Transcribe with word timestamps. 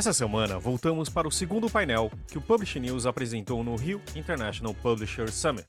Essa 0.00 0.14
semana, 0.14 0.58
voltamos 0.58 1.10
para 1.10 1.28
o 1.28 1.30
segundo 1.30 1.68
painel 1.68 2.10
que 2.26 2.38
o 2.38 2.40
Publish 2.40 2.80
News 2.80 3.04
apresentou 3.04 3.62
no 3.62 3.76
Rio 3.76 4.00
International 4.16 4.72
Publisher 4.72 5.30
Summit. 5.30 5.68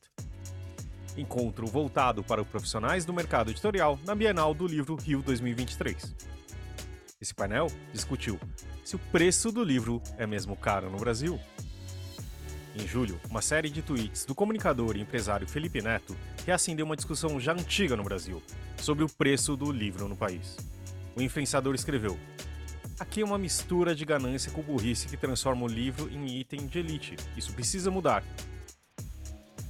Encontro 1.18 1.68
voltado 1.68 2.24
para 2.24 2.42
os 2.42 2.48
profissionais 2.48 3.04
do 3.04 3.12
mercado 3.12 3.52
editorial 3.52 4.00
na 4.06 4.16
Bienal 4.16 4.54
do 4.54 4.66
Livro 4.66 4.96
Rio 4.96 5.22
2023. 5.22 6.16
Esse 7.20 7.36
painel 7.36 7.68
discutiu 7.92 8.40
se 8.86 8.96
o 8.96 9.00
preço 9.12 9.52
do 9.52 9.66
livro 9.66 10.02
é 10.18 10.26
mesmo 10.26 10.56
caro 10.56 10.90
no 10.90 10.98
Brasil. 10.98 11.38
Em 12.74 12.88
julho, 12.88 13.20
uma 13.30 13.42
série 13.42 13.70
de 13.70 13.82
tweets 13.82 14.24
do 14.24 14.34
comunicador 14.34 14.96
e 14.96 15.02
empresário 15.02 15.46
Felipe 15.46 15.82
Neto 15.82 16.16
reacendeu 16.46 16.86
uma 16.86 16.96
discussão 16.96 17.38
já 17.38 17.52
antiga 17.52 17.98
no 17.98 18.04
Brasil 18.06 18.42
sobre 18.78 19.04
o 19.04 19.10
preço 19.10 19.58
do 19.58 19.70
livro 19.74 20.08
no 20.08 20.16
país. 20.16 20.56
O 21.18 21.22
influenciador 21.22 21.76
escreveu: 21.76 22.18
Aqui 23.02 23.22
é 23.22 23.26
uma 23.26 23.40
mistura 23.40 23.96
de 23.96 24.06
ganância 24.06 24.52
com 24.52 24.62
burrice 24.62 25.08
que 25.08 25.18
transforma 25.18 25.66
o 25.66 25.68
livro 25.68 26.08
em 26.08 26.40
item 26.40 26.68
de 26.68 26.78
elite. 26.78 27.16
Isso 27.36 27.52
precisa 27.52 27.90
mudar. 27.90 28.24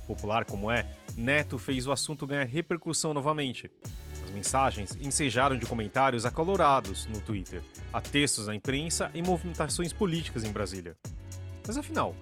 Popular 0.06 0.44
como 0.44 0.70
é, 0.70 0.86
Neto 1.16 1.58
fez 1.58 1.88
o 1.88 1.94
assunto 1.94 2.28
ganhar 2.28 2.44
repercussão 2.44 3.14
novamente. 3.14 3.72
As 4.22 4.32
mensagens 4.32 4.98
ensejaram 5.00 5.58
de 5.58 5.66
comentários 5.66 6.26
acalorados 6.26 7.06
no 7.06 7.22
Twitter, 7.22 7.64
a 7.94 8.02
textos 8.02 8.48
na 8.48 8.54
imprensa 8.56 9.10
e 9.14 9.22
movimentações 9.22 9.94
políticas 9.94 10.44
em 10.44 10.52
Brasília. 10.52 10.98
Mas 11.66 11.78
afinal, 11.78 12.14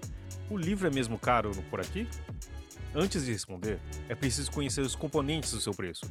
o 0.48 0.56
livro 0.56 0.88
é 0.88 0.92
mesmo 0.92 1.18
caro 1.18 1.50
por 1.72 1.82
aqui? 1.82 2.08
Antes 2.94 3.26
de 3.26 3.32
responder, 3.32 3.80
é 4.08 4.14
preciso 4.14 4.52
conhecer 4.52 4.82
os 4.82 4.96
componentes 4.96 5.54
do 5.54 5.60
seu 5.60 5.74
preço. 5.74 6.06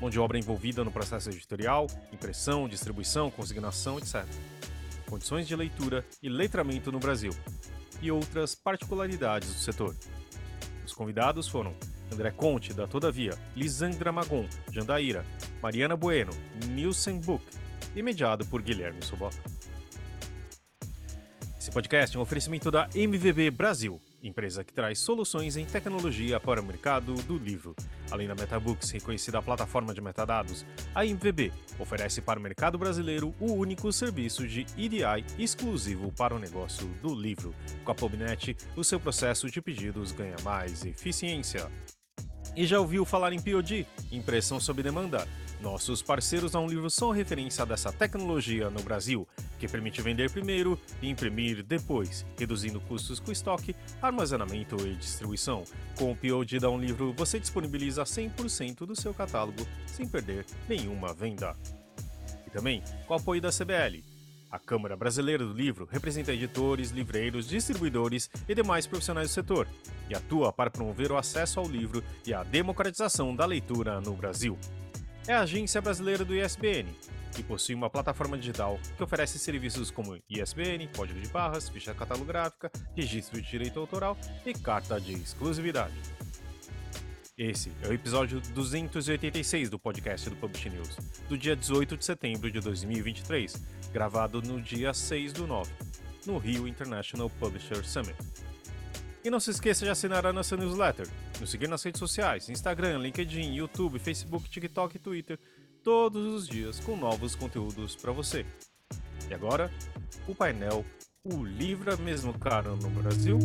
Mão 0.00 0.08
de 0.08 0.20
obra 0.20 0.38
envolvida 0.38 0.84
no 0.84 0.92
processo 0.92 1.28
editorial, 1.28 1.86
impressão, 2.12 2.68
distribuição, 2.68 3.30
consignação, 3.30 3.98
etc. 3.98 4.24
Condições 5.08 5.48
de 5.48 5.56
leitura 5.56 6.04
e 6.22 6.28
letramento 6.28 6.92
no 6.92 7.00
Brasil. 7.00 7.32
E 8.00 8.10
outras 8.10 8.54
particularidades 8.54 9.52
do 9.52 9.58
setor. 9.58 9.96
Os 10.86 10.94
convidados 10.94 11.48
foram 11.48 11.74
André 12.12 12.30
Conte, 12.30 12.72
da 12.72 12.86
Todavia, 12.86 13.32
Lisandra 13.56 14.12
Magon, 14.12 14.46
Jandaíra, 14.70 15.24
Mariana 15.60 15.96
Bueno, 15.96 16.32
Nielsen 16.68 17.18
Book 17.20 17.44
e 17.94 18.02
mediado 18.02 18.46
por 18.46 18.62
Guilherme 18.62 19.04
Sobota. 19.04 19.38
Esse 21.58 21.70
podcast 21.70 22.16
é 22.16 22.18
um 22.18 22.22
oferecimento 22.22 22.70
da 22.70 22.88
MVB 22.94 23.50
Brasil, 23.50 24.00
empresa 24.22 24.64
que 24.64 24.72
traz 24.72 24.98
soluções 24.98 25.56
em 25.56 25.64
tecnologia 25.64 26.40
para 26.40 26.60
o 26.60 26.64
mercado 26.64 27.14
do 27.22 27.36
livro. 27.36 27.74
Além 28.10 28.26
da 28.26 28.34
MetaBooks, 28.34 28.90
reconhecida 28.90 29.42
plataforma 29.42 29.94
de 29.94 30.00
metadados, 30.00 30.64
a 30.94 31.04
MVB 31.04 31.52
oferece 31.78 32.20
para 32.20 32.38
o 32.38 32.42
mercado 32.42 32.78
brasileiro 32.78 33.34
o 33.40 33.52
único 33.52 33.92
serviço 33.92 34.46
de 34.46 34.66
EDI 34.76 35.24
exclusivo 35.38 36.12
para 36.12 36.34
o 36.34 36.38
negócio 36.38 36.86
do 37.02 37.14
livro. 37.14 37.54
Com 37.84 37.92
a 37.92 37.94
PubNet, 37.94 38.56
o 38.76 38.84
seu 38.84 38.98
processo 38.98 39.50
de 39.50 39.60
pedidos 39.60 40.12
ganha 40.12 40.36
mais 40.42 40.84
eficiência. 40.84 41.70
E 42.56 42.66
já 42.66 42.80
ouviu 42.80 43.04
falar 43.04 43.32
em 43.32 43.40
POD? 43.40 43.86
Impressão 44.10 44.58
sob 44.58 44.82
demanda? 44.82 45.28
Nossos 45.60 46.02
parceiros 46.02 46.54
a 46.54 46.60
um 46.60 46.68
livro 46.68 46.88
são 46.88 47.10
referência 47.10 47.66
dessa 47.66 47.92
tecnologia 47.92 48.70
no 48.70 48.80
Brasil, 48.80 49.26
que 49.58 49.66
permite 49.66 50.00
vender 50.00 50.30
primeiro 50.30 50.78
e 51.02 51.08
imprimir 51.08 51.64
depois, 51.64 52.24
reduzindo 52.38 52.80
custos 52.80 53.18
com 53.18 53.32
estoque, 53.32 53.74
armazenamento 54.00 54.76
e 54.86 54.94
distribuição. 54.94 55.64
Com 55.98 56.12
o 56.12 56.16
POD 56.16 56.60
da 56.60 56.70
Um 56.70 56.78
Livro, 56.78 57.12
você 57.12 57.40
disponibiliza 57.40 58.04
100% 58.04 58.86
do 58.86 58.94
seu 58.94 59.12
catálogo 59.12 59.66
sem 59.86 60.06
perder 60.06 60.46
nenhuma 60.68 61.12
venda. 61.12 61.56
E 62.46 62.50
também 62.50 62.82
com 63.06 63.14
o 63.14 63.16
apoio 63.16 63.40
da 63.40 63.50
CBL. 63.50 64.04
A 64.50 64.58
Câmara 64.58 64.96
Brasileira 64.96 65.44
do 65.44 65.52
Livro 65.52 65.88
representa 65.90 66.32
editores, 66.32 66.90
livreiros, 66.90 67.48
distribuidores 67.48 68.30
e 68.48 68.54
demais 68.54 68.86
profissionais 68.86 69.28
do 69.28 69.34
setor 69.34 69.68
e 70.08 70.14
atua 70.14 70.52
para 70.52 70.70
promover 70.70 71.12
o 71.12 71.18
acesso 71.18 71.60
ao 71.60 71.68
livro 71.68 72.02
e 72.24 72.32
a 72.32 72.42
democratização 72.44 73.36
da 73.36 73.44
leitura 73.44 74.00
no 74.00 74.14
Brasil 74.14 74.56
é 75.28 75.34
a 75.34 75.40
Agência 75.40 75.82
Brasileira 75.82 76.24
do 76.24 76.34
ISBN, 76.34 76.88
que 77.36 77.42
possui 77.42 77.74
uma 77.74 77.90
plataforma 77.90 78.38
digital 78.38 78.80
que 78.96 79.02
oferece 79.02 79.38
serviços 79.38 79.90
como 79.90 80.18
ISBN, 80.26 80.88
código 80.96 81.20
de 81.20 81.28
barras, 81.28 81.68
ficha 81.68 81.92
catalográfica, 81.92 82.72
registro 82.96 83.38
de 83.38 83.46
direito 83.46 83.78
autoral 83.78 84.16
e 84.46 84.54
carta 84.54 84.98
de 84.98 85.12
exclusividade. 85.12 85.92
Esse 87.36 87.70
é 87.82 87.88
o 87.88 87.92
episódio 87.92 88.40
286 88.40 89.68
do 89.68 89.78
podcast 89.78 90.30
do 90.30 90.36
Publish 90.36 90.70
News, 90.70 90.96
do 91.28 91.36
dia 91.36 91.54
18 91.54 91.98
de 91.98 92.06
setembro 92.06 92.50
de 92.50 92.58
2023, 92.60 93.54
gravado 93.92 94.40
no 94.40 94.62
dia 94.62 94.94
6 94.94 95.34
do 95.34 95.46
9, 95.46 95.70
no 96.24 96.38
Rio 96.38 96.66
International 96.66 97.28
Publisher 97.38 97.84
Summit. 97.84 98.16
E 99.24 99.30
não 99.30 99.40
se 99.40 99.50
esqueça 99.50 99.84
de 99.84 99.90
assinar 99.90 100.24
a 100.24 100.32
nossa 100.32 100.56
newsletter, 100.56 101.08
nos 101.40 101.50
seguir 101.50 101.68
nas 101.68 101.82
redes 101.82 101.98
sociais, 101.98 102.48
Instagram, 102.48 102.98
LinkedIn, 102.98 103.52
YouTube, 103.52 103.98
Facebook, 103.98 104.48
TikTok 104.48 104.94
e 104.94 104.98
Twitter, 104.98 105.38
todos 105.82 106.34
os 106.34 106.46
dias 106.46 106.78
com 106.78 106.96
novos 106.96 107.34
conteúdos 107.34 107.96
para 107.96 108.12
você. 108.12 108.46
E 109.28 109.34
agora, 109.34 109.72
o 110.28 110.34
painel 110.34 110.84
O 111.24 111.44
Livro 111.44 111.92
é 111.92 111.96
mesmo 111.96 112.32
caro 112.38 112.76
no 112.76 112.88
Brasil? 112.90 113.38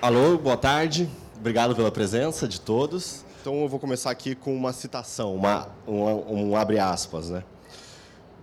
Alô, 0.00 0.38
boa 0.38 0.56
tarde. 0.56 1.10
Obrigado 1.36 1.74
pela 1.74 1.90
presença 1.90 2.46
de 2.46 2.60
todos. 2.60 3.24
Então 3.40 3.60
eu 3.62 3.68
vou 3.68 3.80
começar 3.80 4.12
aqui 4.12 4.36
com 4.36 4.54
uma 4.54 4.72
citação, 4.72 5.34
uma, 5.34 5.68
um, 5.86 6.50
um 6.50 6.56
abre 6.56 6.78
aspas, 6.78 7.28
né? 7.28 7.42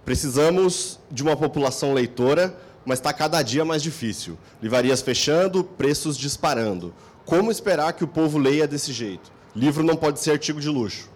Precisamos 0.06 1.00
de 1.10 1.24
uma 1.24 1.36
população 1.36 1.94
leitora, 1.94 2.58
mas 2.86 3.00
está 3.00 3.14
cada 3.14 3.42
dia 3.42 3.64
mais 3.64 3.82
difícil. 3.82 4.38
Livrarias 4.62 5.02
fechando, 5.02 5.64
preços 5.64 6.18
disparando. 6.18 6.94
Como 7.26 7.50
esperar 7.50 7.94
que 7.94 8.04
o 8.04 8.08
povo 8.08 8.38
leia 8.38 8.68
desse 8.68 8.92
jeito? 8.92 9.32
Livro 9.56 9.82
não 9.82 9.96
pode 9.96 10.20
ser 10.20 10.32
artigo 10.32 10.60
de 10.60 10.68
luxo. 10.68 11.10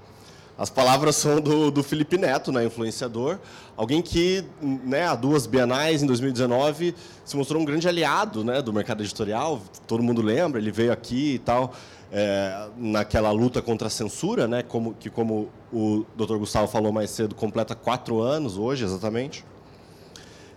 As 0.57 0.69
palavras 0.69 1.15
são 1.17 1.41
do, 1.41 1.69
do 1.69 1.83
Felipe 1.83 2.17
Neto, 2.17 2.51
né, 2.51 2.65
influenciador, 2.65 3.37
alguém 3.75 4.01
que, 4.01 4.43
né, 4.61 5.05
há 5.05 5.15
duas 5.15 5.45
bienais, 5.45 6.01
em 6.01 6.07
2019, 6.07 6.95
se 7.25 7.35
mostrou 7.35 7.61
um 7.61 7.65
grande 7.65 7.87
aliado 7.87 8.43
né, 8.43 8.61
do 8.61 8.71
mercado 8.71 9.03
editorial, 9.03 9.61
todo 9.85 10.01
mundo 10.01 10.21
lembra, 10.21 10.59
ele 10.59 10.71
veio 10.71 10.93
aqui 10.93 11.35
e 11.35 11.39
tal, 11.39 11.73
é, 12.11 12.67
naquela 12.77 13.31
luta 13.31 13.61
contra 13.61 13.87
a 13.87 13.89
censura, 13.89 14.47
né, 14.47 14.63
como, 14.63 14.93
que, 14.93 15.09
como 15.09 15.49
o 15.71 16.05
Dr. 16.15 16.37
Gustavo 16.37 16.67
falou 16.67 16.91
mais 16.91 17.09
cedo, 17.09 17.35
completa 17.35 17.75
quatro 17.75 18.21
anos 18.21 18.57
hoje, 18.57 18.83
exatamente. 18.83 19.43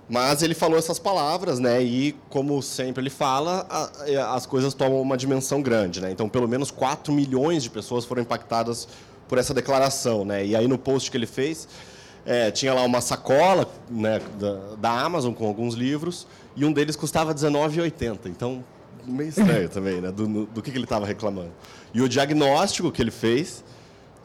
Mas 0.08 0.42
ele 0.42 0.54
falou 0.54 0.76
essas 0.76 0.98
palavras, 0.98 1.60
né? 1.60 1.80
E 1.80 2.16
como 2.28 2.60
sempre 2.60 3.00
ele 3.00 3.10
fala, 3.10 3.64
a, 3.70 4.34
as 4.34 4.44
coisas 4.44 4.74
tomam 4.74 5.00
uma 5.00 5.16
dimensão 5.16 5.62
grande, 5.62 6.00
né? 6.00 6.10
Então, 6.10 6.28
pelo 6.28 6.48
menos 6.48 6.72
4 6.72 7.12
milhões 7.12 7.62
de 7.62 7.70
pessoas 7.70 8.04
foram 8.04 8.20
impactadas 8.20 8.88
por 9.28 9.38
essa 9.38 9.54
declaração, 9.54 10.24
né? 10.24 10.44
E 10.44 10.56
aí 10.56 10.66
no 10.66 10.76
post 10.76 11.12
que 11.12 11.16
ele 11.16 11.28
fez, 11.28 11.68
é, 12.26 12.50
tinha 12.50 12.74
lá 12.74 12.82
uma 12.82 13.00
sacola 13.00 13.68
né, 13.88 14.20
da, 14.38 14.74
da, 14.76 15.00
Amazon 15.00 15.32
com 15.32 15.46
alguns 15.46 15.74
livros 15.74 16.26
e 16.56 16.64
um 16.64 16.72
deles 16.72 16.96
custava 16.96 17.30
R$19,80. 17.30 18.18
Então, 18.26 18.64
meio 19.06 19.28
estranho 19.28 19.68
também, 19.68 20.00
né? 20.00 20.10
Do, 20.10 20.46
do 20.46 20.62
que, 20.62 20.70
que 20.70 20.76
ele 20.76 20.84
estava 20.84 21.06
reclamando. 21.06 21.52
E 21.92 22.00
o 22.00 22.08
diagnóstico 22.08 22.90
que 22.90 23.02
ele 23.02 23.10
fez 23.10 23.64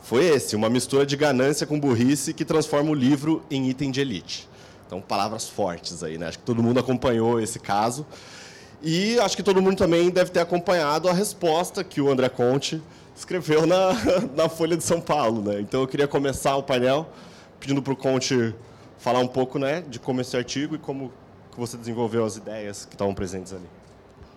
foi 0.02 0.26
esse, 0.26 0.56
uma 0.56 0.70
mistura 0.70 1.06
de 1.06 1.16
ganância 1.18 1.66
com 1.66 1.80
burrice 1.80 2.34
que 2.34 2.46
transforma 2.46 2.92
o 2.92 2.94
livro 2.94 3.44
em 3.50 3.70
item 3.70 3.90
de 3.90 4.02
elite. 4.02 4.48
Então, 4.86 5.02
palavras 5.02 5.50
fortes 5.50 6.04
aí, 6.04 6.18
né? 6.18 6.28
Acho 6.28 6.38
que 6.38 6.46
todo 6.46 6.62
mundo 6.62 6.80
acompanhou 6.80 7.40
esse 7.40 7.60
caso. 7.60 8.06
E 8.84 9.20
acho 9.20 9.36
que 9.36 9.42
todo 9.42 9.62
mundo 9.62 9.78
também 9.78 10.12
deve 10.12 10.30
ter 10.30 10.42
acompanhado 10.42 11.10
a 11.10 11.14
resposta 11.14 11.84
que 11.84 12.00
o 12.00 12.10
André 12.12 12.30
Conte 12.30 12.82
escreveu 13.16 13.66
na, 13.66 13.94
na 14.36 14.48
Folha 14.48 14.78
de 14.78 14.84
São 14.84 15.02
Paulo. 15.02 15.42
Né? 15.42 15.60
Então 15.60 15.82
eu 15.82 15.88
queria 15.88 16.08
começar 16.08 16.56
o 16.56 16.62
painel 16.62 17.10
pedindo 17.60 17.82
para 17.82 17.94
o 17.94 17.96
Conte 17.96 18.54
falar 19.00 19.20
um 19.20 19.28
pouco 19.28 19.58
né, 19.58 19.82
de 19.88 20.00
como 20.00 20.22
esse 20.22 20.38
artigo 20.38 20.76
e 20.76 20.78
como 20.78 21.12
que 21.52 21.60
você 21.60 21.78
desenvolveu 21.78 22.26
as 22.26 22.38
ideias 22.38 22.86
que 22.86 22.94
estavam 22.94 23.14
presentes 23.14 23.54
ali. 23.54 23.66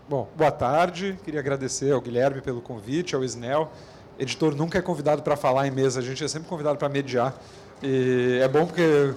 Bom, 0.09 0.27
boa 0.35 0.51
tarde. 0.51 1.19
Queria 1.23 1.39
agradecer 1.39 1.93
ao 1.93 2.01
Guilherme 2.01 2.41
pelo 2.41 2.63
convite, 2.63 3.15
ao 3.15 3.23
Isnel. 3.23 3.71
Editor 4.19 4.57
nunca 4.57 4.79
é 4.79 4.81
convidado 4.81 5.21
para 5.21 5.37
falar 5.37 5.67
em 5.67 5.71
mesa, 5.71 6.01
a 6.01 6.03
gente 6.03 6.25
é 6.25 6.29
sempre 6.29 6.49
convidado 6.49 6.79
para 6.79 6.89
mediar. 6.89 7.39
E 7.83 8.39
é 8.43 8.49
bom 8.49 8.65
porque 8.65 9.13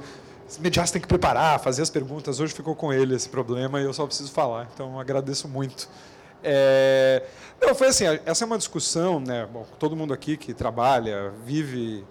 mediar 0.60 0.86
você 0.86 0.92
tem 0.92 1.02
que 1.02 1.08
preparar, 1.08 1.58
fazer 1.62 1.82
as 1.82 1.90
perguntas. 1.90 2.42
Hoje 2.42 2.54
ficou 2.54 2.76
com 2.76 2.92
ele 2.92 3.16
esse 3.16 3.30
problema 3.30 3.80
e 3.80 3.86
eu 3.86 3.94
só 3.94 4.06
preciso 4.06 4.34
falar. 4.34 4.68
Então 4.74 5.00
agradeço 5.00 5.48
muito. 5.48 5.88
É... 6.44 7.24
Não, 7.62 7.74
foi 7.74 7.88
assim, 7.88 8.04
essa 8.26 8.44
é 8.44 8.46
uma 8.46 8.58
discussão, 8.58 9.18
né? 9.22 9.48
Bom, 9.50 9.66
todo 9.80 9.96
mundo 9.96 10.14
aqui 10.14 10.36
que 10.36 10.54
trabalha, 10.54 11.32
vive 11.46 12.04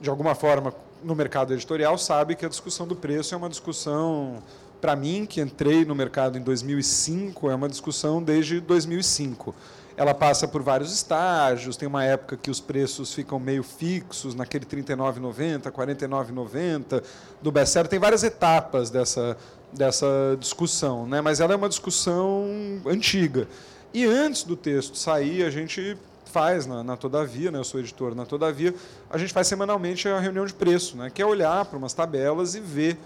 de 0.00 0.10
alguma 0.10 0.34
forma 0.34 0.74
no 1.04 1.14
mercado 1.14 1.52
editorial 1.52 1.96
sabe 1.96 2.34
que 2.34 2.44
a 2.44 2.48
discussão 2.48 2.84
do 2.84 2.96
preço 2.96 3.32
é 3.32 3.38
uma 3.38 3.48
discussão, 3.48 4.42
para 4.82 4.96
mim, 4.96 5.24
que 5.24 5.40
entrei 5.40 5.84
no 5.84 5.94
mercado 5.94 6.36
em 6.36 6.42
2005, 6.42 7.48
é 7.48 7.54
uma 7.54 7.68
discussão 7.68 8.20
desde 8.20 8.60
2005. 8.60 9.54
ela 9.96 10.12
passa 10.12 10.48
por 10.48 10.60
vários 10.60 10.92
estágios. 10.92 11.76
Tem 11.76 11.86
uma 11.86 12.02
época 12.02 12.36
que 12.36 12.50
os 12.50 12.58
preços 12.58 13.14
ficam 13.14 13.38
meio 13.38 13.62
fixos, 13.62 14.34
naquele 14.34 14.66
R$ 14.68 14.82
39,90, 14.82 15.66
R$ 15.66 15.70
49,90 15.70 17.02
do 17.40 17.52
best-seller. 17.52 17.88
Tem 17.88 18.00
várias 18.00 18.24
etapas 18.24 18.90
dessa, 18.90 19.36
dessa 19.72 20.36
discussão, 20.40 21.06
né? 21.06 21.20
mas 21.20 21.38
ela 21.38 21.52
é 21.52 21.56
uma 21.56 21.68
discussão 21.68 22.44
antiga. 22.84 23.46
E 23.94 24.04
antes 24.04 24.42
do 24.42 24.56
texto 24.56 24.96
sair, 24.96 25.44
a 25.44 25.50
gente 25.50 25.96
faz 26.24 26.66
na, 26.66 26.82
na, 26.82 26.96
Todavia, 26.96 27.52
né? 27.52 27.58
eu 27.60 27.64
sou 27.64 27.78
editor 27.78 28.16
na 28.16 28.26
Todavia, 28.26 28.74
a 29.08 29.18
gente 29.18 29.32
faz 29.32 29.46
semanalmente 29.46 30.08
a 30.08 30.18
reunião 30.18 30.44
de 30.44 30.54
preço, 30.54 30.96
né? 30.96 31.08
que 31.08 31.22
é 31.22 31.26
olhar 31.26 31.64
para 31.66 31.78
umas 31.78 31.92
tabelas 31.92 32.56
e 32.56 32.60
ver 32.60 32.98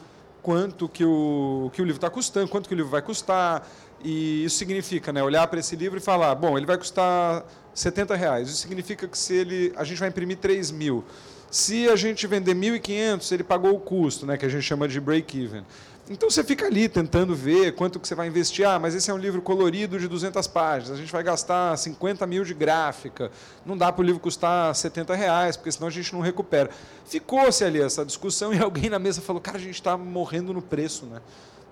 quanto 0.47 0.89
que 0.89 1.05
o, 1.05 1.73
que 1.75 1.83
o 1.83 1.85
livro 1.85 1.99
está 1.99 2.09
custando, 2.09 2.47
quanto 2.47 2.69
que 2.69 2.75
o 2.75 2.77
livro 2.77 2.89
vai 2.89 3.03
custar. 3.03 3.69
E 4.01 4.45
isso 4.45 4.57
significa 4.59 5.13
né, 5.13 5.21
olhar 5.21 5.45
para 5.49 5.59
esse 5.59 5.75
livro 5.75 5.99
e 5.99 6.01
falar, 6.01 6.33
bom, 6.37 6.57
ele 6.57 6.65
vai 6.65 6.79
custar 6.79 7.45
70 7.75 8.15
reais. 8.15 8.49
Isso 8.49 8.59
significa 8.59 9.09
que 9.09 9.19
se 9.19 9.35
ele, 9.35 9.73
a 9.75 9.83
gente 9.83 9.99
vai 9.99 10.09
imprimir 10.09 10.37
3 10.37 10.71
mil. 10.71 11.05
Se 11.51 11.89
a 11.89 11.97
gente 11.97 12.29
vender 12.29 12.55
1.500, 12.55 13.33
ele 13.33 13.43
pagou 13.43 13.75
o 13.75 13.81
custo, 13.81 14.25
né, 14.25 14.37
que 14.37 14.47
a 14.47 14.49
gente 14.49 14.63
chama 14.63 14.87
de 14.87 15.01
break-even. 15.01 15.65
Então 16.09 16.31
você 16.31 16.45
fica 16.45 16.67
ali 16.67 16.89
tentando 16.89 17.35
ver 17.35 17.75
quanto 17.75 17.99
que 17.99 18.07
você 18.07 18.15
vai 18.15 18.29
investir. 18.29 18.65
Ah, 18.67 18.79
mas 18.79 18.95
esse 18.95 19.11
é 19.11 19.15
um 19.15 19.19
livro 19.19 19.43
colorido 19.43 19.99
de 19.99 20.07
200 20.07 20.47
páginas. 20.47 20.97
A 20.97 21.01
gente 21.01 21.11
vai 21.11 21.23
gastar 21.23 21.77
50 21.77 22.25
mil 22.29 22.45
de 22.45 22.55
gráfica. 22.55 23.31
Não 23.65 23.77
dá 23.77 23.91
para 23.91 24.03
o 24.03 24.05
livro 24.05 24.21
custar 24.21 24.73
70 24.73 25.15
reais, 25.17 25.57
porque 25.57 25.73
senão 25.73 25.89
a 25.89 25.91
gente 25.91 26.13
não 26.13 26.21
recupera. 26.21 26.71
Ficou-se 27.07 27.65
ali 27.65 27.81
essa 27.81 28.05
discussão 28.05 28.55
e 28.55 28.59
alguém 28.59 28.89
na 28.89 29.01
mesa 29.01 29.21
falou: 29.21 29.43
cara, 29.43 29.57
a 29.59 29.61
gente 29.61 29.75
está 29.75 29.97
morrendo 29.97 30.53
no 30.53 30.63
preço, 30.63 31.07
né? 31.07 31.21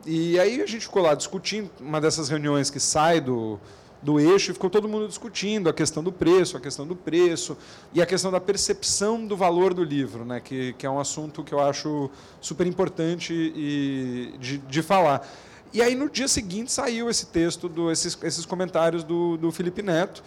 E 0.04 0.38
aí 0.38 0.60
a 0.60 0.66
gente 0.66 0.82
ficou 0.82 1.02
lá 1.02 1.14
discutindo. 1.14 1.70
Uma 1.80 2.00
dessas 2.00 2.28
reuniões 2.28 2.70
que 2.70 2.80
sai 2.80 3.20
do 3.20 3.60
do 4.04 4.20
eixo 4.20 4.50
e 4.50 4.54
ficou 4.54 4.68
todo 4.68 4.86
mundo 4.86 5.08
discutindo 5.08 5.70
a 5.70 5.72
questão 5.72 6.04
do 6.04 6.12
preço, 6.12 6.58
a 6.58 6.60
questão 6.60 6.86
do 6.86 6.94
preço 6.94 7.56
e 7.94 8.02
a 8.02 8.06
questão 8.06 8.30
da 8.30 8.38
percepção 8.38 9.26
do 9.26 9.34
valor 9.34 9.72
do 9.72 9.82
livro, 9.82 10.26
né? 10.26 10.40
que, 10.40 10.74
que 10.74 10.84
é 10.84 10.90
um 10.90 11.00
assunto 11.00 11.42
que 11.42 11.54
eu 11.54 11.60
acho 11.60 12.10
super 12.38 12.66
importante 12.66 13.32
e, 13.32 14.34
de, 14.38 14.58
de 14.58 14.82
falar. 14.82 15.26
E 15.72 15.80
aí 15.80 15.94
no 15.94 16.10
dia 16.10 16.28
seguinte 16.28 16.70
saiu 16.70 17.08
esse 17.08 17.26
texto, 17.26 17.66
do, 17.66 17.90
esses, 17.90 18.16
esses 18.22 18.44
comentários 18.44 19.02
do, 19.02 19.38
do 19.38 19.50
Felipe 19.50 19.80
Neto. 19.80 20.22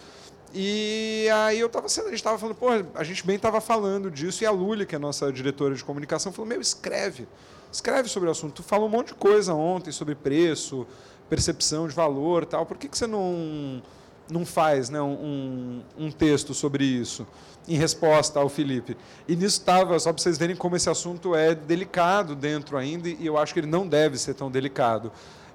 E 0.52 1.28
aí 1.32 1.60
eu 1.60 1.68
tava, 1.68 1.86
a 1.86 1.88
gente 1.88 2.14
estava 2.14 2.36
falando, 2.36 2.56
pô, 2.56 2.66
a 2.94 3.04
gente 3.04 3.24
bem 3.24 3.36
estava 3.36 3.60
falando 3.60 4.10
disso, 4.10 4.42
e 4.42 4.46
a 4.46 4.50
Luli, 4.50 4.86
que 4.86 4.94
é 4.94 4.98
a 4.98 5.00
nossa 5.00 5.32
diretora 5.32 5.74
de 5.74 5.84
comunicação, 5.84 6.32
falou, 6.32 6.48
meu, 6.48 6.60
escreve, 6.60 7.28
escreve 7.70 8.08
sobre 8.08 8.28
o 8.28 8.32
assunto. 8.32 8.54
Tu 8.54 8.62
falou 8.62 8.88
um 8.88 8.90
monte 8.90 9.08
de 9.08 9.14
coisa 9.14 9.54
ontem 9.54 9.92
sobre 9.92 10.14
preço, 10.14 10.86
percepção 11.28 11.86
de 11.86 11.94
valor 11.94 12.44
tal. 12.44 12.64
Por 12.66 12.76
que, 12.76 12.88
que 12.88 12.96
você 12.96 13.06
não, 13.06 13.82
não 14.30 14.44
faz 14.44 14.90
né, 14.90 15.00
um, 15.00 15.82
um 15.96 16.10
texto 16.10 16.54
sobre 16.54 16.84
isso 16.84 17.26
em 17.66 17.76
resposta 17.76 18.38
ao 18.38 18.48
Felipe? 18.48 18.96
E 19.26 19.36
nisso 19.36 19.58
estava, 19.58 19.98
só 19.98 20.12
para 20.12 20.22
vocês 20.22 20.38
verem 20.38 20.56
como 20.56 20.76
esse 20.76 20.88
assunto 20.88 21.34
é 21.34 21.54
delicado 21.54 22.34
dentro 22.34 22.76
ainda, 22.76 23.08
e 23.08 23.24
eu 23.24 23.36
acho 23.36 23.52
que 23.52 23.60
ele 23.60 23.66
não 23.66 23.86
deve 23.86 24.18
ser 24.18 24.34
tão 24.34 24.50
delicado. 24.50 25.12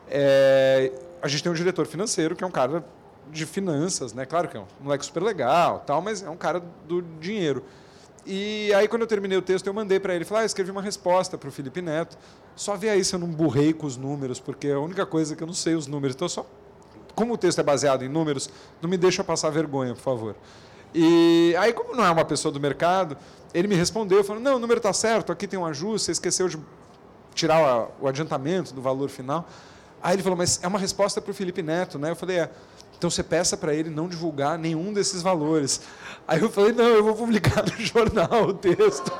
É, 0.10 0.92
a 1.22 1.28
gente 1.28 1.44
tem 1.44 1.52
um 1.52 1.56
diretor 1.56 1.86
financeiro, 1.86 2.36
que 2.36 2.44
é 2.44 2.48
um 2.48 2.52
cara 2.52 2.84
de 3.31 3.46
finanças, 3.46 4.14
né? 4.14 4.25
Claro 4.25 4.48
que 4.48 4.58
é 4.58 4.60
um 4.60 4.66
moleque 4.81 5.06
super 5.06 5.24
legal, 5.24 5.84
tal, 5.86 6.02
mas 6.02 6.22
é 6.22 6.30
um 6.30 6.38
cara 6.38 6.62
do 6.88 7.02
dinheiro. 7.02 7.64
E 8.25 8.74
aí, 8.74 8.88
quando 8.88 9.02
eu 9.02 9.08
terminei 9.08 9.38
o 9.38 9.42
texto, 9.42 9.68
eu 9.68 9.74
mandei 9.74 10.00
para 10.00 10.16
ele, 10.16 10.24
falei, 10.24 10.44
ah, 10.44 10.46
escrevi 10.46 10.72
uma 10.72 10.81
resposta 10.81 11.38
para 11.38 11.50
o 11.50 11.52
Felipe 11.52 11.81
Neto. 11.81 12.18
Só 12.55 12.75
vê 12.75 12.89
aí 12.89 13.03
se 13.03 13.15
eu 13.15 13.19
não 13.19 13.27
burrei 13.27 13.73
com 13.73 13.85
os 13.85 13.97
números, 13.97 14.39
porque 14.39 14.67
é 14.67 14.73
a 14.73 14.79
única 14.79 15.05
coisa 15.05 15.35
que 15.35 15.41
eu 15.44 15.47
não 15.47 15.53
sei 15.53 15.75
os 15.75 15.88
números. 15.88 16.15
Então, 16.15 16.29
só 16.29 16.45
como 17.15 17.33
o 17.33 17.38
texto 17.38 17.59
é 17.59 17.63
baseado 17.63 18.03
em 18.03 18.09
números, 18.09 18.50
não 18.81 18.89
me 18.89 18.97
deixa 18.97 19.23
passar 19.23 19.50
vergonha, 19.50 19.94
por 19.94 20.01
favor. 20.01 20.35
E 20.94 21.55
aí, 21.59 21.73
como 21.73 21.95
não 21.95 22.05
é 22.05 22.11
uma 22.11 22.25
pessoa 22.25 22.51
do 22.51 22.59
mercado, 22.59 23.17
ele 23.53 23.67
me 23.67 23.75
respondeu, 23.75 24.23
falando, 24.23 24.44
não, 24.44 24.55
o 24.55 24.59
número 24.59 24.77
está 24.77 24.94
certo, 24.94 25.31
aqui 25.31 25.47
tem 25.47 25.59
um 25.59 25.65
ajuste, 25.65 26.05
você 26.05 26.11
esqueceu 26.11 26.47
de 26.47 26.59
tirar 27.33 27.89
o 28.00 28.07
adiantamento 28.07 28.73
do 28.73 28.81
valor 28.81 29.09
final. 29.09 29.47
Aí 30.01 30.15
ele 30.15 30.23
falou, 30.23 30.38
mas 30.38 30.59
é 30.61 30.67
uma 30.67 30.79
resposta 30.79 31.21
para 31.21 31.31
o 31.31 31.33
Felipe 31.33 31.63
Neto, 31.63 31.97
né? 31.97 32.11
Eu 32.11 32.15
falei, 32.15 32.39
é. 32.39 32.50
Então 32.97 33.09
você 33.09 33.23
peça 33.23 33.57
para 33.57 33.73
ele 33.73 33.89
não 33.89 34.07
divulgar 34.07 34.57
nenhum 34.57 34.94
desses 34.94 35.21
valores. 35.21 35.81
Aí 36.27 36.39
eu 36.39 36.50
falei, 36.50 36.71
não, 36.71 36.85
eu 36.85 37.03
vou 37.03 37.15
publicar 37.15 37.63
no 37.65 37.75
jornal 37.83 38.47
o 38.47 38.53
texto. 38.53 39.11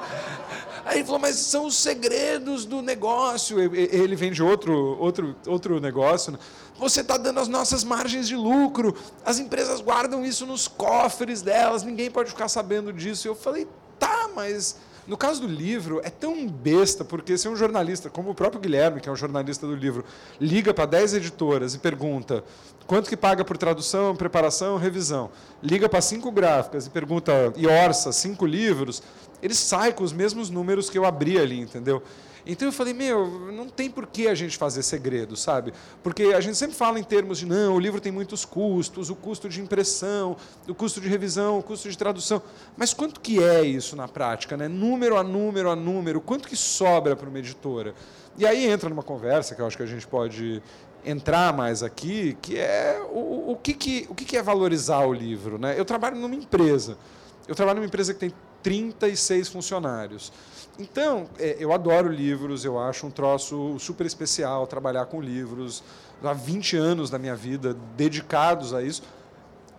Aí 0.86 0.98
ele 0.98 1.06
falou, 1.06 1.20
mas 1.20 1.36
são 1.38 1.66
os 1.66 1.76
segredos 1.76 2.66
do 2.66 2.82
negócio. 2.82 3.60
Ele 3.60 4.16
vende 4.16 4.44
outro, 4.44 4.98
outro, 5.00 5.36
outro 5.48 5.80
negócio. 5.80 6.34
Né? 6.34 6.40
Você 6.78 7.02
está 7.02 7.18
dando 7.18 7.40
as 7.40 7.48
nossas 7.48 7.84
margens 7.84 8.28
de 8.28 8.36
lucro. 8.36 8.96
As 9.26 9.40
empresas 9.40 9.80
guardam 9.80 10.26
isso 10.26 10.46
nos 10.46 10.68
cofres 10.68 11.42
delas. 11.42 11.84
Ninguém 11.84 12.12
pode 12.12 12.30
ficar 12.30 12.50
sabendo 12.50 12.92
disso. 12.92 13.28
Eu 13.28 13.36
falei, 13.36 13.68
tá, 13.98 14.30
mas 14.36 14.76
no 15.06 15.18
caso 15.18 15.42
do 15.42 15.48
livro, 15.48 16.00
é 16.04 16.10
tão 16.10 16.48
besta, 16.48 17.04
porque 17.04 17.38
se 17.38 17.48
um 17.50 17.56
jornalista, 17.56 18.10
como 18.10 18.32
o 18.32 18.36
próprio 18.36 18.62
Guilherme, 18.62 19.02
que 19.02 19.10
é 19.10 19.12
um 19.12 19.16
jornalista 19.16 19.68
do 19.68 19.76
livro, 19.76 20.06
liga 20.40 20.74
para 20.74 20.86
10 20.86 21.16
editoras 21.16 21.76
e 21.76 21.80
pergunta 21.80 22.44
quanto 22.88 23.10
que 23.10 23.18
paga 23.18 23.44
por 23.44 23.58
tradução, 23.58 24.16
preparação, 24.16 24.78
revisão, 24.78 25.30
liga 25.62 25.90
para 25.90 26.02
cinco 26.02 26.32
gráficas 26.32 26.86
e 26.86 26.90
pergunta, 26.90 27.54
e 27.56 27.68
orça 27.68 28.12
cinco 28.12 28.46
livros, 28.46 29.04
ele 29.44 29.54
sai 29.54 29.92
com 29.92 30.06
os 30.06 30.14
mesmos 30.14 30.50
números 30.50 30.90
que 30.90 30.98
eu 30.98 31.04
abri 31.04 31.38
ali, 31.38 31.60
entendeu? 31.60 32.02
Então 32.46 32.68
eu 32.68 32.72
falei, 32.72 32.94
meu, 32.94 33.52
não 33.52 33.68
tem 33.68 33.90
por 33.90 34.08
que 34.08 34.28
a 34.28 34.36
gente 34.36 34.58
fazer 34.58 34.84
segredo, 34.84 35.36
sabe? 35.36 35.74
Porque 36.02 36.24
a 36.24 36.40
gente 36.40 36.58
sempre 36.58 36.76
fala 36.76 37.00
em 37.00 37.04
termos 37.04 37.40
de, 37.40 37.46
não, 37.46 37.76
o 37.76 37.80
livro 37.80 38.00
tem 38.00 38.12
muitos 38.12 38.46
custos, 38.46 39.10
o 39.10 39.16
custo 39.16 39.50
de 39.50 39.62
impressão, 39.62 40.36
o 40.68 40.74
custo 40.74 41.00
de 41.02 41.10
revisão, 41.10 41.60
o 41.60 41.64
custo 41.64 41.90
de 41.90 41.98
tradução. 41.98 42.42
Mas 42.76 42.94
quanto 42.94 43.20
que 43.20 43.44
é 43.44 43.62
isso 43.62 43.96
na 43.96 44.08
prática, 44.08 44.56
né? 44.56 44.68
Número 44.68 45.18
a 45.18 45.24
número 45.24 45.70
a 45.70 45.76
número, 45.76 46.22
quanto 46.22 46.48
que 46.48 46.56
sobra 46.56 47.16
para 47.16 47.30
uma 47.30 47.40
editora? 47.40 47.94
E 48.38 48.46
aí 48.46 48.66
entra 48.66 48.90
numa 48.90 49.04
conversa 49.04 49.56
que 49.56 49.62
eu 49.62 49.68
acho 49.68 49.78
que 49.78 49.84
a 49.84 49.88
gente 49.88 50.08
pode 50.08 50.62
entrar 51.06 51.54
mais 51.54 51.84
aqui, 51.84 52.38
que 52.42 52.58
é 52.58 53.02
o, 53.10 53.52
o, 53.52 53.56
que, 53.62 53.74
que, 53.74 54.06
o 54.10 54.16
que, 54.16 54.24
que 54.26 54.38
é 54.38 54.42
valorizar 54.42 55.06
o 55.06 55.14
livro, 55.14 55.58
né? 55.58 55.76
Eu 55.78 55.84
trabalho 55.84 56.16
numa 56.16 56.36
empresa. 56.36 56.98
Eu 57.46 57.56
trabalho 57.56 57.78
numa 57.78 57.88
empresa 57.88 58.14
que 58.14 58.20
tem 58.22 58.34
36 58.64 59.50
funcionários. 59.50 60.32
Então, 60.80 61.30
é, 61.38 61.58
eu 61.60 61.72
adoro 61.72 62.10
livros, 62.10 62.66
eu 62.66 62.80
acho 62.80 63.06
um 63.06 63.12
troço 63.12 63.78
super 63.78 64.08
especial 64.08 64.66
trabalhar 64.66 65.06
com 65.06 65.22
livros. 65.22 65.84
Há 66.24 66.34
20 66.34 66.78
anos 66.78 67.10
da 67.10 67.20
minha 67.20 67.36
vida 67.36 67.76
dedicados 67.96 68.74
a 68.74 68.82
isso. 68.82 69.04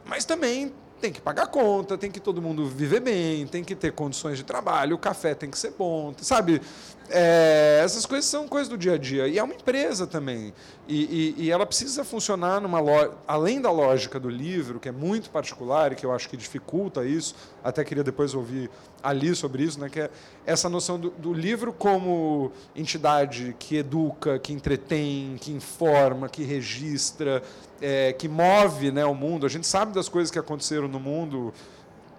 Mas 0.05 0.25
também 0.25 0.73
tem 1.01 1.13
que 1.13 1.21
pagar 1.21 1.49
conta, 1.49 1.99
tem 1.99 2.11
que 2.11 2.21
todo 2.21 2.41
mundo 2.41 2.67
viver 2.67 3.01
bem, 3.01 3.47
tem 3.47 3.65
que 3.65 3.75
ter 3.75 3.93
condições 3.93 4.39
de 4.39 4.45
trabalho, 4.45 4.97
o 4.97 4.99
café 4.99 5.35
tem 5.35 5.51
que 5.51 5.59
ser 5.59 5.73
bom, 5.77 6.15
sabe? 6.19 6.63
É, 7.11 7.81
essas 7.85 8.07
coisas 8.07 8.25
são 8.25 8.49
coisas 8.49 8.69
do 8.69 8.79
dia 8.79 8.95
a 8.95 8.99
dia. 8.99 9.29
E 9.29 9.39
é 9.39 9.43
uma 9.43 9.55
empresa 9.55 10.07
também. 10.07 10.55
E, 10.89 11.35
e, 11.39 11.45
e 11.45 11.51
ela 11.51 11.67
precisa 11.67 12.05
funcionar 12.05 12.61
numa 12.61 12.81
lo... 12.81 13.15
além 13.27 13.61
da 13.61 13.71
lógica 13.71 14.19
do 14.19 14.29
livro, 14.29 14.81
que 14.81 14.89
é 14.89 14.93
muito 14.93 15.31
particular 15.31 15.93
e 15.93 15.95
que 15.95 16.05
eu 16.07 16.13
acho 16.13 16.29
que 16.29 16.37
dificulta 16.37 17.05
isso. 17.05 17.35
Até 17.63 17.85
queria 17.85 18.03
depois 18.03 18.35
ouvir 18.35 18.71
ali 19.03 19.35
sobre 19.35 19.63
isso, 19.63 19.79
né? 19.79 19.89
que 19.89 20.01
é 20.01 20.11
essa 20.47 20.69
noção 20.69 20.99
do, 20.99 21.11
do 21.11 21.33
livro 21.33 21.73
como 21.73 22.51
entidade 22.75 23.55
que 23.59 23.77
educa, 23.77 24.39
que 24.39 24.53
entretém, 24.53 25.37
que 25.39 25.53
informa, 25.53 26.29
que 26.29 26.43
registra, 26.43 27.43
é, 27.83 28.13
que 28.15 28.29
move 28.29 28.91
né, 28.91 29.05
o 29.05 29.15
mundo. 29.15 29.45
A 29.45 29.49
gente 29.49 29.67
sabe 29.67 29.93
das 29.93 30.09
coisas 30.09 30.31
que 30.31 30.39
aconteceram 30.39 30.89
no 30.89 30.99
mundo 30.99 31.53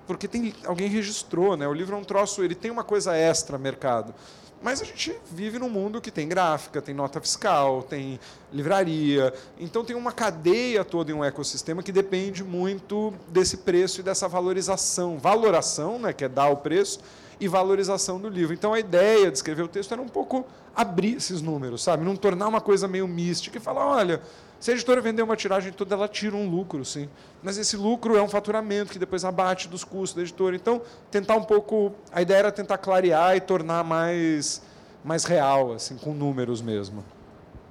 porque 0.08 0.28
tem 0.28 0.54
alguém 0.66 0.88
registrou, 0.88 1.58
né? 1.58 1.68
O 1.68 1.74
livro 1.74 1.96
é 1.96 2.00
um 2.00 2.04
troço, 2.04 2.44
ele 2.44 2.54
tem 2.54 2.70
uma 2.70 2.84
coisa 2.84 3.16
extra 3.16 3.58
mercado. 3.58 4.14
Mas 4.66 4.82
a 4.82 4.84
gente 4.84 5.16
vive 5.30 5.60
num 5.60 5.70
mundo 5.70 6.02
que 6.02 6.10
tem 6.10 6.28
gráfica, 6.28 6.82
tem 6.82 6.96
nota 6.96 7.22
fiscal, 7.22 7.84
tem 7.84 8.20
livraria. 8.52 9.32
Então 9.60 9.86
tem 9.86 9.96
uma 9.96 10.12
cadeia 10.12 10.84
toda 10.84 11.12
em 11.12 11.14
um 11.14 11.24
ecossistema 11.24 11.84
que 11.84 11.92
depende 11.92 12.44
muito 12.44 13.14
desse 13.28 13.58
preço 13.58 14.00
e 14.00 14.04
dessa 14.04 14.28
valorização. 14.28 15.20
Valoração, 15.20 16.00
né, 16.00 16.14
que 16.14 16.26
é 16.26 16.28
dar 16.28 16.48
o 16.48 16.58
preço, 16.58 17.00
e 17.40 17.48
valorização 17.48 18.20
do 18.20 18.28
livro. 18.28 18.56
Então 18.56 18.74
a 18.74 18.80
ideia 18.80 19.30
de 19.30 19.38
escrever 19.38 19.62
o 19.62 19.68
texto 19.68 19.92
era 19.92 20.02
um 20.02 20.08
pouco 20.08 20.44
abrir 20.76 21.18
esses 21.18 21.44
números, 21.44 21.84
sabe? 21.84 22.04
Não 22.04 22.16
tornar 22.16 22.48
uma 22.48 22.60
coisa 22.60 22.88
meio 22.88 23.08
mística 23.08 23.60
e 23.60 23.62
falar, 23.62 23.86
olha, 23.86 24.20
se 24.60 24.72
a 24.72 24.74
editora 24.74 25.02
vender 25.02 25.22
uma 25.22 25.36
tiragem 25.36 25.72
toda, 25.72 25.94
ela 25.96 26.08
tira 26.08 26.36
um 26.36 26.50
lucro, 26.50 26.84
sim. 26.84 27.10
Mas 27.44 27.58
esse 27.58 27.76
lucro 27.78 28.16
é 28.16 28.22
um 28.22 28.28
faturamento 28.28 28.92
que 28.92 29.00
depois 29.00 29.24
abate 29.24 29.68
dos 29.68 29.84
custos 29.84 30.14
da 30.14 30.22
editora. 30.22 30.56
Então, 30.56 30.82
tentar 31.12 31.36
um 31.36 31.44
pouco. 31.44 31.94
A 32.12 32.22
ideia 32.22 32.40
era 32.40 32.52
tentar 32.52 32.78
clarear 32.78 33.36
e 33.36 33.42
tornar 33.42 33.84
mais, 33.84 34.62
mais 35.04 35.26
real, 35.26 35.74
assim, 35.74 35.98
com 35.98 36.14
números 36.14 36.62
mesmo. 36.62 37.04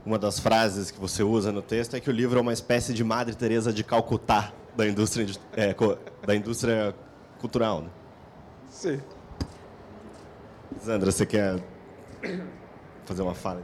Uma 0.06 0.18
das 0.18 0.38
frases 0.38 0.90
que 0.90 1.00
você 1.00 1.22
usa 1.22 1.50
no 1.50 1.62
texto 1.62 1.96
é 1.96 2.00
que 2.00 2.10
o 2.10 2.12
livro 2.12 2.38
é 2.38 2.42
uma 2.42 2.52
espécie 2.52 2.92
de 2.92 3.02
Madre 3.02 3.34
Teresa 3.34 3.72
de 3.72 3.82
Calcutá 3.82 4.52
da 4.76 4.86
indústria, 4.86 5.26
é, 5.56 5.74
da 6.26 6.34
indústria 6.34 6.94
cultural. 7.38 7.82
Né? 7.82 7.88
Sim. 8.70 9.00
Sandra, 10.80 11.10
você 11.10 11.24
quer 11.24 11.58
fazer 13.06 13.22
uma 13.22 13.34
fala? 13.34 13.62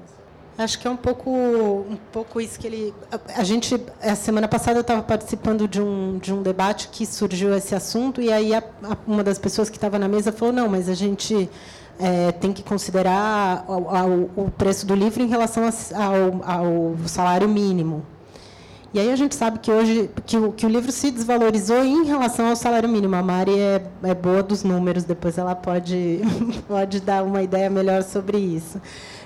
Acho 0.60 0.78
que 0.78 0.86
é 0.86 0.90
um 0.90 0.96
pouco, 0.96 1.30
um 1.30 1.96
pouco 2.12 2.38
isso 2.38 2.60
que 2.60 2.66
ele. 2.66 2.94
A, 3.34 3.42
gente, 3.42 3.82
a 4.02 4.14
semana 4.14 4.46
passada, 4.46 4.76
eu 4.76 4.82
estava 4.82 5.02
participando 5.02 5.66
de 5.66 5.80
um, 5.80 6.18
de 6.18 6.34
um 6.34 6.42
debate 6.42 6.88
que 6.88 7.06
surgiu 7.06 7.56
esse 7.56 7.74
assunto, 7.74 8.20
e 8.20 8.30
aí 8.30 8.52
a, 8.52 8.58
a, 8.58 8.94
uma 9.06 9.24
das 9.24 9.38
pessoas 9.38 9.70
que 9.70 9.78
estava 9.78 9.98
na 9.98 10.06
mesa 10.06 10.30
falou: 10.30 10.52
não, 10.52 10.68
mas 10.68 10.90
a 10.90 10.94
gente 10.94 11.48
é, 11.98 12.30
tem 12.32 12.52
que 12.52 12.62
considerar 12.62 13.64
o, 13.66 14.42
o, 14.42 14.50
preço 14.50 14.84
do 14.84 14.94
livro 14.94 15.22
em 15.22 15.28
relação 15.28 15.64
ao, 15.64 16.44
ao 16.44 16.96
salário 17.06 17.48
mínimo. 17.48 18.04
E 18.92 19.00
aí 19.00 19.10
a 19.10 19.16
gente 19.16 19.36
sabe 19.36 19.60
que 19.60 19.70
hoje 19.70 20.10
que 20.26 20.36
o, 20.36 20.52
que 20.52 20.66
o 20.66 20.68
livro 20.68 20.92
se 20.92 21.10
desvalorizou 21.10 21.82
em 21.82 22.04
relação 22.04 22.48
ao 22.48 22.56
salário 22.56 22.88
mínimo. 22.88 23.16
A 23.16 23.22
Mari 23.22 23.58
é, 23.58 23.82
é 24.02 24.14
boa 24.14 24.42
dos 24.42 24.62
números, 24.62 25.04
depois 25.04 25.38
ela 25.38 25.54
pode, 25.54 26.20
pode 26.68 27.00
dar 27.00 27.22
uma 27.22 27.40
ideia 27.40 27.70
melhor 27.70 28.02
sobre 28.02 28.36
isso. 28.36 28.78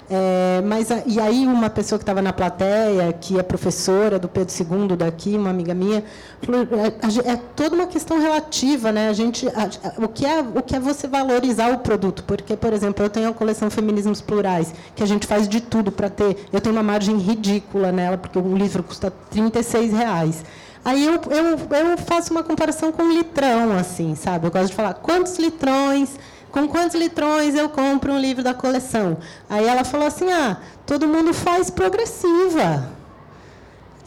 É, 0.09 0.63
mas 0.67 0.89
e 1.07 1.19
aí 1.19 1.47
uma 1.47 1.71
pessoa 1.71 1.99
que 1.99 2.03
estava 2.03 2.21
na 2.21 2.33
plateia, 2.33 3.11
que 3.13 3.39
é 3.39 3.43
professora 3.43 4.19
do 4.19 4.29
Pedro 4.29 4.53
II 4.55 4.97
daqui, 4.97 5.35
uma 5.35 5.49
amiga 5.49 5.73
minha, 5.73 6.05
falou, 6.43 6.67
é, 6.73 7.33
é 7.33 7.37
toda 7.57 7.75
uma 7.75 7.87
questão 7.87 8.21
relativa, 8.21 8.93
né? 8.93 9.09
A 9.09 9.15
gente, 9.15 9.49
a, 9.49 10.03
o 10.05 10.09
que 10.09 10.27
é 10.27 10.41
o 10.41 10.63
que 10.63 10.77
é 10.77 10.81
você 10.81 11.09
valorizar 11.09 11.73
o 11.73 11.79
produto? 11.79 12.23
Porque, 12.25 12.55
por 12.55 12.73
exemplo, 12.73 13.03
eu 13.05 13.09
tenho 13.09 13.31
a 13.31 13.33
coleção 13.33 13.71
Feminismos 13.71 14.21
Plurais, 14.21 14.75
que 14.95 15.03
a 15.03 15.07
gente 15.07 15.27
faz 15.27 15.49
de 15.49 15.61
tudo 15.61 15.91
para 15.91 16.11
ter. 16.11 16.37
Eu 16.53 16.61
tenho 16.61 16.75
uma 16.75 16.83
margem 16.83 17.17
ridícula 17.17 17.91
nela, 17.91 18.19
porque 18.19 18.39
o 18.39 18.57
livro 18.57 18.83
custa 18.83 19.11
36 19.31 19.93
reais. 19.93 20.45
Aí 20.85 21.03
eu, 21.07 21.15
eu, 21.31 21.59
eu 21.59 21.97
faço 21.97 22.31
uma 22.31 22.43
comparação 22.43 22.93
com 22.93 23.11
litrão, 23.11 23.73
assim, 23.79 24.15
sabe? 24.15 24.47
Eu 24.47 24.51
gosto 24.51 24.67
de 24.67 24.75
falar 24.75 24.93
quantos 24.93 25.39
litrões 25.39 26.11
com 26.55 26.69
quantos 26.69 26.95
litrões 26.95 27.57
eu 27.57 27.69
compro 27.69 28.13
um 28.13 28.19
livro 28.19 28.41
da 28.41 28.55
coleção? 28.55 29.19
Aí 29.51 29.67
ela 29.67 29.83
falou 29.83 30.07
assim: 30.07 30.31
ah, 30.31 30.59
todo 30.87 31.09
mundo 31.09 31.35
faz 31.35 31.69
progressiva. 31.69 32.91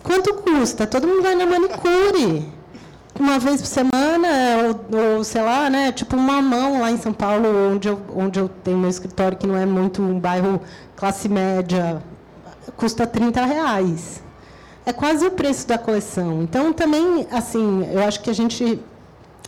Quanto 0.02 0.34
custa? 0.36 0.88
Todo 0.88 1.06
mundo 1.06 1.22
vai 1.24 1.36
na 1.36 1.46
manicure. 1.46 2.50
Uma 3.20 3.38
vez 3.38 3.60
por 3.60 3.68
semana, 3.68 4.30
ou, 4.64 5.18
ou 5.18 5.24
sei 5.26 5.42
lá, 5.42 5.70
né? 5.70 5.92
Tipo 5.92 6.16
uma 6.16 6.42
mão 6.42 6.80
lá 6.80 6.90
em 6.90 6.98
São 6.98 7.12
Paulo, 7.12 7.50
onde 7.74 7.90
eu, 7.90 8.00
onde 8.16 8.40
eu 8.40 8.48
tenho 8.48 8.78
meu 8.78 8.90
escritório, 8.90 9.38
que 9.38 9.46
não 9.46 9.58
é 9.58 9.66
muito 9.66 10.02
um 10.02 10.18
bairro 10.18 10.62
classe 10.96 11.28
média, 11.28 12.02
custa 12.78 13.06
30 13.06 13.46
reais. 13.46 14.24
É 14.86 14.94
quase 14.94 15.26
o 15.26 15.32
preço 15.32 15.68
da 15.68 15.78
coleção. 15.78 16.42
Então, 16.44 16.72
também, 16.72 17.28
assim, 17.30 17.86
eu 17.92 18.02
acho 18.06 18.22
que 18.22 18.30
a 18.30 18.34
gente. 18.34 18.80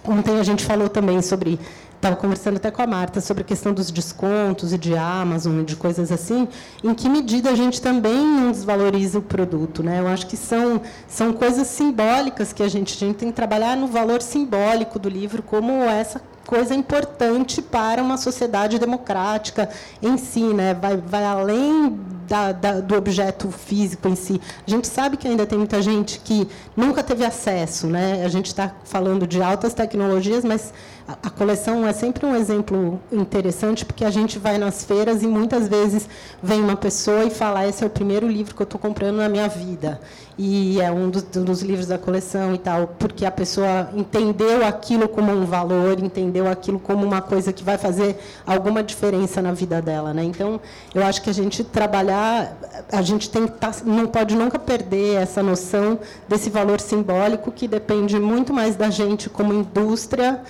Ontem 0.04 0.38
a 0.38 0.44
gente 0.44 0.66
falou 0.66 0.90
também 0.90 1.22
sobre 1.22 1.60
estava 2.00 2.16
conversando 2.16 2.56
até 2.56 2.72
com 2.72 2.82
a 2.82 2.88
Marta 2.88 3.20
sobre 3.20 3.44
a 3.44 3.46
questão 3.46 3.74
dos 3.74 3.92
descontos 3.92 4.72
e 4.72 4.78
de 4.78 4.96
Amazon 4.96 5.60
e 5.60 5.64
de 5.66 5.76
coisas 5.76 6.12
assim, 6.12 6.48
em 6.82 6.94
que 6.94 7.10
medida 7.10 7.50
a 7.50 7.56
gente 7.56 7.82
também 7.82 8.26
não 8.26 8.52
desvaloriza 8.52 9.20
o 9.20 9.22
produto, 9.22 9.84
né? 9.84 10.00
Eu 10.00 10.08
acho 10.08 10.26
que 10.26 10.38
são 10.38 10.82
são 11.08 11.34
coisas 11.34 11.68
simbólicas 11.68 12.54
que 12.54 12.64
a 12.64 12.70
gente, 12.70 12.96
a 12.96 13.08
gente 13.08 13.18
tem 13.18 13.30
que 13.30 13.36
trabalhar 13.36 13.76
no 13.76 13.88
valor 13.88 14.22
simbólico 14.22 14.98
do 14.98 15.10
livro 15.10 15.44
como 15.44 15.74
essa 15.84 16.22
coisa 16.50 16.74
importante 16.74 17.62
para 17.62 18.02
uma 18.02 18.18
sociedade 18.18 18.80
democrática 18.80 19.70
em 20.02 20.18
si, 20.18 20.42
né? 20.42 20.74
vai, 20.74 20.98
vai 20.98 21.24
além 21.24 22.00
da, 22.28 22.52
da, 22.52 22.80
do 22.80 22.96
objeto 22.96 23.52
físico 23.52 24.08
em 24.08 24.16
si. 24.16 24.42
A 24.66 24.70
gente 24.70 24.88
sabe 24.88 25.16
que 25.16 25.28
ainda 25.28 25.46
tem 25.46 25.60
muita 25.60 25.80
gente 25.80 26.20
que 26.20 26.48
nunca 26.76 27.04
teve 27.04 27.24
acesso. 27.24 27.86
Né? 27.86 28.24
A 28.26 28.30
gente 28.30 28.48
está 28.48 28.74
falando 28.84 29.28
de 29.28 29.44
altas 29.44 29.76
tecnologias, 29.76 30.44
mas 30.44 30.74
a 31.24 31.30
coleção 31.30 31.88
é 31.88 31.94
sempre 31.94 32.26
um 32.26 32.36
exemplo 32.36 33.00
interessante, 33.12 33.84
porque 33.84 34.06
a 34.06 34.12
gente 34.12 34.38
vai 34.38 34.58
nas 34.60 34.84
feiras 34.84 35.24
e 35.24 35.28
muitas 35.28 35.68
vezes 35.68 36.08
vem 36.42 36.62
uma 36.62 36.76
pessoa 36.76 37.24
e 37.24 37.32
fala: 37.32 37.68
esse 37.68 37.84
é 37.84 37.88
o 37.88 37.90
primeiro 37.90 38.28
livro 38.28 38.54
que 38.54 38.62
eu 38.62 38.66
estou 38.66 38.80
comprando 38.80 39.18
na 39.18 39.28
minha 39.28 39.48
vida. 39.48 40.00
E 40.42 40.80
é 40.80 40.90
um 40.90 41.10
dos, 41.10 41.24
dos, 41.24 41.62
livros 41.62 41.88
da 41.88 41.98
coleção 41.98 42.56
e 42.56 42.58
tal, 42.58 42.96
porque 42.98 43.26
a 43.26 43.32
pessoa 43.32 43.90
entendeu 43.94 44.66
aquilo 44.66 45.10
como 45.10 45.34
um 45.34 45.46
valor, 45.46 46.00
entendeu 46.00 46.48
aquilo 46.48 46.80
como 46.80 47.06
uma 47.06 47.22
coisa 47.22 47.52
que 47.52 47.62
vai 47.62 47.78
fazer 47.78 48.18
alguma 48.48 48.82
diferença 48.82 49.42
na 49.42 49.52
vida 49.52 49.82
dela. 49.82 50.14
Né? 50.14 50.24
Então, 50.24 50.62
eu 50.96 51.04
acho 51.04 51.22
que 51.22 51.30
a 51.30 51.34
gente 51.34 51.62
trabalhar, 51.62 52.58
a 52.90 53.02
gente 53.02 53.30
tem 53.30 53.48
tá, 53.48 53.72
não 53.84 54.08
pode 54.08 54.34
nunca 54.34 54.58
perder 54.58 55.16
essa 55.16 55.44
noção 55.44 56.00
desse 56.26 56.50
valor 56.50 56.80
simbólico 56.80 57.52
que 57.52 57.68
depende 57.68 58.18
muito 58.18 58.54
mais 58.54 58.78
da 58.78 58.90
gente 58.90 59.30
como 59.30 59.54
indústria 59.54 60.42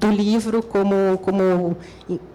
do 0.00 0.10
livro, 0.10 0.62
como, 0.62 1.18
como 1.18 1.76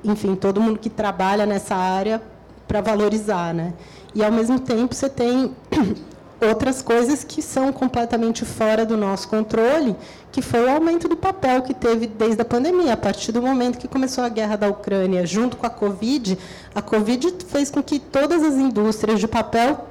enfim, 0.03 0.36
todo 0.36 0.62
mundo 0.62 0.79
que 0.79 0.89
trabalha 0.89 1.46
nessa 1.46 1.75
área 1.75 2.22
para 2.67 2.82
valorizar. 2.82 3.53
Né? 3.53 3.74
E, 4.13 4.24
ao 4.24 4.32
mesmo 4.32 4.60
tempo, 4.60 4.94
você 4.94 5.10
tem 5.10 5.56
outras 6.41 6.82
coisas 6.82 7.24
que 7.24 7.41
são 7.41 7.72
completamente 7.72 8.46
fora 8.46 8.86
do 8.86 8.96
nosso 8.96 9.27
controle, 9.27 9.96
que 10.32 10.41
foi 10.41 10.65
o 10.65 10.70
aumento 10.70 11.08
do 11.08 11.17
papel 11.17 11.62
que 11.62 11.74
teve 11.74 12.08
desde 12.08 12.41
a 12.41 12.46
pandemia. 12.46 12.94
A 12.94 12.98
partir 12.98 13.32
do 13.32 13.41
momento 13.41 13.77
que 13.77 13.88
começou 13.88 14.24
a 14.24 14.29
guerra 14.29 14.56
da 14.56 14.67
Ucrânia, 14.67 15.25
junto 15.25 15.58
com 15.58 15.65
a 15.65 15.70
Covid, 15.70 16.38
a 16.75 16.82
Covid 16.82 17.34
fez 17.48 17.72
com 17.72 17.82
que 17.82 18.00
todas 18.00 18.44
as 18.44 18.56
indústrias 18.56 19.20
de 19.20 19.27
papel 19.27 19.86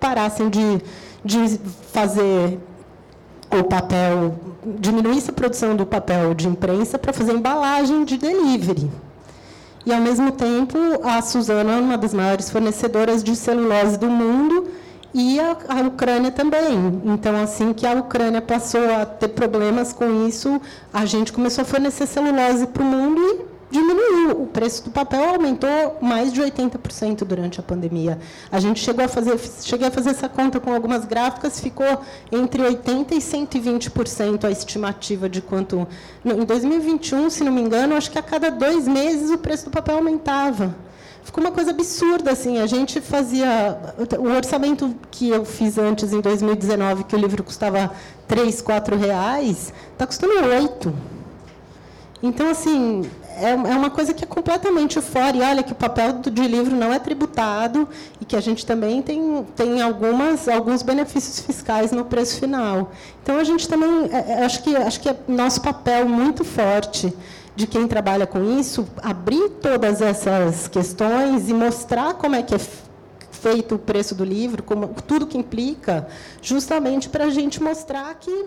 parassem 0.00 0.48
de, 0.48 0.82
de 1.24 1.58
fazer 1.92 2.58
o 3.60 3.64
papel, 3.64 4.34
diminuísse 4.64 5.30
a 5.30 5.32
produção 5.32 5.76
do 5.76 5.86
papel 5.86 6.34
de 6.34 6.48
imprensa 6.48 6.98
para 6.98 7.12
fazer 7.12 7.32
embalagem 7.32 8.04
de 8.04 8.16
delivery. 8.16 8.90
E, 9.86 9.92
ao 9.92 10.00
mesmo 10.00 10.32
tempo, 10.32 10.78
a 11.02 11.20
Suzana 11.20 11.72
é 11.72 11.80
uma 11.80 11.98
das 11.98 12.14
maiores 12.14 12.50
fornecedoras 12.50 13.22
de 13.22 13.36
celulose 13.36 13.98
do 13.98 14.08
mundo 14.08 14.68
e 15.12 15.38
a, 15.38 15.56
a, 15.68 15.80
Ucrânia 15.82 16.30
também. 16.30 17.00
Então, 17.04 17.36
assim 17.36 17.72
que 17.72 17.86
a 17.86 17.92
Ucrânia 17.92 18.40
passou 18.40 18.82
a 18.94 19.04
ter 19.04 19.28
problemas 19.28 19.92
com 19.92 20.26
isso, 20.26 20.60
a 20.92 21.04
gente 21.04 21.32
começou 21.32 21.62
a 21.62 21.64
fornecer 21.64 22.06
celulose 22.06 22.66
para 22.66 22.82
o 22.82 22.86
mundo 22.86 23.53
diminuiu. 23.74 24.42
O 24.42 24.46
preço 24.46 24.84
do 24.84 24.90
papel 24.90 25.22
aumentou 25.30 25.98
mais 26.00 26.32
de 26.32 26.40
80% 26.40 27.24
durante 27.24 27.58
a 27.58 27.62
pandemia. 27.62 28.18
A 28.50 28.60
gente 28.60 28.80
chegou 28.80 29.04
a 29.04 29.08
fazer, 29.08 29.38
cheguei 29.60 29.88
a 29.88 29.90
fazer 29.90 30.10
essa 30.10 30.28
conta 30.28 30.60
com 30.60 30.72
algumas 30.72 31.04
gráficas, 31.04 31.60
ficou 31.60 32.00
entre 32.30 32.62
80% 32.62 33.12
e 33.12 33.16
120% 33.16 34.44
a 34.44 34.50
estimativa 34.50 35.28
de 35.28 35.42
quanto. 35.42 35.86
Em 36.24 36.44
2021, 36.44 37.28
se 37.30 37.42
não 37.42 37.52
me 37.52 37.60
engano, 37.60 37.96
acho 37.96 38.10
que 38.10 38.18
a 38.18 38.22
cada 38.22 38.50
dois 38.50 38.86
meses 38.86 39.30
o 39.30 39.38
preço 39.38 39.64
do 39.64 39.70
papel 39.70 39.96
aumentava. 39.96 40.74
Ficou 41.24 41.42
uma 41.42 41.50
coisa 41.50 41.70
absurda, 41.70 42.30
assim. 42.30 42.58
A 42.58 42.66
gente 42.66 43.00
fazia... 43.00 43.78
O 44.18 44.28
orçamento 44.28 44.94
que 45.10 45.30
eu 45.30 45.44
fiz 45.44 45.78
antes, 45.78 46.12
em 46.12 46.20
2019, 46.20 47.04
que 47.04 47.16
o 47.16 47.18
livro 47.18 47.42
custava 47.42 47.90
3, 48.28 48.60
4 48.60 48.96
reais, 48.96 49.72
está 49.92 50.06
custando 50.06 50.34
8. 50.34 50.94
Então, 52.22 52.50
assim, 52.50 53.02
é, 53.36 53.50
é 53.50 53.76
uma 53.76 53.90
coisa 53.90 54.12
que 54.14 54.24
é 54.24 54.26
completamente 54.26 55.00
fora. 55.00 55.36
E 55.36 55.40
olha 55.40 55.62
que 55.62 55.72
o 55.72 55.74
papel 55.74 56.12
de 56.12 56.48
livro 56.48 56.74
não 56.74 56.92
é 56.92 56.98
tributado 56.98 57.88
e 58.20 58.24
que 58.24 58.36
a 58.36 58.40
gente 58.40 58.64
também 58.64 59.02
tem, 59.02 59.44
tem 59.56 59.80
algumas, 59.82 60.48
alguns 60.48 60.82
benefícios 60.82 61.40
fiscais 61.40 61.92
no 61.92 62.04
preço 62.04 62.40
final. 62.40 62.92
Então, 63.22 63.38
a 63.38 63.44
gente 63.44 63.68
também, 63.68 64.08
é, 64.10 64.32
é, 64.32 64.44
acho 64.44 64.62
que, 64.62 64.76
acho 64.76 65.00
que 65.00 65.08
é 65.08 65.16
nosso 65.26 65.60
papel 65.60 66.08
muito 66.08 66.44
forte 66.44 67.12
de 67.56 67.66
quem 67.66 67.86
trabalha 67.86 68.26
com 68.26 68.58
isso, 68.58 68.86
abrir 69.00 69.48
todas 69.62 70.00
essas 70.00 70.66
questões 70.66 71.48
e 71.48 71.54
mostrar 71.54 72.14
como 72.14 72.34
é 72.34 72.42
que 72.42 72.54
é 72.54 72.58
feito 73.30 73.76
o 73.76 73.78
preço 73.78 74.14
do 74.14 74.24
livro, 74.24 74.62
como, 74.62 74.88
tudo 75.06 75.26
que 75.26 75.38
implica, 75.38 76.08
justamente 76.42 77.08
para 77.08 77.24
a 77.24 77.30
gente 77.30 77.62
mostrar 77.62 78.12
que, 78.14 78.46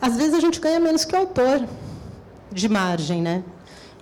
às 0.00 0.16
vezes, 0.16 0.34
a 0.34 0.40
gente 0.40 0.60
ganha 0.60 0.78
menos 0.78 1.04
que 1.04 1.14
o 1.14 1.18
autor 1.18 1.64
de 2.50 2.68
margem, 2.68 3.22
né? 3.22 3.42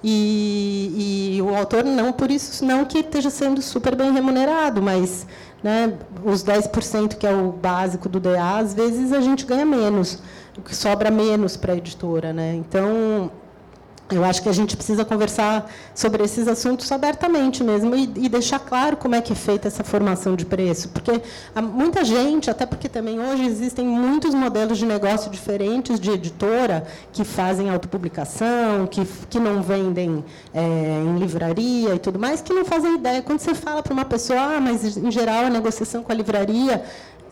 E, 0.05 1.37
e, 1.37 1.43
o 1.43 1.55
autor 1.57 1.85
não 1.85 2.13
por 2.13 2.31
isso 2.31 2.65
não 2.65 2.85
que 2.85 2.99
esteja 2.99 3.31
sendo 3.31 3.61
super 3.63 3.97
bem 3.97 4.13
remunerado, 4.13 4.81
mas 4.83 5.27
né, 5.63 5.95
os 6.25 6.45
10% 6.45 7.17
que 7.17 7.27
é 7.27 7.33
o 7.33 7.51
básico 7.51 8.09
do 8.09 8.21
DA, 8.21 8.59
às 8.59 8.75
vezes 8.75 9.13
a 9.13 9.21
gente 9.21 9.45
ganha 9.45 9.65
menos, 9.65 10.23
o 10.57 10.61
que 10.61 10.77
sobra 10.77 11.11
menos 11.11 11.57
para 11.57 11.73
a 11.73 11.77
editora. 11.77 12.33
Né? 12.33 12.55
Então, 12.55 13.31
eu 14.11 14.25
acho 14.25 14.43
que 14.43 14.49
a 14.49 14.53
gente 14.53 14.77
precisa 14.77 15.05
conversar 15.05 15.71
sobre 15.95 16.23
esses 16.23 16.47
assuntos 16.47 16.91
abertamente 16.93 17.65
mesmo 17.65 17.95
e, 17.97 18.05
e, 18.17 18.29
deixar 18.29 18.61
claro 18.61 18.97
como 18.97 19.15
é 19.15 19.21
que 19.21 19.33
é 19.33 19.37
feita 19.37 19.67
essa 19.67 19.83
formação 19.83 20.37
de 20.37 20.45
preço, 20.45 20.91
porque 20.91 21.21
muita 21.61 22.05
gente, 22.05 22.49
até 22.49 22.65
porque 22.65 22.89
também 22.89 23.19
hoje 23.19 23.45
existem 23.45 23.85
muitos 23.85 24.33
modelos 24.33 24.79
de 24.79 24.87
negócio 24.87 25.31
diferentes 25.31 25.99
de 25.99 26.11
editora 26.11 26.87
que 27.13 27.25
fazem 27.25 27.69
autopublicação, 27.69 28.87
que, 28.87 29.05
que 29.29 29.41
não 29.41 29.61
vendem 29.61 30.25
é, 30.55 31.03
em 31.05 31.19
livraria 31.19 31.95
e 31.95 31.99
tudo 31.99 32.19
mais, 32.19 32.41
que 32.41 32.53
não 32.53 32.65
fazem 32.65 32.95
ideia. 32.95 33.23
Quando 33.23 33.41
você 33.41 33.55
fala 33.55 33.83
para 33.83 33.93
uma 33.93 34.05
pessoa, 34.05 34.39
ah, 34.39 34.61
mas 34.61 34.97
em 34.97 35.11
geral 35.11 35.47
a 35.47 35.51
negociação 35.51 36.03
com 36.03 36.13
a 36.13 36.15
livraria 36.15 36.85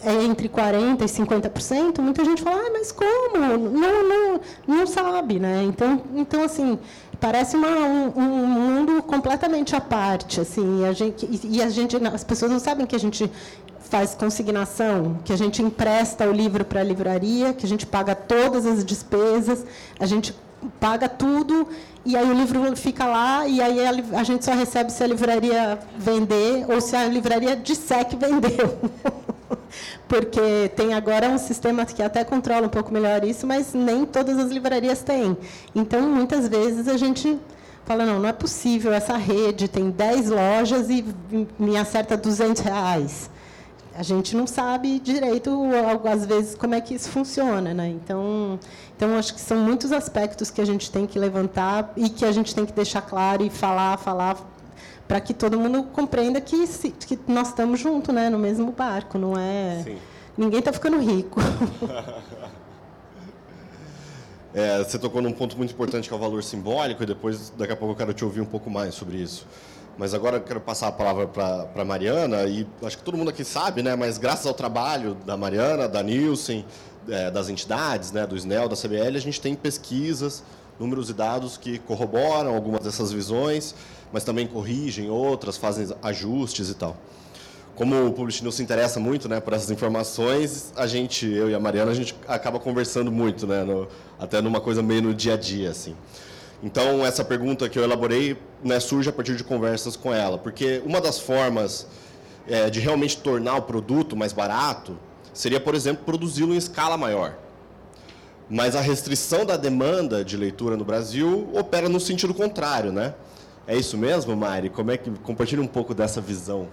é 0.04 0.25
entre 0.25 0.49
40% 0.49 1.00
e 1.00 1.04
50%, 1.04 2.00
muita 2.00 2.25
gente 2.25 2.42
fala, 2.42 2.61
ah, 2.61 2.70
mas 2.73 2.92
como? 2.92 3.38
Não, 3.38 4.08
não, 4.08 4.40
não 4.66 4.87
sabe. 4.87 5.38
Né? 5.38 5.64
Então, 5.64 6.02
então 6.14 6.42
assim, 6.42 6.78
parece 7.20 7.56
uma, 7.56 7.68
um, 7.68 8.12
um, 8.16 8.46
mundo 8.46 9.02
completamente 9.02 9.75
à 9.75 9.80
parte, 9.80 10.40
assim, 10.40 10.82
e 10.82 10.84
a 10.84 10.92
gente, 10.92 11.28
e 11.44 11.62
a 11.62 11.68
gente, 11.68 11.96
as 11.96 12.23
pessoas 12.23 12.50
não 12.50 12.58
sabem 12.58 12.87
que 12.87 12.94
a 12.94 13.00
gente 13.00 13.30
faz 13.80 14.14
consignação, 14.14 15.18
que 15.25 15.32
a 15.32 15.37
gente 15.37 15.62
empresta 15.62 16.26
o 16.26 16.32
livro 16.32 16.64
para 16.64 16.80
a 16.80 16.84
livraria, 16.84 17.52
que 17.52 17.64
a 17.64 17.68
gente 17.68 17.87
paga 17.87 18.14
todas 18.14 18.66
as 18.66 18.84
despesas, 18.84 19.64
a 19.99 20.06
gente 20.06 20.34
paga 20.80 21.08
tudo 21.08 21.68
e 22.04 22.16
aí 22.16 22.28
o 22.28 22.32
livro 22.32 22.76
fica 22.76 23.06
lá 23.06 23.46
e 23.46 23.61
aí 23.61 23.78
a, 24.14 24.23
gente 24.23 24.44
só 24.44 24.52
recebe 24.52 24.90
se 24.90 25.02
a 25.02 25.06
livraria 25.06 25.78
vender 25.96 26.66
ou 26.70 26.80
se 26.80 26.96
a 26.96 27.06
livraria 27.06 27.56
disser 27.56 28.06
que 28.06 28.16
vendeu. 28.16 28.78
Porque 30.08 30.70
tem 30.76 30.94
agora 30.94 31.28
um 31.28 31.38
sistema 31.38 31.84
que 31.84 32.02
até 32.02 32.25
controla 32.25 32.66
um 32.66 32.70
pouco 32.70 32.92
melhor 32.92 33.25
isso, 33.25 33.46
mas 33.46 33.75
nem 33.75 34.04
todas 34.04 34.38
as 34.38 34.50
livrarias 34.50 35.02
têm. 35.02 35.37
Então, 35.75 36.02
muitas 36.08 36.49
vezes 36.49 36.88
a 36.88 36.96
gente 36.96 37.38
fala, 37.84 38.06
não, 38.06 38.20
não 38.20 38.28
é 38.28 38.32
possível, 38.32 38.92
essa 38.92 39.16
rede 39.16 39.68
tem 39.68 39.90
10 39.90 40.30
lojas 40.30 40.88
e 40.88 41.04
me 41.58 41.76
acerta 41.76 42.16
200 42.16 42.62
reais 42.62 43.30
a 43.96 44.02
gente 44.02 44.37
não 44.37 44.46
sabe 44.46 44.99
direito, 44.99 45.62
às 46.04 46.26
vezes, 46.26 46.54
como 46.56 46.75
é 46.75 46.80
que 46.80 46.94
isso 46.94 47.08
funciona. 47.08 47.73
Né? 47.73 47.88
Então, 47.88 48.58
então, 48.96 49.16
acho 49.16 49.34
que 49.34 49.40
são 49.40 49.58
muitos 49.58 49.92
aspectos 49.92 50.50
que 50.50 50.61
a 50.61 50.64
gente 50.64 50.90
tem 50.90 51.06
que 51.06 51.18
levantar 51.18 51.92
e 51.96 52.08
que 52.11 52.25
a 52.25 52.32
gente 52.32 52.54
tem 52.54 52.66
que 52.66 52.73
deixar 52.73 53.02
claro 53.02 53.44
e 53.44 53.50
falar, 53.50 53.96
falar, 53.99 54.37
para 55.06 55.20
que 55.20 55.34
todo 55.34 55.58
mundo 55.58 55.84
compreenda 55.84 56.40
que, 56.40 56.66
se, 56.66 56.90
que 56.90 57.18
nós 57.28 57.49
estamos 57.49 57.80
juntos 57.80 58.14
né, 58.14 58.30
no 58.30 58.38
mesmo 58.38 58.73
barco. 58.73 59.18
Não 59.18 59.38
é, 59.38 59.82
Sim. 59.84 59.99
Ninguém 60.37 60.58
está 60.58 60.73
ficando 60.73 60.99
rico. 60.99 61.40
É, 64.56 64.78
você 64.78 64.96
tocou 65.00 65.20
num 65.20 65.32
ponto 65.32 65.56
muito 65.56 65.73
importante 65.75 66.06
que 66.06 66.14
é 66.14 66.16
o 66.16 66.20
valor 66.20 66.40
simbólico, 66.44 67.02
e 67.02 67.06
depois, 67.06 67.52
daqui 67.58 67.73
a 67.73 67.76
pouco, 67.76 67.92
eu 67.92 67.96
quero 67.96 68.14
te 68.14 68.25
ouvir 68.25 68.40
um 68.40 68.46
pouco 68.46 68.70
mais 68.70 68.94
sobre 68.94 69.16
isso. 69.16 69.44
Mas 69.99 70.14
agora 70.14 70.37
eu 70.37 70.42
quero 70.42 70.61
passar 70.61 70.87
a 70.87 70.92
palavra 70.92 71.26
para 71.26 71.68
a 71.75 71.84
Mariana, 71.84 72.44
e 72.44 72.64
acho 72.84 72.99
que 72.99 73.02
todo 73.02 73.18
mundo 73.18 73.30
aqui 73.30 73.44
sabe, 73.44 73.82
né, 73.82 73.96
mas 73.96 74.16
graças 74.16 74.46
ao 74.46 74.54
trabalho 74.54 75.16
da 75.26 75.37
Mariana, 75.37 75.88
da 75.88 76.04
Nielsen, 76.04 76.64
é, 77.08 77.32
das 77.32 77.49
entidades, 77.49 78.12
né, 78.12 78.28
do 78.28 78.37
SNEL, 78.37 78.68
da 78.68 78.76
CBL, 78.76 79.16
a 79.16 79.20
gente 79.20 79.40
tem 79.40 79.56
pesquisas, 79.56 80.44
números 80.78 81.11
e 81.11 81.12
dados 81.12 81.56
que 81.56 81.80
corroboram 81.80 82.54
algumas 82.54 82.84
dessas 82.84 83.11
visões, 83.11 83.75
mas 84.12 84.25
também 84.25 84.46
corrigem 84.46 85.11
outras, 85.11 85.56
fazem 85.56 85.94
ajustes 86.02 86.70
e 86.70 86.75
tal. 86.75 86.96
Como 87.75 88.06
o 88.06 88.12
Publish 88.12 88.40
se 88.52 88.62
interessa 88.62 89.00
muito 89.00 89.28
né, 89.28 89.40
por 89.40 89.52
essas 89.52 89.70
informações, 89.70 90.73
a 90.76 90.87
gente, 90.87 91.26
eu 91.26 91.50
e 91.50 91.54
a 91.54 91.58
Mariana, 91.58 91.90
a 91.90 91.94
gente 91.94 92.14
acaba 92.28 92.61
conversando 92.61 93.11
muito, 93.11 93.49
né, 93.49 93.64
no, 93.64 93.88
até 94.18 94.40
numa 94.40 94.61
coisa 94.61 94.80
meio 94.80 95.02
no 95.02 95.12
dia 95.14 95.34
a 95.34 95.37
dia, 95.37 95.70
assim. 95.70 95.96
Então, 96.62 97.04
essa 97.04 97.25
pergunta 97.25 97.68
que 97.68 97.78
eu 97.78 97.82
elaborei 97.82 98.38
né, 98.62 98.78
surge 98.78 99.08
a 99.08 99.12
partir 99.12 99.34
de 99.34 99.42
conversas 99.42 99.96
com 99.96 100.14
ela, 100.14 100.38
porque 100.38 100.80
uma 100.87 101.00
das 101.00 101.18
formas 101.18 101.87
é, 102.46 102.70
de 102.70 102.80
realmente 102.80 103.18
tornar 103.18 103.56
o 103.56 103.62
produto 103.62 104.16
mais 104.16 104.32
barato 104.32 104.96
seria, 105.32 105.58
por 105.58 105.75
exemplo, 105.75 106.04
produzi-lo 106.04 106.54
em 106.54 106.56
escala 106.56 106.96
maior. 106.96 107.37
Mas 108.49 108.76
a 108.76 108.80
restrição 108.80 109.44
da 109.44 109.56
demanda 109.56 110.25
de 110.25 110.37
leitura 110.37 110.76
no 110.76 110.84
Brasil 110.84 111.49
opera 111.54 111.88
no 111.88 111.99
sentido 111.99 112.32
contrário, 112.32 112.92
né? 112.92 113.14
É 113.66 113.76
isso 113.76 113.97
mesmo, 113.97 114.37
Mari? 114.37 114.68
Como 114.68 114.90
é 114.90 114.97
que 114.97 115.11
compartilha 115.11 115.62
um 115.62 115.66
pouco 115.66 115.94
dessa 115.94 116.21
visão 116.21 116.68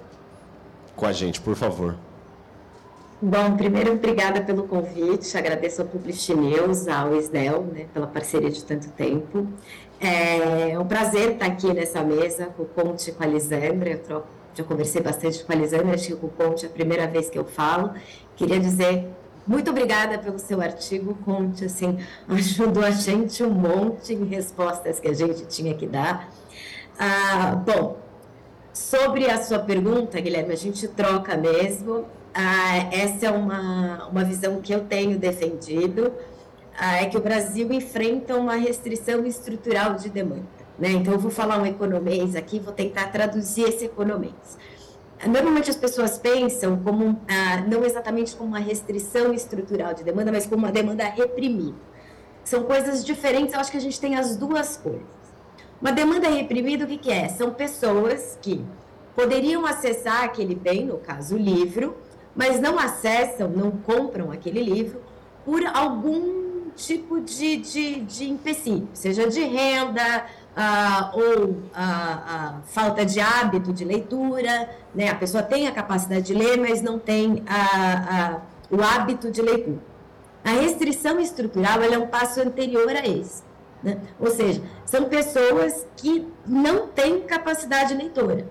com 0.95 1.05
a 1.05 1.13
gente, 1.13 1.39
por 1.39 1.55
favor? 1.55 1.95
Bom, 3.21 3.55
primeiro, 3.55 3.93
obrigada 3.93 4.41
pelo 4.41 4.63
convite, 4.63 5.38
agradeço 5.38 5.81
ao 5.81 5.88
Publish 5.88 6.33
News, 6.33 6.88
ao 6.88 7.15
Isnel, 7.15 7.63
né, 7.71 7.86
pela 7.93 8.07
parceria 8.07 8.50
de 8.50 8.63
tanto 8.63 8.89
tempo. 8.89 9.48
É 10.00 10.77
um 10.79 10.86
prazer 10.86 11.33
estar 11.33 11.45
aqui 11.45 11.71
nessa 11.71 12.01
mesa 12.03 12.48
com 12.48 12.63
o 12.63 12.65
Conte 12.65 13.12
e 13.12 13.13
com 13.13 13.24
a 13.24 13.27
Lisandra, 13.27 13.91
eu 13.91 14.00
troco, 14.00 14.27
já 14.55 14.63
conversei 14.63 15.01
bastante 15.01 15.43
com 15.43 15.53
a 15.53 15.55
Lisandra, 15.55 15.93
acho 15.93 16.07
que 16.07 16.15
com 16.15 16.25
o 16.25 16.29
Conte 16.31 16.65
é 16.65 16.67
a 16.67 16.71
primeira 16.71 17.05
vez 17.05 17.29
que 17.29 17.38
eu 17.38 17.45
falo. 17.45 17.91
Queria 18.36 18.60
dizer 18.60 19.07
muito 19.45 19.69
obrigada 19.69 20.17
pelo 20.17 20.39
seu 20.39 20.62
artigo, 20.62 21.15
Conte, 21.25 21.65
assim, 21.65 22.00
ajudou 22.27 22.83
a 22.83 22.92
gente 22.92 23.44
um 23.44 23.50
monte 23.50 24.13
em 24.13 24.25
respostas 24.25 25.00
que 25.00 25.07
a 25.07 25.13
gente 25.13 25.46
tinha 25.46 25.74
que 25.74 25.85
dar. 25.85 26.29
Ah, 27.03 27.55
bom, 27.55 27.98
sobre 28.72 29.27
a 29.27 29.42
sua 29.42 29.57
pergunta, 29.57 30.22
Guilherme, 30.22 30.53
a 30.53 30.55
gente 30.55 30.87
troca 30.87 31.35
mesmo. 31.35 32.05
Ah, 32.31 32.77
essa 32.92 33.25
é 33.25 33.31
uma, 33.31 34.07
uma 34.07 34.24
visão 34.24 34.61
que 34.61 34.72
eu 34.72 34.81
tenho 34.81 35.18
defendido, 35.18 36.14
ah, 36.77 36.98
é 36.98 37.07
que 37.07 37.18
o 37.18 37.20
Brasil 37.20 37.74
enfrenta 37.74 38.35
uma 38.35 38.53
restrição 38.53 39.25
estrutural 39.25 39.96
de 39.96 40.09
demanda. 40.09 40.46
Né? 40.77 40.92
Então, 40.92 41.14
eu 41.14 41.18
vou 41.18 41.31
falar 41.31 41.57
um 41.57 41.66
economês 41.66 42.35
aqui, 42.35 42.59
vou 42.59 42.72
tentar 42.72 43.07
traduzir 43.07 43.64
esse 43.64 43.85
economês. 43.85 44.59
Normalmente 45.25 45.72
as 45.72 45.75
pessoas 45.75 46.20
pensam 46.20 46.77
como, 46.83 47.20
ah, 47.27 47.64
não 47.68 47.83
exatamente 47.83 48.35
como 48.35 48.50
uma 48.50 48.59
restrição 48.59 49.33
estrutural 49.33 49.96
de 49.96 50.03
demanda, 50.03 50.31
mas 50.31 50.46
como 50.46 50.66
uma 50.66 50.72
demanda 50.72 51.03
reprimida. 51.05 51.77
São 52.44 52.61
coisas 52.61 53.03
diferentes, 53.03 53.55
eu 53.55 53.59
acho 53.59 53.72
que 53.72 53.77
a 53.77 53.81
gente 53.81 54.00
tem 54.00 54.16
as 54.16 54.37
duas 54.37 54.77
coisas. 54.77 55.21
Uma 55.81 55.91
demanda 55.91 56.29
reprimida, 56.29 56.85
o 56.85 56.87
que, 56.87 56.98
que 56.98 57.11
é? 57.11 57.27
São 57.27 57.51
pessoas 57.51 58.37
que 58.39 58.63
poderiam 59.15 59.65
acessar 59.65 60.24
aquele 60.24 60.53
bem, 60.53 60.85
no 60.85 60.98
caso 60.98 61.35
o 61.35 61.37
livro, 61.39 61.98
mas 62.35 62.61
não 62.61 62.77
acessam, 62.77 63.50
não 63.50 63.72
compram 63.72 64.31
aquele 64.31 64.61
livro 64.61 65.01
por 65.44 65.65
algum 65.65 66.70
tipo 66.75 67.20
de, 67.20 67.57
de, 67.57 68.01
de 68.01 68.29
empecilho, 68.29 68.87
seja 68.94 69.27
de 69.27 69.41
renda 69.41 70.25
ah, 70.55 71.11
ou 71.13 71.57
ah, 71.74 72.24
ah, 72.27 72.61
falta 72.65 73.05
de 73.05 73.20
hábito 73.20 73.74
de 73.74 73.83
leitura, 73.83 74.70
né? 74.94 75.09
a 75.09 75.15
pessoa 75.15 75.41
tem 75.41 75.67
a 75.67 75.72
capacidade 75.72 76.27
de 76.27 76.33
ler, 76.33 76.57
mas 76.59 76.81
não 76.81 77.00
tem 77.00 77.44
o 78.70 78.81
hábito 78.83 79.31
de 79.31 79.41
leitura. 79.41 79.79
A 80.44 80.51
restrição 80.51 81.20
estrutural 81.20 81.81
é 81.81 81.98
um 81.98 82.07
passo 82.07 82.41
anterior 82.41 82.89
a 82.89 83.07
esse. 83.07 83.44
Né? 83.83 83.98
Ou 84.20 84.29
seja, 84.29 84.61
são 84.85 85.05
pessoas 85.05 85.87
que 85.98 86.27
não 86.46 86.87
têm 86.87 87.22
capacidade 87.22 87.94
leitora 87.94 88.48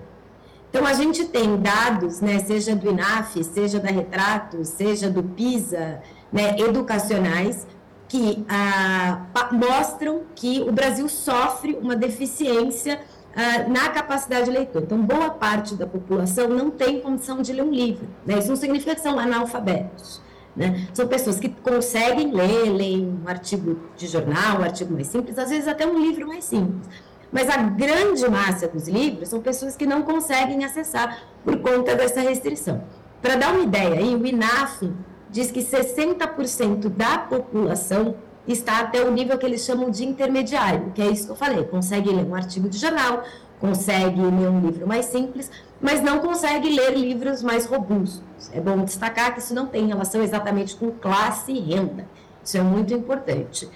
então, 0.70 0.86
a 0.86 0.92
gente 0.92 1.24
tem 1.24 1.56
dados, 1.56 2.20
né, 2.20 2.38
seja 2.38 2.76
do 2.76 2.88
INAF, 2.88 3.42
seja 3.42 3.80
da 3.80 3.88
Retrato, 3.88 4.64
seja 4.64 5.10
do 5.10 5.20
PISA, 5.20 6.00
né, 6.32 6.56
educacionais, 6.60 7.66
que 8.06 8.44
ah, 8.48 9.26
mostram 9.50 10.22
que 10.36 10.60
o 10.60 10.70
Brasil 10.70 11.08
sofre 11.08 11.76
uma 11.82 11.96
deficiência 11.96 13.00
ah, 13.34 13.68
na 13.68 13.88
capacidade 13.88 14.44
de 14.44 14.52
leitura. 14.52 14.84
Então, 14.84 15.02
boa 15.02 15.30
parte 15.30 15.74
da 15.74 15.88
população 15.88 16.48
não 16.48 16.70
tem 16.70 17.00
condição 17.00 17.42
de 17.42 17.52
ler 17.52 17.62
um 17.62 17.72
livro. 17.72 18.06
Né? 18.24 18.38
Isso 18.38 18.48
não 18.48 18.56
significa 18.56 18.94
que 18.94 19.00
são 19.00 19.18
analfabetos. 19.18 20.22
Né? 20.56 20.88
São 20.92 21.06
pessoas 21.06 21.38
que 21.38 21.48
conseguem 21.48 22.32
ler, 22.32 22.70
leem 22.70 23.20
um 23.24 23.28
artigo 23.28 23.78
de 23.96 24.06
jornal, 24.06 24.60
um 24.60 24.64
artigo 24.64 24.92
mais 24.92 25.06
simples, 25.06 25.38
às 25.38 25.50
vezes 25.50 25.68
até 25.68 25.86
um 25.86 25.98
livro 25.98 26.26
mais 26.26 26.44
simples 26.44 26.88
mas 27.32 27.48
a 27.48 27.56
grande 27.58 28.28
massa 28.28 28.66
dos 28.66 28.88
livros 28.88 29.28
são 29.28 29.40
pessoas 29.40 29.76
que 29.76 29.86
não 29.86 30.02
conseguem 30.02 30.64
acessar 30.64 31.22
por 31.44 31.58
conta 31.58 31.94
dessa 31.94 32.20
restrição. 32.20 32.82
Para 33.22 33.36
dar 33.36 33.52
uma 33.52 33.62
ideia, 33.62 34.00
aí, 34.00 34.14
o 34.14 34.26
INAF 34.26 34.90
diz 35.28 35.50
que 35.50 35.60
60% 35.60 36.88
da 36.88 37.18
população 37.18 38.16
está 38.48 38.80
até 38.80 39.04
o 39.04 39.12
nível 39.12 39.38
que 39.38 39.46
eles 39.46 39.64
chamam 39.64 39.90
de 39.90 40.04
intermediário, 40.04 40.90
que 40.92 41.02
é 41.02 41.08
isso 41.08 41.26
que 41.26 41.32
eu 41.32 41.36
falei, 41.36 41.62
consegue 41.64 42.10
ler 42.10 42.24
um 42.24 42.34
artigo 42.34 42.68
de 42.68 42.78
jornal, 42.78 43.22
consegue 43.60 44.20
ler 44.20 44.48
um 44.48 44.60
livro 44.60 44.86
mais 44.86 45.06
simples, 45.06 45.50
mas 45.80 46.02
não 46.02 46.20
consegue 46.20 46.68
ler 46.68 46.96
livros 46.96 47.42
mais 47.42 47.66
robustos. 47.66 48.22
É 48.52 48.60
bom 48.60 48.84
destacar 48.84 49.34
que 49.34 49.40
isso 49.40 49.54
não 49.54 49.66
tem 49.66 49.86
relação 49.86 50.22
exatamente 50.22 50.74
com 50.74 50.90
classe 50.90 51.52
e 51.52 51.60
renda. 51.60 52.06
Isso 52.42 52.56
é 52.56 52.62
muito 52.62 52.94
importante. 52.94 53.68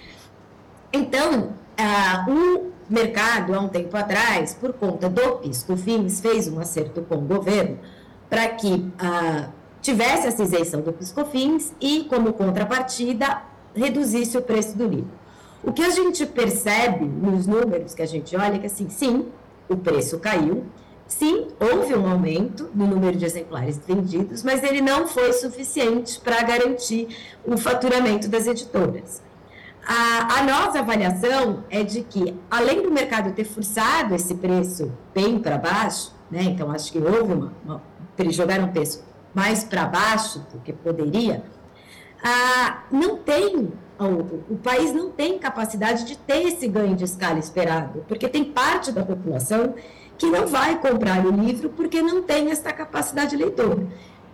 Então, 0.91 1.53
uh, 1.79 2.31
o 2.31 2.71
mercado, 2.89 3.53
há 3.53 3.59
um 3.59 3.67
tempo 3.67 3.95
atrás, 3.95 4.53
por 4.53 4.73
conta 4.73 5.09
do 5.09 5.37
PIS/COFINS, 5.37 6.19
fez 6.19 6.47
um 6.47 6.59
acerto 6.59 7.01
com 7.01 7.15
o 7.15 7.21
governo 7.21 7.77
para 8.29 8.47
que 8.49 8.91
ah, 8.97 9.49
tivesse 9.81 10.27
essa 10.27 10.43
isenção 10.43 10.81
do 10.81 10.91
PIS/COFINS 10.93 11.73
e, 11.79 12.05
como 12.05 12.33
contrapartida, 12.33 13.43
reduzisse 13.75 14.37
o 14.37 14.41
preço 14.41 14.77
do 14.77 14.87
livro. 14.87 15.11
O 15.63 15.73
que 15.73 15.83
a 15.83 15.89
gente 15.89 16.25
percebe 16.25 17.05
nos 17.05 17.47
números 17.47 17.93
que 17.93 18.01
a 18.01 18.05
gente 18.05 18.35
olha 18.35 18.55
é 18.55 18.59
que, 18.59 18.67
assim, 18.67 18.89
sim, 18.89 19.27
o 19.69 19.77
preço 19.77 20.19
caiu, 20.19 20.65
sim, 21.07 21.47
houve 21.59 21.95
um 21.95 22.09
aumento 22.09 22.69
no 22.73 22.87
número 22.87 23.17
de 23.17 23.25
exemplares 23.25 23.79
vendidos, 23.85 24.43
mas 24.43 24.63
ele 24.63 24.81
não 24.81 25.07
foi 25.07 25.33
suficiente 25.33 26.19
para 26.19 26.41
garantir 26.43 27.07
o 27.45 27.57
faturamento 27.57 28.27
das 28.27 28.47
editoras. 28.47 29.21
A, 29.87 30.39
a, 30.39 30.43
nossa 30.43 30.79
avaliação 30.79 31.63
é 31.69 31.83
de 31.83 32.01
que, 32.01 32.35
além 32.49 32.81
do 32.81 32.91
mercado 32.91 33.33
ter 33.33 33.43
forçado 33.43 34.15
esse 34.15 34.33
preço 34.33 34.91
bem 35.13 35.37
para 35.37 35.59
baixo, 35.59 36.11
né, 36.29 36.41
então 36.41 36.71
acho 36.71 36.91
que 36.91 36.97
houve 36.97 37.33
uma, 37.33 37.53
uma 37.63 37.81
jogaram 38.29 38.65
o 38.65 38.71
preço 38.71 39.03
mais 39.33 39.63
para 39.63 39.85
baixo 39.85 40.39
do 40.51 40.59
que 40.61 40.73
poderia, 40.73 41.43
ah, 42.23 42.83
não 42.91 43.17
tem 43.17 43.71
o, 43.99 44.53
o, 44.53 44.57
país 44.57 44.93
não 44.93 45.09
tem 45.09 45.39
capacidade 45.39 46.05
de 46.05 46.17
ter 46.17 46.47
esse 46.47 46.67
ganho 46.67 46.95
de 46.95 47.05
escala 47.05 47.39
esperado, 47.39 48.03
porque 48.07 48.27
tem 48.27 48.43
parte 48.43 48.91
da 48.91 49.03
população 49.03 49.73
que 50.17 50.25
não 50.25 50.47
vai 50.47 50.79
comprar 50.79 51.25
o 51.25 51.31
livro 51.31 51.69
porque 51.69 52.01
não 52.01 52.21
tem 52.21 52.51
essa 52.51 52.71
capacidade 52.73 53.35
leitora. 53.35 53.85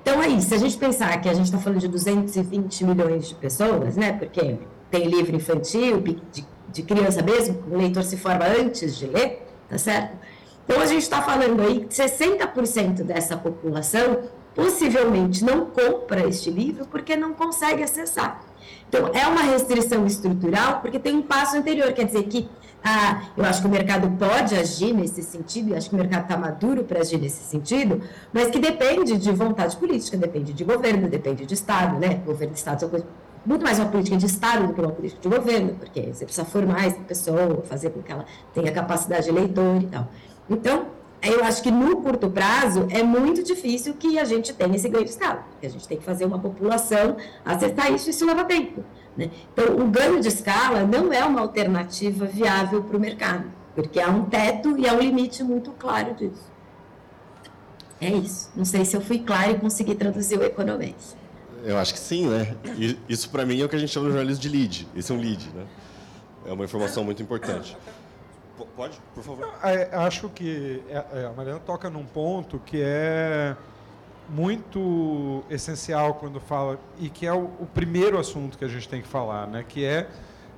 Então, 0.01 0.19
aí, 0.19 0.41
se 0.41 0.53
a 0.53 0.57
gente 0.57 0.77
pensar 0.77 1.19
que 1.21 1.29
a 1.29 1.33
gente 1.33 1.45
está 1.45 1.59
falando 1.59 1.79
de 1.79 1.87
220 1.87 2.85
milhões 2.85 3.27
de 3.27 3.35
pessoas, 3.35 3.95
né, 3.95 4.13
porque 4.13 4.57
tem 4.89 5.07
livro 5.07 5.35
infantil, 5.35 6.01
de, 6.01 6.45
de 6.71 6.83
criança 6.83 7.21
mesmo, 7.21 7.63
o 7.69 7.77
leitor 7.77 8.03
se 8.03 8.17
forma 8.17 8.45
antes 8.45 8.97
de 8.97 9.05
ler, 9.05 9.45
tá 9.69 9.77
certo? 9.77 10.17
Então, 10.65 10.81
a 10.81 10.85
gente 10.85 11.03
está 11.03 11.21
falando 11.21 11.61
aí 11.61 11.81
que 11.81 11.93
60% 11.93 13.03
dessa 13.03 13.37
população 13.37 14.23
possivelmente 14.55 15.43
não 15.43 15.67
compra 15.67 16.27
este 16.27 16.49
livro 16.49 16.85
porque 16.87 17.15
não 17.15 17.33
consegue 17.33 17.83
acessar. 17.83 18.50
Então, 18.87 19.09
é 19.13 19.25
uma 19.27 19.41
restrição 19.41 20.05
estrutural, 20.05 20.81
porque 20.81 20.99
tem 20.99 21.15
um 21.15 21.21
passo 21.21 21.57
anterior, 21.57 21.91
quer 21.93 22.05
dizer 22.05 22.23
que 22.23 22.49
ah, 22.83 23.25
eu 23.37 23.45
acho 23.45 23.61
que 23.61 23.67
o 23.67 23.69
mercado 23.69 24.09
pode 24.17 24.55
agir 24.55 24.91
nesse 24.91 25.21
sentido, 25.21 25.69
e 25.69 25.75
acho 25.75 25.89
que 25.89 25.95
o 25.95 25.99
mercado 25.99 26.23
está 26.23 26.35
maduro 26.35 26.83
para 26.83 26.99
agir 26.99 27.19
nesse 27.19 27.43
sentido, 27.43 28.01
mas 28.33 28.49
que 28.49 28.59
depende 28.59 29.17
de 29.17 29.31
vontade 29.31 29.77
política, 29.77 30.17
depende 30.17 30.51
de 30.51 30.63
governo, 30.63 31.07
depende 31.07 31.45
de 31.45 31.53
Estado, 31.53 31.99
né? 31.99 32.15
Governo 32.25 32.53
e 32.53 32.57
Estado 32.57 32.89
coisas 32.89 33.07
muito 33.45 33.63
mais 33.63 33.79
uma 33.79 33.87
política 33.87 34.17
de 34.17 34.25
Estado 34.25 34.67
do 34.67 34.73
que 34.73 34.81
uma 34.81 34.91
política 34.91 35.21
de 35.21 35.35
governo, 35.35 35.75
porque 35.75 36.13
você 36.13 36.25
precisa 36.25 36.45
formar 36.45 36.85
essa 36.85 36.99
pessoa, 37.01 37.63
fazer 37.63 37.89
com 37.89 38.01
que 38.01 38.11
ela 38.11 38.25
tenha 38.53 38.71
capacidade 38.71 39.25
de 39.25 39.31
leitor 39.31 39.81
e 39.81 39.87
tal. 39.87 40.07
Então, 40.49 40.85
eu 41.29 41.43
acho 41.43 41.61
que 41.61 41.69
no 41.69 41.97
curto 41.97 42.29
prazo 42.29 42.87
é 42.89 43.03
muito 43.03 43.43
difícil 43.43 43.93
que 43.93 44.17
a 44.17 44.25
gente 44.25 44.53
tenha 44.53 44.75
esse 44.75 44.89
ganho 44.89 45.03
de 45.03 45.11
escala, 45.11 45.45
porque 45.51 45.67
a 45.67 45.69
gente 45.69 45.87
tem 45.87 45.97
que 45.97 46.03
fazer 46.03 46.25
uma 46.25 46.39
população 46.39 47.15
acertar 47.45 47.93
isso 47.93 48.07
e 48.07 48.11
isso 48.11 48.25
leva 48.25 48.43
tempo. 48.43 48.83
Né? 49.15 49.29
Então, 49.53 49.75
o 49.75 49.87
ganho 49.87 50.19
de 50.19 50.27
escala 50.27 50.83
não 50.83 51.13
é 51.13 51.23
uma 51.23 51.41
alternativa 51.41 52.25
viável 52.25 52.83
para 52.83 52.97
o 52.97 52.99
mercado, 52.99 53.51
porque 53.75 53.99
há 53.99 54.09
um 54.09 54.25
teto 54.25 54.77
e 54.77 54.87
há 54.87 54.93
um 54.93 54.99
limite 54.99 55.43
muito 55.43 55.71
claro 55.71 56.15
disso. 56.15 56.49
É 57.99 58.09
isso. 58.09 58.49
Não 58.55 58.65
sei 58.65 58.83
se 58.83 58.97
eu 58.97 59.01
fui 59.01 59.19
claro 59.19 59.51
e 59.51 59.59
consegui 59.59 59.93
traduzir 59.93 60.39
o 60.39 60.43
economês. 60.43 61.15
Eu 61.63 61.77
acho 61.77 61.93
que 61.93 61.99
sim, 61.99 62.27
né? 62.27 62.55
Isso 63.07 63.29
para 63.29 63.45
mim 63.45 63.61
é 63.61 63.65
o 63.65 63.69
que 63.69 63.75
a 63.75 63.79
gente 63.79 63.91
chama 63.91 64.07
de 64.07 64.13
jornalismo 64.13 64.41
de 64.41 64.49
lead. 64.49 64.87
Esse 64.95 65.11
é 65.11 65.15
um 65.15 65.19
lead, 65.19 65.51
né? 65.53 65.65
É 66.47 66.51
uma 66.51 66.65
informação 66.65 67.03
muito 67.03 67.21
importante. 67.21 67.77
Pode, 68.81 68.99
por 69.13 69.23
favor. 69.23 69.53
É, 69.63 69.95
acho 69.95 70.27
que 70.29 70.81
é, 70.89 71.05
é, 71.13 71.25
a 71.27 71.33
Mariana 71.37 71.59
toca 71.59 71.87
num 71.87 72.03
ponto 72.03 72.57
que 72.65 72.81
é 72.81 73.55
muito 74.27 75.43
essencial 75.51 76.15
quando 76.15 76.39
fala 76.39 76.79
e 76.97 77.07
que 77.07 77.27
é 77.27 77.31
o, 77.31 77.43
o, 77.59 77.67
primeiro 77.71 78.17
assunto 78.17 78.57
que 78.57 78.65
a 78.65 78.67
gente 78.67 78.89
tem 78.89 78.99
que 78.99 79.07
falar, 79.07 79.45
né? 79.45 79.63
Que 79.69 79.85
é, 79.85 80.09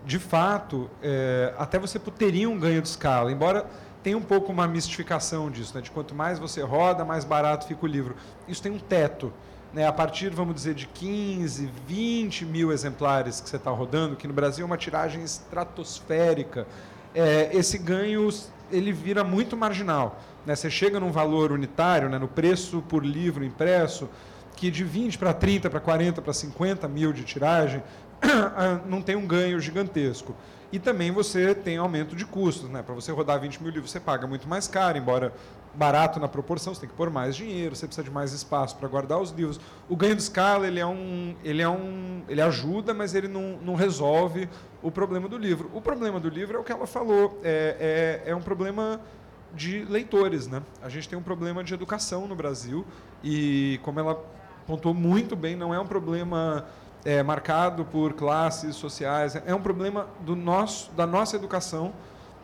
de 0.06 0.20
fato, 0.20 0.90
é, 1.02 1.54
até 1.58 1.78
você 1.78 2.00
teria 2.00 2.50
um 2.50 2.58
ganho 2.58 2.82
de 2.82 2.88
escala, 2.88 3.30
embora 3.30 3.66
tenha 4.02 4.18
um 4.18 4.22
pouco 4.22 4.54
uma 4.54 4.70
mistificação 4.70 5.52
disso, 5.52 5.76
né? 5.76 5.82
De 5.82 5.92
quanto 5.92 6.16
mais 6.16 6.40
você 6.40 6.62
roda, 6.62 7.04
mais 7.04 7.26
barato 7.26 7.68
fica 7.68 7.84
o 7.84 7.88
livro. 7.90 8.16
Isso 8.48 8.64
tem 8.64 8.72
um 8.72 8.80
teto. 8.80 9.34
Né, 9.74 9.88
a 9.88 9.92
partir, 9.92 10.30
vamos 10.30 10.54
dizer, 10.54 10.76
de 10.76 10.86
15, 10.86 11.68
20 11.88 12.46
mil 12.46 12.72
exemplares 12.72 13.42
que 13.42 13.50
você 13.50 13.56
está 13.56 13.72
rodando, 13.72 14.16
que 14.16 14.28
no 14.28 14.34
Brasil 14.34 14.64
é 14.64 14.66
uma 14.68 14.78
tiragem 14.78 15.24
estratosférica, 15.24 16.68
é, 17.14 17.50
esse 17.54 17.78
ganho 17.78 18.30
ele 18.72 18.92
vira 18.92 19.24
muito 19.24 19.56
marginal. 19.56 20.20
Né? 20.46 20.56
Você 20.56 20.70
chega 20.70 21.00
num 21.00 21.12
valor 21.12 21.52
unitário, 21.52 22.10
né, 22.10 22.18
no 22.18 22.28
preço 22.28 22.82
por 22.88 23.06
livro 23.06 23.44
impresso, 23.44 24.10
que 24.56 24.70
de 24.72 24.84
20 24.84 25.18
para 25.18 25.34
30, 25.34 25.70
para 25.70 25.80
40, 25.80 26.22
para 26.22 26.34
50 26.34 26.88
mil 26.88 27.14
de 27.14 27.24
tiragem, 27.24 27.84
não 28.86 29.02
tem 29.02 29.16
um 29.16 29.26
ganho 29.26 29.60
gigantesco. 29.60 30.36
E 30.72 30.80
também 30.80 31.12
você 31.12 31.54
tem 31.54 31.78
aumento 31.78 32.16
de 32.16 32.26
custos. 32.26 32.70
Né? 32.70 32.82
Para 32.82 32.96
você 32.96 33.12
rodar 33.12 33.40
20 33.40 33.62
mil 33.62 33.72
livros, 33.72 33.92
você 33.92 34.00
paga 34.00 34.26
muito 34.26 34.48
mais 34.48 34.68
caro, 34.68 34.98
embora 34.98 35.34
barato 35.74 36.20
na 36.20 36.28
proporção, 36.28 36.74
você 36.74 36.82
tem 36.82 36.90
que 36.90 36.96
pôr 36.96 37.10
mais 37.10 37.36
dinheiro, 37.36 37.76
você 37.76 37.88
precisa 37.88 38.04
de 38.04 38.12
mais 38.12 38.32
espaço 38.32 38.76
para 38.76 38.88
guardar 38.88 39.20
os 39.20 39.32
livros. 39.32 39.60
O 39.90 39.96
ganho 39.96 40.16
de 40.16 40.22
escala 40.22 40.68
ele 40.68 40.80
é 40.80 40.86
um, 40.86 41.36
ele 41.44 41.62
é 41.62 41.70
um, 41.70 42.24
ele 42.30 42.42
ajuda, 42.42 42.94
mas 42.94 43.16
ele 43.16 43.28
não, 43.28 43.58
não 43.58 43.76
resolve 43.76 44.48
o 44.82 44.92
problema 44.92 45.28
do 45.28 45.38
livro. 45.38 45.72
O 45.74 45.82
problema 45.82 46.20
do 46.20 46.30
livro 46.30 46.58
é 46.58 46.60
o 46.60 46.64
que 46.64 46.72
ela 46.72 46.86
falou, 46.86 47.40
é, 47.44 48.22
é, 48.26 48.32
é 48.32 48.36
um 48.36 48.42
problema 48.42 49.02
de 49.54 49.86
leitores, 49.86 50.48
né? 50.48 50.62
A 50.82 50.90
gente 50.90 51.08
tem 51.08 51.18
um 51.18 51.24
problema 51.24 51.64
de 51.64 51.74
educação 51.74 52.28
no 52.28 52.36
Brasil 52.36 52.86
e, 53.24 53.80
como 53.84 54.00
ela 54.00 54.24
pontuou 54.66 54.94
muito 54.94 55.36
bem, 55.36 55.56
não 55.56 55.74
é 55.74 55.80
um 55.80 55.86
problema 55.86 56.66
é, 57.06 57.22
marcado 57.22 57.86
por 57.86 58.14
classes 58.14 58.76
sociais, 58.76 59.36
é 59.36 59.54
um 59.54 59.62
problema 59.62 60.08
do 60.22 60.36
nosso, 60.36 60.92
da 60.94 61.06
nossa 61.06 61.36
educação 61.36 61.94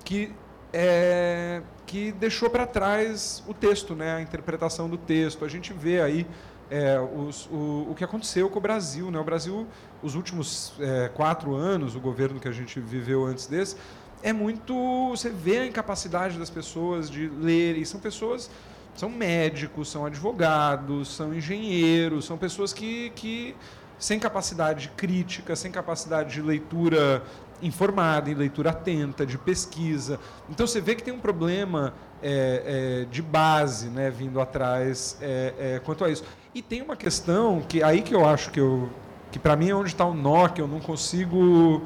que 0.04 0.34
é, 0.72 1.62
que 1.86 2.12
deixou 2.12 2.50
para 2.50 2.68
trás 2.68 3.44
o 3.48 3.54
texto, 3.54 3.96
né, 3.96 4.16
a 4.16 4.22
interpretação 4.22 4.90
do 4.90 4.98
texto. 4.98 5.44
A 5.44 5.48
gente 5.48 5.74
vê 5.74 6.02
aí 6.02 6.28
é, 6.70 7.00
os, 7.00 7.48
o, 7.48 7.88
o 7.90 7.96
que 7.98 8.04
aconteceu 8.04 8.50
com 8.50 8.60
o 8.60 8.62
Brasil. 8.62 9.10
Né? 9.10 9.20
O 9.20 9.24
Brasil, 9.24 9.68
os 10.04 10.16
últimos 10.16 10.74
é, 10.80 11.10
quatro 11.10 11.56
anos, 11.56 11.96
o 11.96 12.00
governo 12.00 12.40
que 12.40 12.48
a 12.48 12.52
gente 12.52 12.80
viveu 12.80 13.26
antes 13.26 13.48
desse, 13.48 13.76
é 14.22 14.32
muito. 14.32 15.10
Você 15.10 15.30
vê 15.30 15.60
a 15.60 15.66
incapacidade 15.66 16.38
das 16.38 16.50
pessoas 16.50 17.10
de 17.10 17.28
lerem. 17.28 17.84
São 17.86 18.00
pessoas. 18.00 18.50
São 18.96 19.08
médicos, 19.08 19.90
são 19.90 20.06
advogados, 20.06 21.16
são 21.16 21.34
engenheiros, 21.34 22.26
são 22.26 22.38
pessoas 22.38 22.74
que, 22.74 23.12
que 23.12 23.56
sem 23.98 24.20
capacidade 24.20 24.92
crítica, 24.98 25.56
sem 25.56 25.72
capacidade 25.72 26.34
de 26.34 26.42
leitura 26.42 27.24
informada, 27.62 28.30
em 28.30 28.34
leitura 28.34 28.72
atenta, 28.72 29.26
de 29.26 29.38
pesquisa. 29.38 30.20
Então 30.50 30.66
você 30.66 30.80
vê 30.80 30.96
que 30.96 31.04
tem 31.04 31.14
um 31.14 31.20
problema 31.20 31.94
é, 32.22 33.04
é, 33.04 33.06
de 33.06 33.22
base 33.22 33.90
né, 33.90 34.10
vindo 34.10 34.40
atrás 34.40 35.18
é, 35.22 35.54
é 35.76 35.82
quanto 35.84 36.04
a 36.04 36.10
isso. 36.10 36.24
E 36.54 36.62
tem 36.62 36.82
uma 36.82 36.96
questão 36.96 37.62
que 37.68 37.84
aí 37.84 38.02
que 38.02 38.14
eu 38.14 38.26
acho 38.26 38.52
que 38.52 38.60
eu 38.60 38.90
que 39.32 39.38
para 39.38 39.56
mim 39.56 39.70
é 39.70 39.76
onde 39.76 39.90
está 39.90 40.06
o 40.06 40.14
nó 40.14 40.48
que 40.48 40.60
eu 40.60 40.68
não 40.68 40.80
consigo 40.80 41.84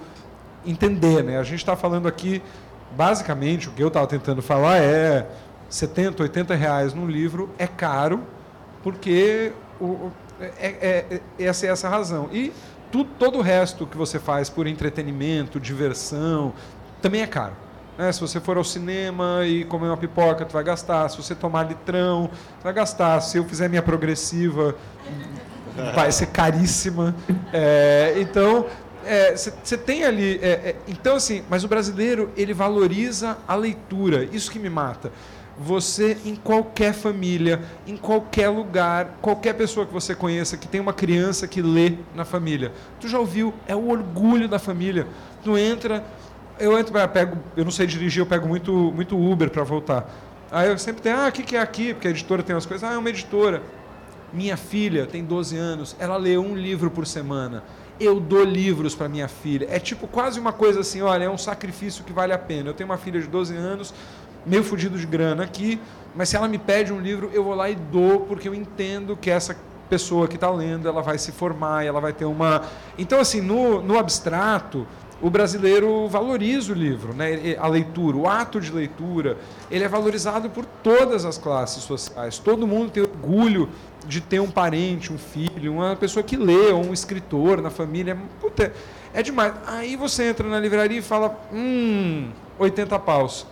entender, 0.65 1.21
né? 1.23 1.37
A 1.37 1.43
gente 1.43 1.59
está 1.59 1.75
falando 1.75 2.07
aqui 2.07 2.41
basicamente 2.95 3.67
o 3.67 3.71
que 3.73 3.83
eu 3.83 3.89
estava 3.89 4.07
tentando 4.07 4.41
falar 4.41 4.77
é 4.77 5.27
70, 5.69 6.23
80 6.23 6.55
reais 6.55 6.93
num 6.93 7.05
livro 7.05 7.49
é 7.57 7.67
caro 7.67 8.23
porque 8.81 9.51
o, 9.79 10.09
é, 10.39 10.45
é, 10.59 11.21
é, 11.39 11.45
essa 11.45 11.65
é 11.65 11.69
essa 11.69 11.89
razão. 11.89 12.29
E 12.31 12.51
tudo, 12.93 13.09
todo 13.17 13.39
o 13.39 13.41
resto 13.41 13.87
que 13.87 13.97
você 13.97 14.19
faz 14.19 14.51
por 14.51 14.67
entretenimento, 14.67 15.59
diversão, 15.59 16.53
também 17.01 17.23
é 17.23 17.27
caro. 17.27 17.53
Né? 17.97 18.11
Se 18.11 18.21
você 18.21 18.39
for 18.39 18.55
ao 18.55 18.63
cinema 18.63 19.41
e 19.47 19.65
comer 19.65 19.87
uma 19.87 19.97
pipoca, 19.97 20.45
tu 20.45 20.53
vai 20.53 20.63
gastar. 20.63 21.09
Se 21.09 21.17
você 21.17 21.33
tomar 21.33 21.63
litrão, 21.63 22.29
tu 22.59 22.63
vai 22.63 22.71
gastar. 22.71 23.19
Se 23.21 23.39
eu 23.39 23.45
fizer 23.45 23.67
minha 23.67 23.81
progressiva, 23.81 24.75
vai 25.95 26.11
ser 26.11 26.27
caríssima. 26.27 27.15
É, 27.51 28.13
então, 28.17 28.67
você 29.33 29.73
é, 29.73 29.77
tem 29.77 30.03
ali. 30.03 30.39
É, 30.39 30.47
é, 30.47 30.75
então, 30.87 31.15
assim, 31.15 31.43
mas 31.49 31.63
o 31.63 31.67
brasileiro, 31.67 32.31
ele 32.37 32.53
valoriza 32.53 33.39
a 33.47 33.55
leitura. 33.55 34.23
Isso 34.31 34.51
que 34.51 34.59
me 34.59 34.69
mata 34.69 35.11
você 35.57 36.17
em 36.25 36.35
qualquer 36.35 36.93
família, 36.93 37.61
em 37.85 37.95
qualquer 37.95 38.49
lugar, 38.49 39.17
qualquer 39.21 39.53
pessoa 39.53 39.85
que 39.85 39.93
você 39.93 40.15
conheça 40.15 40.57
que 40.57 40.67
tem 40.67 40.81
uma 40.81 40.93
criança 40.93 41.47
que 41.47 41.61
lê 41.61 41.93
na 42.15 42.25
família. 42.25 42.71
Tu 42.99 43.07
já 43.07 43.19
ouviu? 43.19 43.53
É 43.67 43.75
o 43.75 43.89
orgulho 43.89 44.47
da 44.47 44.57
família. 44.57 45.07
Tu 45.43 45.57
entra, 45.57 46.03
eu 46.59 46.77
entro, 46.77 46.97
eu 46.97 47.09
pego, 47.09 47.37
eu 47.55 47.63
não 47.63 47.71
sei 47.71 47.85
dirigir, 47.85 48.21
eu 48.21 48.25
pego 48.25 48.47
muito, 48.47 48.71
muito 48.71 49.17
Uber 49.17 49.49
para 49.49 49.63
voltar. 49.63 50.09
Aí 50.51 50.69
eu 50.69 50.77
sempre 50.77 51.01
tenho, 51.01 51.17
ah, 51.17 51.27
o 51.27 51.31
que, 51.31 51.43
que 51.43 51.55
é 51.55 51.59
aqui? 51.59 51.93
Porque 51.93 52.07
a 52.07 52.11
editora 52.11 52.43
tem 52.43 52.55
umas 52.55 52.65
coisas, 52.65 52.87
ah, 52.87 52.93
é 52.93 52.97
uma 52.97 53.09
editora. 53.09 53.61
Minha 54.31 54.57
filha 54.57 55.05
tem 55.05 55.23
12 55.23 55.57
anos, 55.57 55.95
ela 55.99 56.17
lê 56.17 56.37
um 56.37 56.55
livro 56.55 56.89
por 56.89 57.05
semana. 57.05 57.63
Eu 57.99 58.19
dou 58.19 58.43
livros 58.43 58.95
para 58.95 59.07
minha 59.07 59.27
filha. 59.27 59.67
É 59.69 59.79
tipo 59.79 60.07
quase 60.07 60.39
uma 60.39 60.51
coisa 60.51 60.79
assim, 60.79 61.01
olha, 61.01 61.25
é 61.25 61.29
um 61.29 61.37
sacrifício 61.37 62.03
que 62.03 62.11
vale 62.11 62.33
a 62.33 62.37
pena. 62.37 62.69
Eu 62.69 62.73
tenho 62.73 62.89
uma 62.89 62.97
filha 62.97 63.21
de 63.21 63.27
12 63.27 63.55
anos, 63.55 63.93
meio 64.45 64.63
fudido 64.63 64.97
de 64.97 65.05
grana 65.05 65.43
aqui, 65.43 65.79
mas 66.15 66.29
se 66.29 66.35
ela 66.35 66.47
me 66.47 66.57
pede 66.57 66.93
um 66.93 66.99
livro, 66.99 67.29
eu 67.33 67.43
vou 67.43 67.55
lá 67.55 67.69
e 67.69 67.75
dou, 67.75 68.21
porque 68.21 68.47
eu 68.47 68.53
entendo 68.53 69.17
que 69.17 69.29
essa 69.29 69.55
pessoa 69.89 70.27
que 70.27 70.35
está 70.35 70.49
lendo, 70.49 70.87
ela 70.87 71.01
vai 71.01 71.17
se 71.17 71.31
formar, 71.31 71.85
ela 71.85 71.99
vai 71.99 72.13
ter 72.13 72.25
uma... 72.25 72.63
Então, 72.97 73.19
assim, 73.19 73.41
no, 73.41 73.81
no 73.81 73.97
abstrato, 73.97 74.87
o 75.21 75.29
brasileiro 75.29 76.07
valoriza 76.07 76.73
o 76.73 76.75
livro, 76.75 77.13
né? 77.13 77.55
a 77.57 77.67
leitura, 77.67 78.17
o 78.17 78.27
ato 78.27 78.59
de 78.59 78.71
leitura, 78.71 79.37
ele 79.71 79.83
é 79.83 79.87
valorizado 79.87 80.49
por 80.49 80.65
todas 80.65 81.23
as 81.25 81.37
classes 81.37 81.83
sociais. 81.83 82.37
Todo 82.37 82.67
mundo 82.67 82.91
tem 82.91 83.03
orgulho 83.03 83.69
de 84.05 84.19
ter 84.19 84.41
um 84.41 84.51
parente, 84.51 85.13
um 85.13 85.17
filho, 85.17 85.73
uma 85.73 85.95
pessoa 85.95 86.21
que 86.23 86.35
lê, 86.35 86.71
ou 86.71 86.85
um 86.85 86.93
escritor 86.93 87.61
na 87.61 87.69
família. 87.69 88.17
Puta, 88.41 88.73
é 89.13 89.23
demais. 89.23 89.53
Aí 89.65 89.95
você 89.95 90.25
entra 90.25 90.47
na 90.47 90.59
livraria 90.59 90.99
e 90.99 91.01
fala, 91.01 91.39
hum, 91.53 92.29
80 92.59 92.99
paus. 92.99 93.47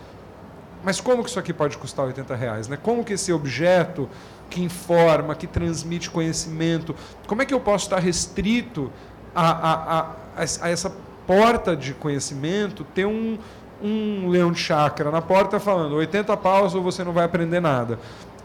Mas 0.84 1.00
como 1.00 1.22
que 1.22 1.30
isso 1.30 1.38
aqui 1.38 1.52
pode 1.52 1.78
custar 1.78 2.06
80 2.06 2.34
reais? 2.34 2.68
Né? 2.68 2.78
Como 2.80 3.04
que 3.04 3.12
esse 3.12 3.32
objeto 3.32 4.08
que 4.50 4.62
informa, 4.62 5.34
que 5.34 5.46
transmite 5.46 6.10
conhecimento, 6.10 6.94
como 7.26 7.42
é 7.42 7.46
que 7.46 7.54
eu 7.54 7.60
posso 7.60 7.86
estar 7.86 7.98
restrito 7.98 8.90
a, 9.34 9.50
a, 9.50 10.00
a, 10.00 10.10
a 10.36 10.68
essa 10.68 10.92
porta 11.26 11.76
de 11.76 11.94
conhecimento 11.94 12.84
ter 12.94 13.06
um, 13.06 13.38
um 13.82 14.28
leão 14.28 14.52
de 14.52 14.58
chácara 14.58 15.10
na 15.10 15.22
porta 15.22 15.58
falando 15.58 15.94
80 15.94 16.36
paus 16.36 16.74
ou 16.74 16.82
você 16.82 17.02
não 17.02 17.12
vai 17.12 17.24
aprender 17.24 17.60
nada. 17.60 17.98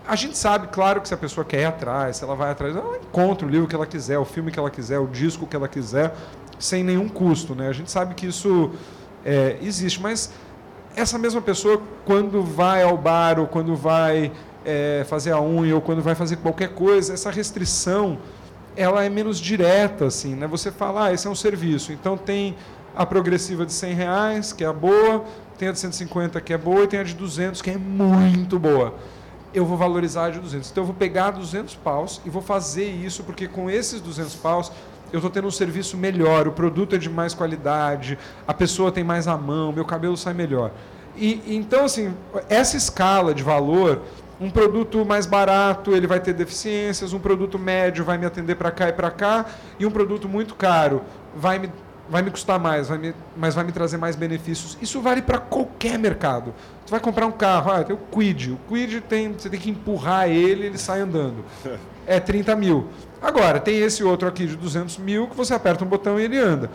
A 0.07 0.15
gente 0.15 0.37
sabe, 0.37 0.67
claro, 0.67 1.01
que 1.01 1.07
se 1.07 1.13
a 1.13 1.17
pessoa 1.17 1.43
quer 1.43 1.61
ir 1.61 1.65
atrás, 1.65 2.17
se 2.17 2.23
ela 2.23 2.33
vai 2.33 2.49
atrás, 2.49 2.73
ela 2.73 2.97
encontra 2.97 3.45
o 3.45 3.49
livro 3.49 3.67
que 3.67 3.75
ela 3.75 3.85
quiser, 3.85 4.17
o 4.17 4.23
filme 4.23 4.51
que 4.51 4.57
ela 4.57 4.69
quiser, 4.69 4.99
o 4.99 5.07
disco 5.07 5.45
que 5.45 5.55
ela 5.55 5.67
quiser, 5.67 6.15
sem 6.57 6.81
nenhum 6.81 7.09
custo. 7.09 7.53
Né? 7.53 7.67
A 7.67 7.73
gente 7.73 7.91
sabe 7.91 8.15
que 8.15 8.25
isso 8.25 8.71
é, 9.25 9.57
existe, 9.61 10.01
mas 10.01 10.31
essa 10.97 11.19
mesma 11.19 11.39
pessoa, 11.39 11.79
quando 12.05 12.41
vai 12.41 12.81
ao 12.81 12.97
bar 12.97 13.39
ou 13.39 13.45
quando 13.45 13.75
vai 13.75 14.31
é, 14.65 15.05
fazer 15.07 15.31
a 15.31 15.39
unha 15.39 15.75
ou 15.75 15.79
quando 15.79 16.01
vai 16.01 16.15
fazer 16.15 16.37
qualquer 16.37 16.69
coisa, 16.69 17.13
essa 17.13 17.29
restrição 17.29 18.17
ela 18.75 19.03
é 19.03 19.09
menos 19.09 19.37
direta, 19.37 20.05
assim, 20.07 20.33
né? 20.33 20.47
Você 20.47 20.71
fala, 20.71 21.05
ah, 21.05 21.13
esse 21.13 21.27
é 21.27 21.29
um 21.29 21.35
serviço, 21.35 21.93
então 21.93 22.17
tem 22.17 22.55
a 22.95 23.05
progressiva 23.05 23.63
de 23.63 23.73
100 23.73 23.93
reais, 23.93 24.51
que 24.51 24.63
é 24.63 24.67
a 24.67 24.73
boa, 24.73 25.23
tem 25.55 25.67
a 25.67 25.71
de 25.71 25.77
150 25.77 26.41
que 26.41 26.51
é 26.51 26.57
boa 26.57 26.83
e 26.83 26.87
tem 26.87 26.99
a 26.99 27.03
de 27.03 27.13
200 27.13 27.61
que 27.61 27.69
é 27.69 27.77
muito 27.77 28.57
boa. 28.57 28.95
Eu 29.53 29.67
vou 29.67 29.77
valorizar 29.77 30.25
a 30.25 30.29
de 30.31 30.39
200. 30.39 30.71
Então 30.71 30.81
eu 30.81 30.87
vou 30.87 30.95
pegar 30.95 31.29
200 31.29 31.75
paus 31.75 32.19
e 32.25 32.29
vou 32.29 32.41
fazer 32.41 32.89
isso 32.89 33.23
porque 33.23 33.47
com 33.47 33.69
esses 33.69 34.01
200 34.01 34.33
paus 34.35 34.71
eu 35.11 35.17
estou 35.17 35.29
tendo 35.29 35.47
um 35.47 35.51
serviço 35.51 35.97
melhor, 35.97 36.47
o 36.47 36.51
produto 36.51 36.95
é 36.95 36.97
de 36.97 37.09
mais 37.09 37.33
qualidade, 37.33 38.17
a 38.47 38.53
pessoa 38.53 38.91
tem 38.91 39.03
mais 39.03 39.27
a 39.27 39.37
mão, 39.37 39.71
meu 39.71 39.85
cabelo 39.85 40.17
sai 40.17 40.33
melhor. 40.33 40.71
E 41.15 41.41
então 41.47 41.85
assim, 41.85 42.13
essa 42.49 42.77
escala 42.77 43.33
de 43.33 43.43
valor, 43.43 44.01
um 44.39 44.49
produto 44.49 45.03
mais 45.05 45.25
barato 45.25 45.95
ele 45.95 46.05
vai 46.05 46.19
ter 46.19 46.33
deficiências, 46.33 47.13
um 47.13 47.19
produto 47.19 47.57
médio 47.57 48.05
vai 48.05 48.17
me 48.17 48.25
atender 48.25 48.55
para 48.55 48.71
cá 48.71 48.89
e 48.89 48.93
para 48.93 49.09
cá, 49.09 49.45
e 49.79 49.85
um 49.85 49.91
produto 49.91 50.27
muito 50.27 50.55
caro 50.55 51.01
vai 51.35 51.57
me 51.59 51.71
vai 52.09 52.21
me 52.21 52.31
custar 52.31 52.59
mais, 52.59 52.87
vai 52.87 52.97
me, 52.97 53.13
mas 53.35 53.55
vai 53.55 53.63
me 53.63 53.71
trazer 53.71 53.97
mais 53.97 54.15
benefícios. 54.15 54.77
Isso 54.81 55.01
vale 55.01 55.21
para 55.21 55.39
qualquer 55.39 55.97
mercado. 55.99 56.53
Você 56.85 56.91
vai 56.91 56.99
comprar 56.99 57.25
um 57.25 57.31
carro, 57.31 57.71
ah, 57.71 57.83
tem 57.83 57.95
o 57.95 57.99
Quid. 57.99 58.53
O 58.53 58.59
Quid 58.67 59.01
tem, 59.01 59.33
você 59.33 59.49
tem 59.49 59.59
que 59.59 59.69
empurrar 59.69 60.29
ele, 60.29 60.67
ele 60.67 60.77
sai 60.77 61.01
andando. 61.01 61.43
É 62.09 62.21
30 62.21 62.55
mil. 62.55 62.87
Agora, 63.21 63.59
tem 63.59 63.79
esse 63.79 64.03
outro 64.03 64.27
aqui 64.27 64.45
de 64.45 64.55
200 64.55 64.97
mil 64.97 65.27
que 65.27 65.35
você 65.35 65.53
aperta 65.53 65.83
um 65.83 65.87
botão 65.87 66.19
e 66.19 66.23
ele 66.23 66.37
anda. 66.37 66.69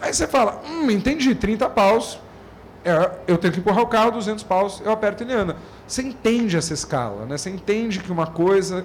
Aí 0.00 0.14
você 0.14 0.26
fala, 0.26 0.62
hum, 0.66 0.90
entendi, 0.90 1.34
30 1.34 1.68
paus, 1.70 2.18
é, 2.84 3.10
eu 3.26 3.36
tenho 3.36 3.52
que 3.52 3.60
empurrar 3.60 3.82
o 3.82 3.86
carro, 3.86 4.12
200 4.12 4.42
paus, 4.44 4.80
eu 4.84 4.92
aperto 4.92 5.22
e 5.22 5.26
ele 5.26 5.34
anda. 5.34 5.56
Você 5.86 6.02
entende 6.02 6.56
essa 6.56 6.72
escala, 6.72 7.26
né? 7.26 7.36
você 7.36 7.50
entende 7.50 7.98
que 7.98 8.10
uma 8.10 8.26
coisa, 8.26 8.84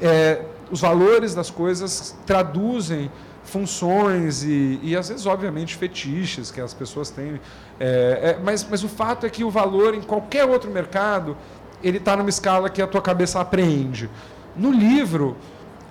é, 0.00 0.42
os 0.70 0.80
valores 0.80 1.34
das 1.34 1.50
coisas 1.50 2.14
traduzem 2.26 3.10
funções 3.44 4.42
e, 4.42 4.80
e 4.82 4.96
às 4.96 5.08
vezes, 5.08 5.26
obviamente, 5.26 5.76
fetiches 5.76 6.50
que 6.50 6.60
as 6.60 6.74
pessoas 6.74 7.10
têm. 7.10 7.40
É, 7.78 8.36
é, 8.36 8.38
mas, 8.42 8.66
mas 8.68 8.82
o 8.82 8.88
fato 8.88 9.24
é 9.24 9.30
que 9.30 9.44
o 9.44 9.50
valor 9.50 9.94
em 9.94 10.02
qualquer 10.02 10.44
outro 10.44 10.70
mercado 10.70 11.36
ele 11.82 11.98
está 11.98 12.16
numa 12.16 12.30
escala 12.30 12.70
que 12.70 12.80
a 12.80 12.86
tua 12.86 13.02
cabeça 13.02 13.40
apreende. 13.40 14.08
No 14.56 14.72
livro, 14.72 15.36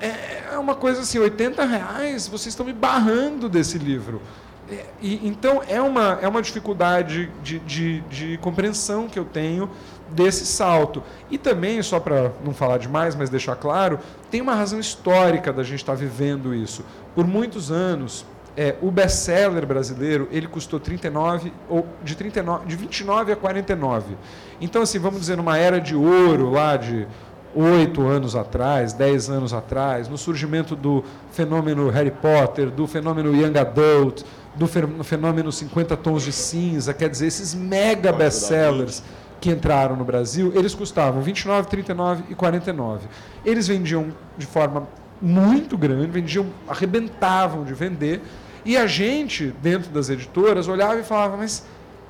é, 0.08 0.54
é 0.54 0.58
uma 0.58 0.76
coisa 0.76 1.02
assim, 1.02 1.20
80 1.20 1.64
reais, 1.66 2.28
vocês 2.28 2.48
estão 2.48 2.66
me 2.66 2.74
barrando 2.74 3.48
desse 3.48 3.78
livro. 3.78 4.22
É, 4.70 4.86
e, 5.02 5.28
então, 5.28 5.62
é 5.68 5.82
uma, 5.82 6.20
é 6.22 6.28
uma 6.28 6.42
dificuldade 6.42 7.32
de, 7.44 7.60
de, 7.60 8.02
de 8.02 8.38
compreensão 8.40 9.08
que 9.08 9.18
eu 9.18 9.26
tenho 9.26 9.70
desse 10.10 10.46
salto. 10.46 11.04
E 11.30 11.38
também, 11.38 11.82
só 11.82 12.00
para 12.00 12.32
não 12.44 12.54
falar 12.54 12.78
demais, 12.78 13.16
mas 13.16 13.30
deixar 13.30 13.56
claro, 13.56 14.00
tem 14.30 14.42
uma 14.42 14.56
razão 14.56 14.80
histórica 14.80 15.52
da 15.52 15.64
gente 15.64 15.80
estar 15.80 15.94
tá 15.94 16.00
vivendo 16.00 16.54
isso. 16.54 16.84
Por 17.16 17.26
muitos 17.26 17.72
anos, 17.72 18.26
é, 18.56 18.76
o 18.82 18.92
best-seller 18.92 19.66
brasileiro 19.66 20.28
ele 20.32 20.48
custou 20.48 20.80
39 20.80 21.52
ou 21.68 21.88
de 22.04 22.16
39 22.16 22.68
de 22.68 22.76
29 22.76 23.32
a 23.32 23.36
49 23.36 24.16
então 24.62 24.84
assim 24.84 25.00
vamos 25.00 25.22
dizer 25.22 25.38
numa 25.38 25.58
era 25.58 25.82
de 25.82 25.96
ouro 25.96 26.52
lá 26.52 26.78
de 26.78 27.08
oito 27.56 28.02
anos 28.08 28.36
atrás, 28.36 28.94
dez 28.94 29.30
anos 29.30 29.54
atrás, 29.54 30.08
no 30.08 30.18
surgimento 30.18 30.76
do 30.76 31.04
fenômeno 31.32 31.90
Harry 31.90 32.12
Potter, 32.12 32.70
do 32.70 32.88
fenômeno 32.88 33.36
Young 33.36 33.58
Adult, 33.58 34.24
do 34.56 34.68
fenômeno 35.04 35.52
50 35.52 35.98
Tons 35.98 36.24
de 36.24 36.32
Cinza, 36.32 36.94
quer 36.94 37.10
dizer, 37.10 37.28
esses 37.28 37.54
mega 37.54 38.12
best-sellers 38.12 39.04
que 39.42 39.50
entraram 39.50 39.96
no 39.96 40.06
Brasil, 40.06 40.52
eles 40.56 40.74
custavam 40.74 41.22
29, 41.22 41.68
39 41.68 42.24
e 42.30 42.36
49. 42.36 43.08
Eles 43.44 43.68
vendiam 43.68 44.14
de 44.38 44.46
forma 44.46 44.88
muito 45.22 45.78
grande, 45.78 46.08
vendiam, 46.08 46.48
arrebentavam 46.68 47.64
de 47.64 47.74
vender, 47.74 48.22
e 48.66 48.78
a 48.78 48.88
gente, 48.88 49.54
dentro 49.62 49.92
das 49.92 50.10
editoras, 50.10 50.68
olhava 50.68 51.00
e 51.00 51.04
falava, 51.04 51.36
mas 51.36 51.66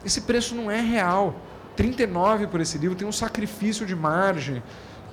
esse 0.06 0.22
preço 0.22 0.54
não 0.54 0.70
é 0.70 0.80
real. 0.80 1.36
39 1.76 2.48
por 2.48 2.62
esse 2.62 2.78
livro 2.78 2.96
tem 2.96 3.08
um 3.08 3.12
sacrifício 3.12 3.86
de 3.86 3.96
margem. 3.96 4.62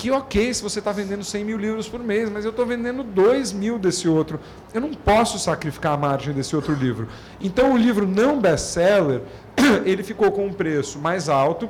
Que 0.00 0.10
ok 0.10 0.54
se 0.54 0.62
você 0.62 0.78
está 0.78 0.92
vendendo 0.92 1.22
100 1.22 1.44
mil 1.44 1.58
livros 1.58 1.86
por 1.86 2.00
mês, 2.00 2.30
mas 2.30 2.46
eu 2.46 2.52
estou 2.52 2.64
vendendo 2.64 3.02
2 3.02 3.52
mil 3.52 3.78
desse 3.78 4.08
outro. 4.08 4.40
Eu 4.72 4.80
não 4.80 4.94
posso 4.94 5.38
sacrificar 5.38 5.92
a 5.92 5.96
margem 5.98 6.32
desse 6.32 6.56
outro 6.56 6.72
livro. 6.72 7.06
Então 7.38 7.74
o 7.74 7.76
livro 7.76 8.08
não 8.08 8.40
best-seller, 8.40 9.20
ele 9.84 10.02
ficou 10.02 10.32
com 10.32 10.46
um 10.46 10.54
preço 10.54 10.98
mais 10.98 11.28
alto, 11.28 11.68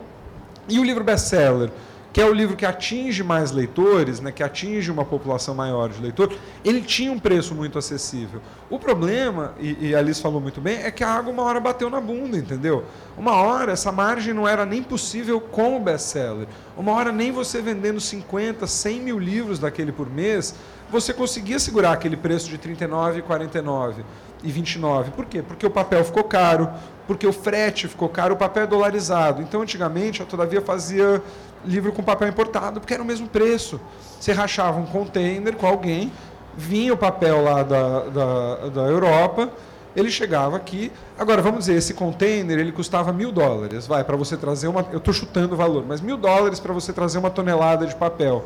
e 0.68 0.78
o 0.78 0.84
livro 0.84 1.02
best-seller, 1.02 1.72
que 2.12 2.20
é 2.20 2.24
o 2.24 2.32
livro 2.32 2.56
que 2.56 2.66
atinge 2.66 3.22
mais 3.22 3.52
leitores, 3.52 4.20
né, 4.20 4.32
que 4.32 4.42
atinge 4.42 4.90
uma 4.90 5.04
população 5.04 5.54
maior 5.54 5.88
de 5.88 6.00
leitores, 6.00 6.36
ele 6.64 6.80
tinha 6.80 7.12
um 7.12 7.18
preço 7.18 7.54
muito 7.54 7.78
acessível. 7.78 8.40
O 8.68 8.78
problema, 8.78 9.54
e, 9.60 9.88
e 9.88 9.94
a 9.94 9.98
Alice 9.98 10.20
falou 10.20 10.40
muito 10.40 10.60
bem, 10.60 10.78
é 10.82 10.90
que 10.90 11.04
a 11.04 11.08
água 11.08 11.32
uma 11.32 11.42
hora 11.44 11.60
bateu 11.60 11.88
na 11.88 12.00
bunda, 12.00 12.36
entendeu? 12.36 12.84
Uma 13.16 13.34
hora 13.34 13.72
essa 13.72 13.92
margem 13.92 14.34
não 14.34 14.48
era 14.48 14.66
nem 14.66 14.82
possível 14.82 15.40
com 15.40 15.76
o 15.76 15.80
best-seller. 15.80 16.48
Uma 16.76 16.92
hora 16.92 17.12
nem 17.12 17.30
você 17.30 17.62
vendendo 17.62 18.00
50, 18.00 18.66
100 18.66 19.00
mil 19.00 19.18
livros 19.18 19.58
daquele 19.58 19.92
por 19.92 20.10
mês, 20.10 20.54
você 20.90 21.12
conseguia 21.12 21.58
segurar 21.58 21.92
aquele 21.92 22.16
preço 22.16 22.48
de 22.48 22.58
39 22.58 23.22
49 23.22 24.04
e 24.42 24.50
29. 24.50 25.12
Por 25.12 25.26
quê? 25.26 25.42
Porque 25.42 25.64
o 25.64 25.70
papel 25.70 26.04
ficou 26.04 26.24
caro, 26.24 26.68
porque 27.10 27.26
o 27.26 27.32
frete 27.32 27.88
ficou 27.88 28.08
caro, 28.08 28.34
o 28.34 28.36
papel 28.36 28.62
é 28.62 28.66
dolarizado. 28.68 29.42
Então, 29.42 29.62
antigamente, 29.62 30.22
a 30.22 30.24
Todavia 30.24 30.62
fazia 30.62 31.20
livro 31.64 31.90
com 31.90 32.04
papel 32.04 32.28
importado, 32.28 32.78
porque 32.78 32.94
era 32.94 33.02
o 33.02 33.04
mesmo 33.04 33.26
preço. 33.26 33.80
Você 34.20 34.30
rachava 34.30 34.78
um 34.78 34.86
container 34.86 35.56
com 35.56 35.66
alguém, 35.66 36.12
vinha 36.56 36.94
o 36.94 36.96
papel 36.96 37.42
lá 37.42 37.64
da, 37.64 38.00
da, 38.04 38.54
da 38.68 38.82
Europa, 38.82 39.50
ele 39.96 40.08
chegava 40.08 40.56
aqui. 40.56 40.92
Agora, 41.18 41.42
vamos 41.42 41.64
dizer, 41.64 41.74
esse 41.74 41.94
container 41.94 42.60
ele 42.60 42.70
custava 42.70 43.12
mil 43.12 43.32
dólares. 43.32 43.88
Vai, 43.88 44.04
para 44.04 44.16
você 44.16 44.36
trazer 44.36 44.68
uma. 44.68 44.86
Eu 44.92 44.98
estou 44.98 45.12
chutando 45.12 45.54
o 45.54 45.56
valor, 45.56 45.84
mas 45.84 46.00
mil 46.00 46.16
dólares 46.16 46.60
para 46.60 46.72
você 46.72 46.92
trazer 46.92 47.18
uma 47.18 47.28
tonelada 47.28 47.88
de 47.88 47.96
papel. 47.96 48.44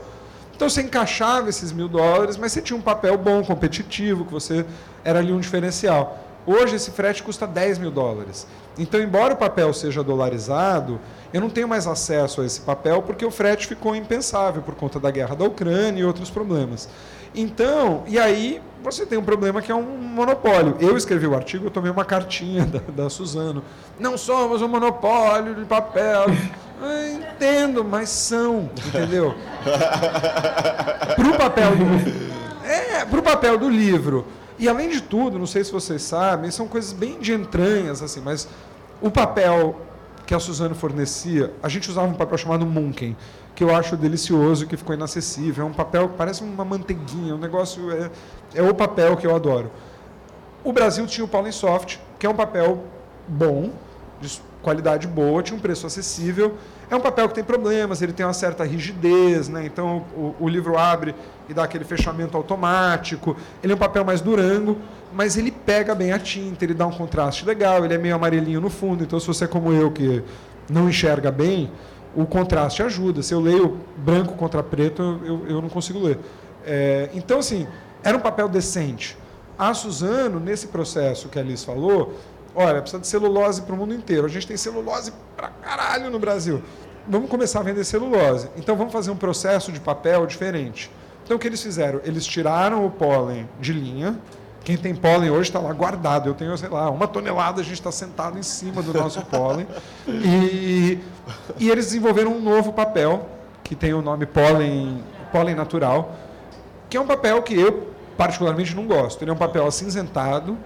Então 0.57 0.71
você 0.71 0.81
encaixava 0.81 1.51
esses 1.51 1.71
mil 1.71 1.87
dólares, 1.87 2.39
mas 2.39 2.53
você 2.53 2.63
tinha 2.63 2.79
um 2.79 2.83
papel 2.83 3.19
bom, 3.19 3.45
competitivo, 3.45 4.25
que 4.25 4.33
você 4.33 4.65
era 5.05 5.19
ali 5.19 5.35
um 5.35 5.41
diferencial. 5.41 6.24
Hoje 6.47 6.77
esse 6.77 6.91
frete 6.91 7.23
custa 7.23 7.47
10 7.47 7.79
mil 7.79 7.91
dólares. 7.91 8.47
Então, 8.79 9.01
embora 9.01 9.35
o 9.35 9.37
papel 9.37 9.73
seja 9.73 10.03
dolarizado, 10.03 11.01
eu 11.33 11.41
não 11.41 11.49
tenho 11.49 11.67
mais 11.67 11.87
acesso 11.87 12.41
a 12.41 12.47
esse 12.47 12.61
papel 12.61 13.03
porque 13.03 13.25
o 13.25 13.31
frete 13.31 13.67
ficou 13.67 13.97
impensável 13.97 14.61
por 14.63 14.75
conta 14.75 15.01
da 15.01 15.11
guerra 15.11 15.35
da 15.35 15.45
Ucrânia 15.45 16.01
e 16.01 16.05
outros 16.05 16.29
problemas. 16.29 16.89
Então, 17.35 18.05
e 18.07 18.19
aí 18.19 18.61
você 18.83 19.07
tem 19.07 19.17
um 19.17 19.25
problema 19.25 19.63
que 19.63 19.73
é 19.73 19.75
um 19.75 19.83
monopólio. 19.83 20.77
Eu 20.79 20.97
escrevi 20.97 21.27
o 21.27 21.35
artigo, 21.35 21.67
eu 21.67 21.71
tomei 21.71 21.91
uma 21.91 22.05
cartinha 22.05 22.65
da, 22.67 22.81
da 23.05 23.11
Suzano. 23.11 23.65
Não 23.99 24.19
somos 24.19 24.61
um 24.61 24.69
monopólio 24.69 25.55
de 25.55 25.65
papel. 25.65 26.27
Eu 26.83 27.15
entendo, 27.17 27.83
mas 27.83 28.11
são, 28.11 28.69
entendeu? 28.87 29.35
Para 29.63 31.29
o 31.29 31.39
papel 31.39 31.71
do, 31.77 31.85
é, 32.69 33.05
pro 33.07 33.23
papel 33.23 33.57
do 33.57 33.71
livro 33.71 34.27
e 34.59 34.69
além 34.69 34.89
de 34.89 35.01
tudo, 35.01 35.39
não 35.39 35.47
sei 35.47 35.65
se 35.65 35.73
vocês 35.73 36.03
sabem, 36.03 36.51
são 36.51 36.69
coisas 36.69 36.93
bem 36.93 37.19
de 37.19 37.33
entranhas, 37.33 38.03
assim, 38.03 38.21
mas 38.21 38.49
o 39.01 39.11
papel 39.11 39.77
que 40.27 40.35
a 40.35 40.41
Suzano 40.41 40.75
fornecia, 40.75 41.53
a 41.63 41.69
gente 41.69 41.91
usava 41.91 42.07
um 42.07 42.15
papel 42.15 42.39
chamado 42.39 42.65
Munken, 42.65 43.17
que 43.55 43.63
eu 43.63 43.75
acho 43.75 43.97
delicioso, 43.97 44.67
que 44.67 44.77
ficou 44.77 44.95
inacessível. 44.95 45.65
É 45.65 45.69
um 45.69 45.73
papel 45.73 46.09
que 46.09 46.17
parece 46.17 46.43
uma 46.43 46.65
manteiguinha, 46.65 47.35
um 47.35 47.39
negócio. 47.39 47.91
É, 47.93 48.11
é 48.55 48.63
o 48.63 48.75
papel 48.75 49.17
que 49.17 49.27
eu 49.27 49.35
adoro. 49.35 49.71
O 50.63 50.73
Brasil 50.73 51.07
tinha 51.07 51.25
o 51.25 51.29
Pauling 51.29 51.53
Soft, 51.53 51.99
que 52.19 52.27
é 52.27 52.31
um 52.31 52.35
papel 52.35 52.85
bom, 53.29 53.71
de 54.25 54.41
qualidade 54.63 55.07
boa, 55.07 55.43
tinha 55.43 55.57
um 55.57 55.61
preço 55.61 55.87
acessível. 55.87 56.55
É 56.91 56.97
um 56.97 57.01
papel 57.01 57.29
que 57.29 57.35
tem 57.35 57.45
problemas, 57.45 58.03
ele 58.03 58.13
tem 58.13 58.25
uma 58.25 58.33
certa 58.33 58.65
rigidez, 58.65 59.49
né? 59.49 59.65
então 59.65 60.05
o, 60.17 60.35
o 60.41 60.49
livro 60.49 60.79
abre 60.79 61.15
e 61.49 61.55
dá 61.55 61.65
aquele 61.65 61.85
fechamento 61.85 62.37
automático. 62.37 63.37
Ele 63.63 63.73
é 63.73 63.77
um 63.77 63.79
papel 63.79 64.05
mais 64.05 64.21
durango, 64.21 64.79
mas 65.13 65.37
ele 65.37 65.51
pega 65.51 65.95
bem 65.95 66.13
a 66.13 66.19
tinta, 66.19 66.65
ele 66.65 66.75
dá 66.75 66.87
um 66.87 66.93
contraste 66.93 67.45
legal, 67.45 67.85
ele 67.85 67.95
é 67.95 67.99
meio 67.99 68.15
amarelinho 68.15 68.61
no 68.61 68.71
fundo, 68.71 69.05
então 69.05 69.21
se 69.21 69.27
você 69.27 69.45
é 69.45 69.49
como 69.49 69.73
eu 69.73 69.91
que 69.91 70.23
não 70.69 70.89
enxerga 70.89 71.31
bem, 71.31 71.71
o 72.15 72.25
contraste 72.25 72.83
ajuda. 72.83 73.23
Se 73.23 73.35
eu 73.35 73.41
leio 73.41 73.81
branco 73.97 74.35
contra 74.35 74.63
preto, 74.63 75.21
eu, 75.25 75.47
eu 75.49 75.63
não 75.63 75.69
consigo 75.69 75.99
ler. 75.99 76.19
É, 76.65 77.11
então, 77.13 77.39
assim, 77.39 77.67
era 78.03 78.17
um 78.17 78.21
papel 78.21 78.49
decente. 78.49 79.17
A 79.59 79.73
Suzano, 79.73 80.41
nesse 80.41 80.69
processo 80.69 81.29
que 81.29 81.39
a 81.39 81.43
Alice 81.43 81.65
falou, 81.65 82.15
Olha, 82.55 82.81
precisa 82.81 83.01
de 83.01 83.07
celulose 83.07 83.63
para 83.63 83.75
o 83.75 83.79
mundo 83.79 83.95
inteiro. 83.95 84.27
A 84.27 84.29
gente 84.29 84.47
tem 84.47 84.57
celulose 84.57 85.13
para 85.37 85.49
caralho 85.49 86.09
no 86.11 86.19
Brasil. 86.19 86.63
Vamos 87.07 87.29
começar 87.29 87.61
a 87.61 87.63
vender 87.63 87.85
celulose. 87.85 88.49
Então 88.57 88.77
vamos 88.77 88.93
fazer 88.93 89.11
um 89.11 89.17
processo 89.17 89.73
de 89.73 89.81
papel 89.81 90.25
diferente. 90.27 90.91
Então 91.25 91.37
o 91.37 91.41
que 91.41 91.49
eles 91.49 91.63
fizeram? 91.63 92.01
Eles 92.05 92.25
tiraram 92.25 92.87
o 92.87 92.91
pólen 92.91 93.49
de 93.61 93.73
linha. 93.73 94.19
Quem 94.63 94.77
tem 94.77 94.95
pólen 94.95 95.31
hoje 95.31 95.51
está 95.51 95.59
lá 95.59 95.73
guardado. 95.73 96.29
Eu 96.29 96.35
tenho, 96.35 96.57
sei 96.57 96.69
lá, 96.69 96.89
uma 96.91 97.07
tonelada, 97.07 97.61
a 97.61 97.65
gente 97.65 97.75
está 97.75 97.93
sentado 97.93 98.39
em 98.39 98.43
cima 98.43 98.83
do 98.83 98.95
nosso 98.95 99.21
pólen. 99.27 99.67
E, 100.07 100.99
e 101.59 101.71
eles 101.71 101.87
desenvolveram 101.87 102.33
um 102.33 102.41
novo 102.41 102.73
papel, 102.73 103.29
que 103.63 103.75
tem 103.75 103.93
o 103.93 104.01
nome 104.01 104.25
pólen, 104.27 105.03
pólen 105.33 105.55
natural, 105.55 106.15
que 106.89 106.97
é 106.97 107.01
um 107.01 107.07
papel 107.07 107.43
que 107.43 107.59
eu 107.59 107.89
particularmente 108.17 108.75
não 108.75 108.87
gosto. 108.87 109.23
Ele 109.23 109.31
é 109.31 109.35
um 109.35 109.39
papel 109.39 109.67
acinzentado, 109.67 110.57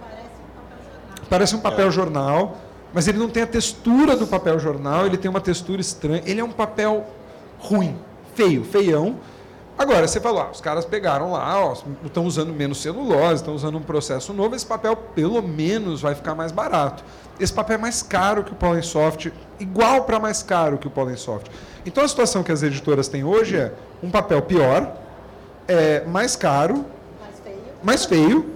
parece 1.29 1.55
um 1.55 1.59
papel 1.59 1.91
jornal, 1.91 2.57
mas 2.93 3.07
ele 3.07 3.17
não 3.17 3.29
tem 3.29 3.43
a 3.43 3.47
textura 3.47 4.15
do 4.15 4.25
papel 4.25 4.59
jornal, 4.59 5.05
ele 5.05 5.17
tem 5.17 5.29
uma 5.29 5.41
textura 5.41 5.79
estranha. 5.79 6.23
Ele 6.25 6.39
é 6.39 6.43
um 6.43 6.51
papel 6.51 7.05
ruim, 7.59 7.95
feio, 8.35 8.63
feião. 8.63 9.17
Agora, 9.77 10.07
você 10.07 10.19
falou, 10.19 10.41
ah, 10.41 10.49
os 10.51 10.59
caras 10.59 10.83
pegaram 10.83 11.31
lá, 11.31 11.73
estão 12.03 12.25
usando 12.25 12.51
menos 12.51 12.81
celulose, 12.81 13.35
estão 13.35 13.55
usando 13.55 13.77
um 13.77 13.81
processo 13.81 14.33
novo, 14.33 14.53
esse 14.53 14.65
papel 14.65 14.93
pelo 14.95 15.41
menos 15.41 16.01
vai 16.01 16.13
ficar 16.15 16.35
mais 16.35 16.51
barato. 16.51 17.01
Esse 17.39 17.53
papel 17.53 17.75
é 17.75 17.77
mais 17.77 18.01
caro 18.01 18.43
que 18.43 18.51
o 18.51 18.55
Pollen 18.55 18.81
Soft, 18.81 19.27
igual 19.57 20.03
para 20.03 20.19
mais 20.19 20.43
caro 20.43 20.77
que 20.77 20.87
o 20.87 20.89
Pollen 20.89 21.15
Soft. 21.15 21.47
Então 21.85 22.03
a 22.03 22.07
situação 22.07 22.43
que 22.43 22.51
as 22.51 22.61
editoras 22.61 23.07
têm 23.07 23.23
hoje 23.23 23.55
é 23.55 23.71
um 24.03 24.11
papel 24.11 24.41
pior, 24.41 24.97
é 25.65 26.03
mais 26.05 26.35
caro, 26.35 26.85
mais 27.21 27.39
feio, 27.39 27.61
mais 27.81 28.05
feio 28.05 28.49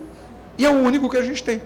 e 0.58 0.66
é 0.66 0.70
o 0.70 0.74
único 0.74 1.10
que 1.10 1.16
a 1.16 1.24
gente 1.24 1.42
tem. 1.42 1.62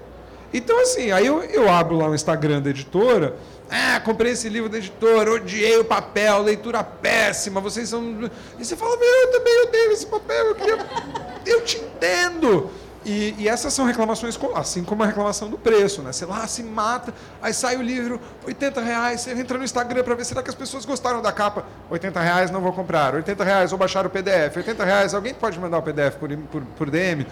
Então, 0.57 0.79
assim, 0.81 1.11
aí 1.11 1.25
eu, 1.25 1.43
eu 1.43 1.69
abro 1.69 1.95
lá 1.95 2.09
o 2.09 2.15
Instagram 2.15 2.61
da 2.61 2.71
editora. 2.71 3.35
Ah, 3.69 3.99
comprei 4.03 4.31
esse 4.31 4.49
livro 4.49 4.69
da 4.69 4.77
editora, 4.77 5.31
odiei 5.31 5.77
o 5.77 5.85
papel, 5.85 6.41
leitura 6.41 6.83
péssima, 6.83 7.61
vocês 7.61 7.89
são. 7.89 8.29
E 8.57 8.65
você 8.65 8.75
fala, 8.75 8.97
meu, 8.97 9.07
eu 9.07 9.31
também 9.33 9.61
odeio 9.63 9.91
esse 9.91 10.05
papel, 10.07 10.45
eu 10.47 10.55
queria. 10.55 10.77
Eu 11.45 11.61
te 11.61 11.77
entendo. 11.77 12.69
E, 13.05 13.33
e, 13.37 13.47
essas 13.47 13.73
são 13.73 13.85
reclamações, 13.85 14.37
assim 14.53 14.83
como 14.83 15.01
a 15.01 15.05
reclamação 15.05 15.49
do 15.49 15.57
preço, 15.57 16.01
né? 16.01 16.11
Sei 16.11 16.27
lá, 16.27 16.45
se 16.45 16.61
mata, 16.61 17.13
aí 17.41 17.53
sai 17.53 17.77
o 17.77 17.81
livro, 17.81 18.19
80 18.45 18.81
reais, 18.81 19.21
você 19.21 19.31
entra 19.31 19.57
no 19.57 19.63
Instagram 19.63 20.03
para 20.03 20.13
ver 20.13 20.25
será 20.25 20.43
que 20.43 20.49
as 20.49 20.55
pessoas 20.55 20.83
gostaram 20.83 21.21
da 21.21 21.31
capa. 21.31 21.65
80 21.89 22.19
reais 22.19 22.51
não 22.51 22.59
vou 22.59 22.73
comprar, 22.73 23.15
80 23.15 23.43
reais 23.45 23.71
vou 23.71 23.79
baixar 23.79 24.05
o 24.05 24.09
PDF, 24.09 24.57
80 24.57 24.83
reais, 24.83 25.13
alguém 25.13 25.33
pode 25.33 25.57
mandar 25.57 25.77
o 25.77 25.81
PDF 25.81 26.15
por, 26.15 26.29
por, 26.37 26.61
por 26.77 26.89
DM? 26.89 27.25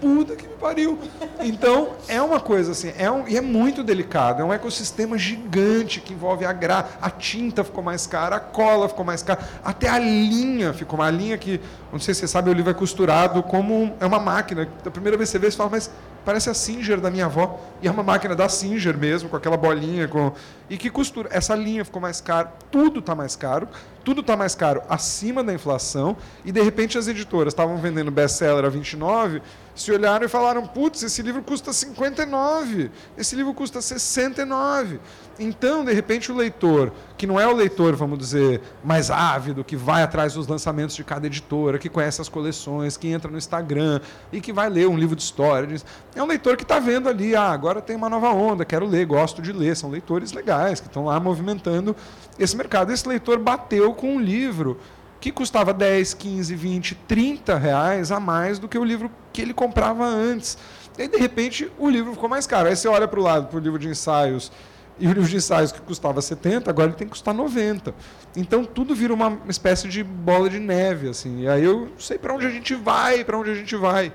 Puta 0.00 0.36
que 0.36 0.46
me 0.46 0.54
pariu. 0.54 0.98
Então, 1.40 1.90
é 2.08 2.20
uma 2.20 2.40
coisa 2.40 2.72
assim, 2.72 2.92
é 2.98 3.10
um, 3.10 3.26
e 3.28 3.36
é 3.36 3.40
muito 3.40 3.82
delicado. 3.82 4.42
É 4.42 4.44
um 4.44 4.52
ecossistema 4.52 5.16
gigante 5.18 6.00
que 6.00 6.12
envolve 6.12 6.44
a 6.44 6.52
gra, 6.52 6.88
a 7.00 7.10
tinta 7.10 7.62
ficou 7.62 7.82
mais 7.82 8.06
cara, 8.06 8.36
a 8.36 8.40
cola 8.40 8.88
ficou 8.88 9.04
mais 9.04 9.22
cara, 9.22 9.40
até 9.64 9.88
a 9.88 9.98
linha 9.98 10.72
ficou 10.72 10.98
uma 10.98 11.10
linha 11.10 11.36
que, 11.38 11.60
não 11.92 11.98
sei 11.98 12.14
se 12.14 12.20
você 12.20 12.28
sabe, 12.28 12.50
o 12.50 12.52
livro 12.52 12.70
é 12.70 12.74
costurado 12.74 13.42
como 13.42 13.94
é 14.00 14.06
uma 14.06 14.18
máquina. 14.18 14.68
Da 14.82 14.90
primeira 14.90 15.16
vez 15.16 15.28
que 15.30 15.32
você 15.32 15.38
vê, 15.38 15.50
você 15.50 15.56
fala, 15.56 15.70
mas 15.70 15.90
parece 16.24 16.50
a 16.50 16.54
Singer 16.54 17.00
da 17.00 17.10
minha 17.10 17.26
avó. 17.26 17.60
E 17.80 17.88
é 17.88 17.90
uma 17.90 18.02
máquina 18.02 18.34
da 18.34 18.48
Singer 18.48 18.96
mesmo, 18.96 19.28
com 19.28 19.36
aquela 19.36 19.56
bolinha. 19.56 20.08
Com... 20.08 20.32
E 20.68 20.76
que 20.76 20.90
costura. 20.90 21.28
Essa 21.32 21.54
linha 21.54 21.84
ficou 21.84 22.02
mais 22.02 22.20
cara, 22.20 22.52
tudo 22.70 22.98
está 22.98 23.14
mais 23.14 23.36
caro, 23.36 23.68
tudo 24.06 24.20
está 24.20 24.36
mais 24.36 24.54
caro 24.54 24.82
acima 24.88 25.42
da 25.42 25.52
inflação. 25.52 26.16
E 26.44 26.52
de 26.52 26.62
repente 26.62 26.96
as 26.96 27.08
editoras 27.08 27.52
estavam 27.52 27.76
vendendo 27.78 28.08
best-seller 28.08 28.64
a 28.64 28.68
29 28.68 29.42
se 29.76 29.92
olharam 29.92 30.24
e 30.24 30.28
falaram: 30.28 30.66
putz, 30.66 31.02
esse 31.02 31.22
livro 31.22 31.42
custa 31.42 31.72
59, 31.72 32.90
esse 33.16 33.36
livro 33.36 33.52
custa 33.54 33.80
69. 33.80 34.98
Então, 35.38 35.84
de 35.84 35.92
repente, 35.92 36.32
o 36.32 36.34
leitor, 36.34 36.92
que 37.18 37.26
não 37.26 37.38
é 37.38 37.46
o 37.46 37.54
leitor, 37.54 37.94
vamos 37.94 38.18
dizer, 38.18 38.62
mais 38.82 39.10
ávido, 39.10 39.62
que 39.62 39.76
vai 39.76 40.02
atrás 40.02 40.32
dos 40.32 40.46
lançamentos 40.46 40.96
de 40.96 41.04
cada 41.04 41.26
editora, 41.26 41.78
que 41.78 41.90
conhece 41.90 42.22
as 42.22 42.28
coleções, 42.28 42.96
que 42.96 43.08
entra 43.08 43.30
no 43.30 43.36
Instagram 43.36 44.00
e 44.32 44.40
que 44.40 44.50
vai 44.50 44.70
ler 44.70 44.88
um 44.88 44.96
livro 44.96 45.14
de 45.14 45.22
história, 45.22 45.68
é 46.14 46.22
um 46.22 46.26
leitor 46.26 46.56
que 46.56 46.62
está 46.62 46.78
vendo 46.78 47.08
ali: 47.08 47.36
ah, 47.36 47.50
agora 47.50 47.82
tem 47.82 47.94
uma 47.94 48.08
nova 48.08 48.30
onda, 48.30 48.64
quero 48.64 48.86
ler, 48.86 49.04
gosto 49.04 49.42
de 49.42 49.52
ler. 49.52 49.76
São 49.76 49.90
leitores 49.90 50.32
legais 50.32 50.80
que 50.80 50.86
estão 50.86 51.04
lá 51.04 51.20
movimentando 51.20 51.94
esse 52.38 52.56
mercado. 52.56 52.90
Esse 52.90 53.06
leitor 53.06 53.38
bateu 53.38 53.92
com 53.92 54.16
um 54.16 54.20
livro 54.20 54.80
que 55.26 55.32
custava 55.32 55.74
10, 55.74 56.14
15, 56.14 56.54
20, 56.54 56.94
30 56.94 57.58
reais 57.58 58.12
a 58.12 58.20
mais 58.20 58.60
do 58.60 58.68
que 58.68 58.78
o 58.78 58.84
livro 58.84 59.10
que 59.32 59.42
ele 59.42 59.52
comprava 59.52 60.04
antes. 60.04 60.56
E 60.96 61.02
aí, 61.02 61.08
de 61.08 61.16
repente, 61.16 61.68
o 61.80 61.90
livro 61.90 62.12
ficou 62.12 62.28
mais 62.28 62.46
caro. 62.46 62.68
Aí 62.68 62.76
você 62.76 62.86
olha 62.86 63.08
para 63.08 63.18
o 63.18 63.22
lado, 63.24 63.48
para 63.48 63.56
o 63.56 63.60
livro 63.60 63.76
de 63.76 63.88
ensaios, 63.88 64.52
e 65.00 65.08
o 65.08 65.12
livro 65.12 65.28
de 65.28 65.34
ensaios 65.34 65.72
que 65.72 65.80
custava 65.80 66.22
70, 66.22 66.70
agora 66.70 66.90
ele 66.90 66.96
tem 66.96 67.08
que 67.08 67.10
custar 67.10 67.34
90. 67.34 67.92
Então 68.36 68.64
tudo 68.64 68.94
vira 68.94 69.12
uma 69.12 69.36
espécie 69.48 69.88
de 69.88 70.04
bola 70.04 70.48
de 70.48 70.60
neve, 70.60 71.08
assim. 71.08 71.40
E 71.40 71.48
aí 71.48 71.64
eu 71.64 71.86
não 71.86 71.98
sei 71.98 72.18
para 72.18 72.32
onde 72.32 72.46
a 72.46 72.50
gente 72.50 72.76
vai, 72.76 73.24
para 73.24 73.36
onde 73.36 73.50
a 73.50 73.54
gente 73.54 73.74
vai. 73.74 74.12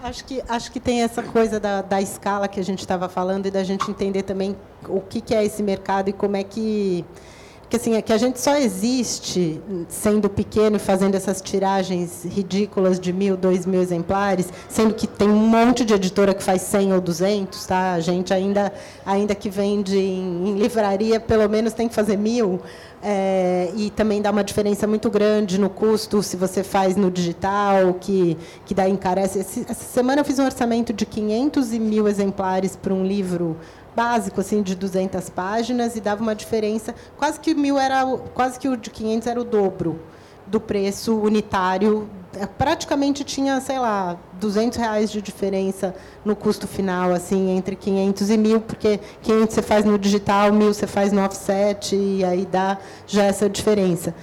Acho 0.00 0.24
que, 0.24 0.40
acho 0.48 0.70
que 0.70 0.78
tem 0.78 1.02
essa 1.02 1.24
coisa 1.24 1.58
da, 1.58 1.82
da 1.82 2.00
escala 2.00 2.46
que 2.46 2.60
a 2.60 2.64
gente 2.64 2.78
estava 2.78 3.08
falando 3.08 3.46
e 3.46 3.50
da 3.50 3.64
gente 3.64 3.90
entender 3.90 4.22
também 4.22 4.56
o 4.88 5.00
que, 5.00 5.20
que 5.20 5.34
é 5.34 5.44
esse 5.44 5.60
mercado 5.60 6.08
e 6.08 6.12
como 6.12 6.36
é 6.36 6.44
que 6.44 7.04
que 7.35 7.35
assim, 7.76 7.94
é 7.94 8.02
que 8.02 8.12
a 8.12 8.18
gente 8.18 8.40
só 8.40 8.56
existe 8.56 9.60
sendo 9.88 10.28
pequeno 10.28 10.76
e 10.76 10.78
fazendo 10.78 11.14
essas 11.14 11.40
tiragens 11.40 12.24
ridículas 12.24 12.98
de 12.98 13.12
mil, 13.12 13.36
dois 13.36 13.64
mil 13.64 13.80
exemplares, 13.80 14.48
sendo 14.68 14.94
que 14.94 15.06
tem 15.06 15.28
um 15.28 15.36
monte 15.36 15.84
de 15.84 15.94
editora 15.94 16.34
que 16.34 16.42
faz 16.42 16.62
100 16.62 16.94
ou 16.94 17.00
200, 17.00 17.66
tá? 17.66 17.92
A 17.92 18.00
gente 18.00 18.32
ainda, 18.34 18.72
ainda 19.04 19.34
que 19.34 19.48
vende 19.48 19.96
em, 19.96 20.48
em 20.48 20.58
livraria, 20.58 21.20
pelo 21.20 21.48
menos 21.48 21.72
tem 21.72 21.88
que 21.88 21.94
fazer 21.94 22.16
mil. 22.16 22.60
É, 23.02 23.70
e 23.76 23.90
também 23.90 24.20
dá 24.20 24.30
uma 24.30 24.42
diferença 24.42 24.86
muito 24.86 25.08
grande 25.10 25.60
no 25.60 25.68
custo 25.68 26.22
se 26.22 26.36
você 26.36 26.64
faz 26.64 26.96
no 26.96 27.10
digital, 27.10 27.94
que, 27.94 28.36
que 28.64 28.74
daí 28.74 28.90
encarece. 28.90 29.38
Essa 29.40 29.74
semana 29.74 30.22
eu 30.22 30.24
fiz 30.24 30.38
um 30.38 30.44
orçamento 30.44 30.92
de 30.92 31.06
500 31.06 31.72
e 31.72 31.78
mil 31.78 32.08
exemplares 32.08 32.74
para 32.74 32.92
um 32.92 33.04
livro 33.04 33.56
básico 33.96 34.40
assim 34.42 34.62
de 34.62 34.74
200 34.74 35.30
páginas 35.30 35.96
e 35.96 36.00
dava 36.00 36.22
uma 36.22 36.34
diferença. 36.34 36.94
Quase 37.16 37.40
que 37.40 37.54
mil 37.54 37.78
era 37.78 38.04
quase 38.34 38.58
que 38.58 38.68
o 38.68 38.76
de 38.76 38.90
500 38.90 39.26
era 39.26 39.40
o 39.40 39.44
dobro 39.44 39.98
do 40.46 40.60
preço 40.60 41.16
unitário. 41.18 42.08
É, 42.38 42.44
praticamente 42.44 43.24
tinha 43.24 43.58
sei 43.62 43.78
lá 43.78 44.18
200 44.34 44.76
reais 44.76 45.10
de 45.10 45.22
diferença 45.22 45.94
no 46.22 46.36
custo 46.36 46.68
final 46.68 47.10
assim 47.12 47.56
entre 47.56 47.74
500 47.74 48.28
e 48.28 48.36
mil 48.36 48.60
porque 48.60 49.00
500 49.22 49.54
você 49.54 49.62
faz 49.62 49.86
no 49.86 49.98
digital 49.98 50.52
mil 50.52 50.74
você 50.74 50.86
faz 50.86 51.12
no 51.12 51.24
offset 51.24 51.96
e 51.96 52.22
aí 52.22 52.44
dá 52.44 52.76
já 53.06 53.24
essa 53.24 53.48
diferença 53.48 54.14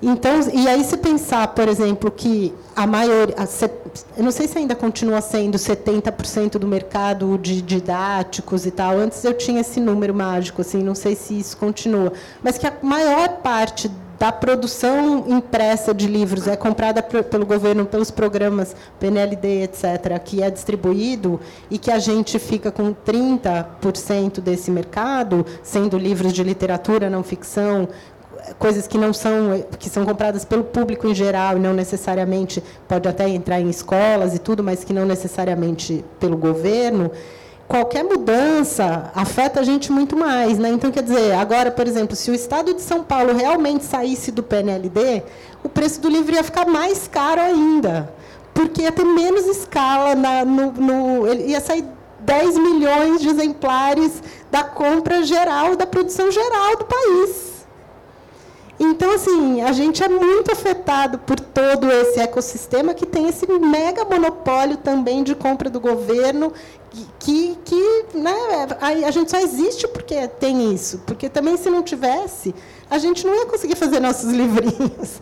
então, 0.00 0.40
e 0.52 0.68
aí 0.68 0.84
se 0.84 0.96
pensar, 0.96 1.48
por 1.48 1.66
exemplo, 1.66 2.10
que 2.10 2.54
a 2.76 2.86
maioria, 2.86 3.34
eu 4.16 4.22
não 4.22 4.30
sei 4.30 4.46
se 4.46 4.56
ainda 4.56 4.76
continua 4.76 5.20
sendo 5.20 5.58
70% 5.58 6.52
do 6.52 6.68
mercado 6.68 7.36
de 7.36 7.60
didáticos 7.60 8.64
e 8.64 8.70
tal. 8.70 8.96
Antes 8.96 9.24
eu 9.24 9.34
tinha 9.34 9.60
esse 9.60 9.80
número 9.80 10.14
mágico, 10.14 10.62
assim, 10.62 10.82
não 10.82 10.94
sei 10.94 11.16
se 11.16 11.38
isso 11.38 11.56
continua, 11.56 12.12
mas 12.42 12.56
que 12.56 12.66
a 12.66 12.72
maior 12.80 13.38
parte 13.38 13.90
da 14.18 14.32
produção 14.32 15.24
impressa 15.28 15.94
de 15.94 16.06
livros 16.06 16.48
é 16.48 16.56
comprada 16.56 17.00
pelo 17.02 17.46
governo 17.46 17.86
pelos 17.86 18.10
programas 18.10 18.74
PNLD, 18.98 19.62
etc., 19.62 20.18
que 20.24 20.42
é 20.42 20.50
distribuído 20.50 21.40
e 21.70 21.78
que 21.78 21.90
a 21.90 22.00
gente 22.00 22.38
fica 22.38 22.72
com 22.72 22.92
30% 22.92 24.40
desse 24.40 24.70
mercado, 24.70 25.46
sendo 25.62 25.96
livros 25.96 26.32
de 26.32 26.42
literatura, 26.42 27.08
não 27.08 27.22
ficção, 27.22 27.88
coisas 28.58 28.86
que 28.86 28.98
não 28.98 29.12
são 29.12 29.64
que 29.78 29.88
são 29.88 30.04
compradas 30.04 30.44
pelo 30.44 30.64
público 30.64 31.06
em 31.06 31.14
geral 31.14 31.56
e 31.56 31.60
não 31.60 31.72
necessariamente 31.72 32.62
pode 32.86 33.08
até 33.08 33.28
entrar 33.28 33.60
em 33.60 33.68
escolas 33.68 34.34
e 34.34 34.38
tudo, 34.38 34.62
mas 34.62 34.84
que 34.84 34.92
não 34.92 35.04
necessariamente 35.04 36.04
pelo 36.18 36.36
governo. 36.36 37.10
Qualquer 37.66 38.02
mudança 38.02 39.10
afeta 39.14 39.60
a 39.60 39.62
gente 39.62 39.92
muito 39.92 40.16
mais, 40.16 40.58
né? 40.58 40.70
Então, 40.70 40.90
quer 40.90 41.02
dizer, 41.02 41.32
agora, 41.34 41.70
por 41.70 41.86
exemplo, 41.86 42.16
se 42.16 42.30
o 42.30 42.34
Estado 42.34 42.72
de 42.72 42.80
São 42.80 43.04
Paulo 43.04 43.34
realmente 43.34 43.84
saísse 43.84 44.32
do 44.32 44.42
PNLD, 44.42 45.22
o 45.62 45.68
preço 45.68 46.00
do 46.00 46.08
livro 46.08 46.34
ia 46.34 46.42
ficar 46.42 46.66
mais 46.66 47.06
caro 47.06 47.42
ainda, 47.42 48.10
porque 48.54 48.82
ia 48.82 48.92
ter 48.92 49.04
menos 49.04 49.44
escala 49.44 50.14
na, 50.14 50.46
no, 50.46 50.72
no 50.72 51.34
ia 51.34 51.60
sair 51.60 51.84
10 52.20 52.58
milhões 52.58 53.20
de 53.20 53.28
exemplares 53.28 54.22
da 54.50 54.64
compra 54.64 55.22
geral, 55.22 55.76
da 55.76 55.86
produção 55.86 56.30
geral 56.30 56.76
do 56.76 56.84
país. 56.86 57.47
Então, 58.80 59.12
assim, 59.12 59.60
a 59.60 59.72
gente 59.72 60.02
é 60.04 60.08
muito 60.08 60.52
afetado 60.52 61.18
por 61.18 61.38
todo 61.40 61.90
esse 61.90 62.20
ecossistema 62.20 62.94
que 62.94 63.04
tem 63.04 63.28
esse 63.28 63.44
mega 63.46 64.04
monopólio 64.04 64.76
também 64.76 65.24
de 65.24 65.34
compra 65.34 65.68
do 65.68 65.80
governo, 65.80 66.52
que, 67.18 67.58
que 67.64 68.04
né, 68.14 68.68
a, 68.80 69.10
gente 69.10 69.30
só 69.30 69.38
existe 69.38 69.88
porque 69.88 70.28
tem 70.28 70.72
isso. 70.72 71.02
Porque 71.06 71.28
também, 71.28 71.56
se 71.56 71.68
não 71.68 71.82
tivesse, 71.82 72.54
a 72.88 72.98
gente 72.98 73.26
não 73.26 73.34
ia 73.34 73.46
conseguir 73.46 73.74
fazer 73.74 73.98
nossos 73.98 74.30
livrinhos. 74.32 75.20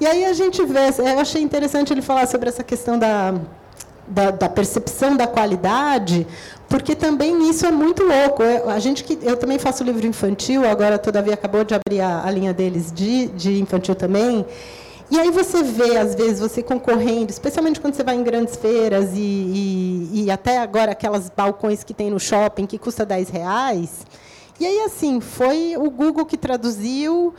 E 0.00 0.06
aí 0.06 0.24
a 0.24 0.32
gente 0.32 0.64
vê, 0.64 0.80
eu 0.98 1.20
achei 1.20 1.40
interessante 1.40 1.92
ele 1.92 2.02
falar 2.02 2.26
sobre 2.26 2.48
essa 2.48 2.64
questão 2.64 2.98
da 2.98 3.34
da, 4.10 4.30
da, 4.30 4.48
percepção 4.48 5.16
da 5.16 5.26
qualidade, 5.26 6.26
porque 6.68 6.94
também 6.94 7.48
isso 7.48 7.64
é 7.64 7.70
muito 7.70 8.02
louco. 8.02 8.42
Eu, 8.42 8.68
a 8.68 8.78
gente 8.78 9.02
que 9.02 9.18
eu 9.22 9.36
também 9.36 9.58
faço 9.58 9.82
livro 9.82 10.06
infantil, 10.06 10.68
agora 10.68 10.98
todavia 10.98 11.34
acabou 11.34 11.64
de 11.64 11.74
abrir 11.74 12.00
a, 12.00 12.24
a 12.24 12.30
linha 12.30 12.52
deles 12.52 12.92
de, 12.92 13.26
de 13.28 13.60
infantil 13.60 13.94
também. 13.94 14.44
E 15.10 15.18
aí 15.18 15.30
você 15.30 15.62
vê, 15.62 15.96
às 15.96 16.14
vezes, 16.14 16.38
você 16.38 16.62
concorrendo, 16.62 17.30
especialmente 17.30 17.80
quando 17.80 17.94
você 17.94 18.04
vai 18.04 18.14
em 18.14 18.22
grandes 18.22 18.56
feiras 18.56 19.10
e, 19.14 19.18
e, 19.18 20.24
e 20.24 20.30
até 20.30 20.58
agora 20.58 20.92
aquelas 20.92 21.30
balcões 21.34 21.82
que 21.82 21.94
tem 21.94 22.10
no 22.10 22.20
shopping 22.20 22.66
que 22.66 22.76
custa 22.76 23.06
10 23.06 23.30
reais. 23.30 24.04
E 24.60 24.66
aí, 24.66 24.80
assim, 24.80 25.20
foi 25.20 25.76
o 25.78 25.88
Google 25.88 26.26
que 26.26 26.36
traduziu, 26.36 27.34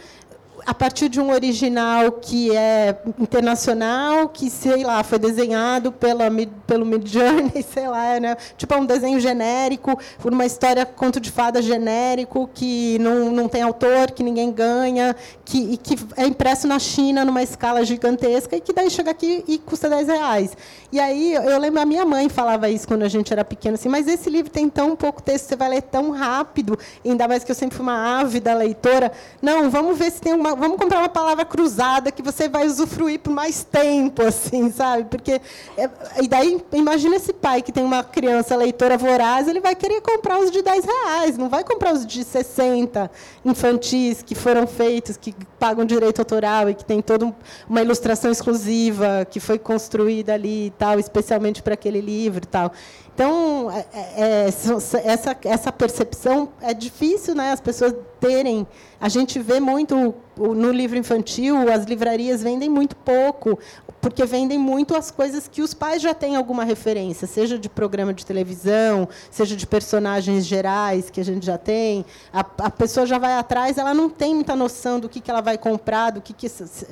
a 0.70 0.74
partir 0.76 1.10
de 1.10 1.20
um 1.20 1.32
original 1.32 2.12
que 2.12 2.56
é 2.56 2.96
internacional, 3.18 4.30
que, 4.30 4.52
sei 4.52 4.84
lá, 4.84 5.04
foi 5.04 5.18
desenhado 5.18 5.92
pela, 5.92 6.26
pelo 6.68 6.86
Midjourney, 6.86 7.64
sei 7.74 7.88
lá, 7.88 8.20
né? 8.20 8.38
tipo 8.56 8.72
é 8.76 8.78
um 8.78 8.86
desenho 8.86 9.20
genérico, 9.20 10.00
uma 10.24 10.46
história 10.46 10.86
conto 10.86 11.20
de 11.20 11.32
fada 11.32 11.60
genérico, 11.60 12.48
que 12.54 13.00
não, 13.00 13.32
não 13.32 13.50
tem 13.50 13.64
autor, 13.64 14.12
que 14.12 14.22
ninguém 14.22 14.52
ganha, 14.52 15.16
que, 15.44 15.74
e 15.74 15.78
que 15.78 15.96
é 16.16 16.28
impresso 16.28 16.68
na 16.68 16.78
China 16.78 17.26
numa 17.26 17.42
escala 17.42 17.84
gigantesca, 17.84 18.56
e 18.56 18.62
que 18.62 18.72
daí 18.72 18.92
chega 18.92 19.10
aqui 19.10 19.44
e 19.48 19.58
custa 19.58 19.90
10 19.90 20.08
reais. 20.08 20.56
E 20.92 21.00
aí, 21.00 21.34
eu 21.34 21.58
lembro, 21.58 21.82
a 21.82 21.86
minha 21.86 22.06
mãe 22.06 22.30
falava 22.30 22.70
isso 22.70 22.88
quando 22.88 23.02
a 23.02 23.08
gente 23.08 23.34
era 23.34 23.44
pequena, 23.44 23.74
assim, 23.74 23.90
mas 23.90 24.08
esse 24.08 24.30
livro 24.30 24.52
tem 24.52 24.70
tão 24.70 24.96
pouco 24.96 25.20
texto, 25.20 25.48
você 25.48 25.56
vai 25.56 25.70
ler 25.70 25.82
tão 25.82 26.12
rápido, 26.12 26.78
ainda 27.04 27.28
mais 27.28 27.44
que 27.44 27.50
eu 27.50 27.56
sempre 27.56 27.76
fui 27.76 27.84
uma 27.84 28.20
ávida 28.20 28.54
leitora. 28.54 29.12
Não, 29.42 29.68
vamos 29.72 29.98
ver 29.98 30.12
se 30.12 30.22
tem 30.22 30.34
uma 30.34 30.59
vamos 30.60 30.78
comprar 30.78 31.00
uma 31.00 31.10
palavra 31.10 31.46
cruzada 31.46 32.12
que 32.12 32.22
você 32.22 32.48
vai 32.48 32.68
usufruir 32.68 33.20
por 33.20 33.32
mais 33.32 33.64
tempo, 33.64 34.22
assim, 34.22 34.72
sabe? 34.72 35.06
Porque 35.06 35.42
é, 35.78 35.90
e 36.22 36.28
daí 36.28 36.64
imagina 36.74 37.16
esse 37.16 37.34
pai 37.34 37.62
que 37.62 37.72
tem 37.72 37.84
uma 37.84 38.04
criança 38.04 38.56
leitora 38.56 38.98
voraz, 38.98 39.48
ele 39.48 39.60
vai 39.60 39.76
querer 39.76 40.02
comprar 40.02 40.40
os 40.40 40.52
de 40.52 40.62
10 40.62 40.86
reais, 40.86 41.38
não 41.38 41.50
vai 41.50 41.64
comprar 41.64 41.94
os 41.94 42.06
de 42.06 42.24
60 42.24 43.10
infantis 43.44 44.22
que 44.22 44.36
foram 44.36 44.68
feitos, 44.68 45.18
que 45.18 45.34
pagam 45.58 45.86
direito 45.86 46.20
autoral 46.20 46.70
e 46.70 46.76
que 46.76 46.86
tem 46.86 47.02
toda 47.02 47.34
uma 47.68 47.82
ilustração 47.82 48.32
exclusiva 48.32 49.26
que 49.30 49.40
foi 49.40 49.58
construída 49.58 50.34
ali 50.34 50.68
e 50.68 50.72
tal, 50.72 51.00
especialmente 51.00 51.64
para 51.64 51.74
aquele 51.74 52.02
livro 52.02 52.44
e 52.44 52.48
tal. 52.48 52.72
Então, 53.20 53.70
é, 53.70 53.86
é, 54.16 54.48
essa, 55.04 55.38
essa 55.44 55.72
percepção 55.74 56.48
é 56.62 56.74
difícil, 56.74 57.36
né? 57.36 57.52
As 57.52 57.60
pessoas 57.60 57.94
terem. 58.20 58.68
A 59.00 59.10
gente 59.10 59.40
vê 59.40 59.60
muito 59.60 60.14
no 60.38 60.72
livro 60.72 60.98
infantil, 60.98 61.72
as 61.72 61.86
livrarias 61.86 62.44
vendem 62.44 62.70
muito 62.70 62.96
pouco 62.96 63.60
porque 64.02 64.26
vendem 64.26 64.58
muito 64.58 64.96
as 64.96 65.12
coisas 65.12 65.48
que 65.48 65.62
os 65.62 65.74
pais 65.74 66.02
já 66.02 66.14
têm 66.14 66.36
alguma 66.36 66.64
referência, 66.64 67.28
seja 67.28 67.58
de 67.58 67.68
programa 67.68 68.14
de 68.14 68.26
televisão, 68.26 69.08
seja 69.30 69.56
de 69.56 69.68
personagens 69.68 70.46
gerais 70.46 71.10
que 71.10 71.20
a 71.20 71.24
gente 71.24 71.46
já 71.46 71.58
tem. 71.58 72.06
A, 72.32 72.40
a 72.40 72.70
pessoa 72.70 73.06
já 73.06 73.18
vai 73.18 73.34
atrás, 73.34 73.78
ela 73.78 73.94
não 73.94 74.10
tem 74.10 74.34
muita 74.34 74.56
noção 74.56 75.00
do 75.00 75.10
que, 75.10 75.20
que 75.20 75.30
ela 75.30 75.42
vai 75.42 75.58
comprar, 75.58 76.12
do 76.12 76.22
que, 76.22 76.34
que 76.34 76.48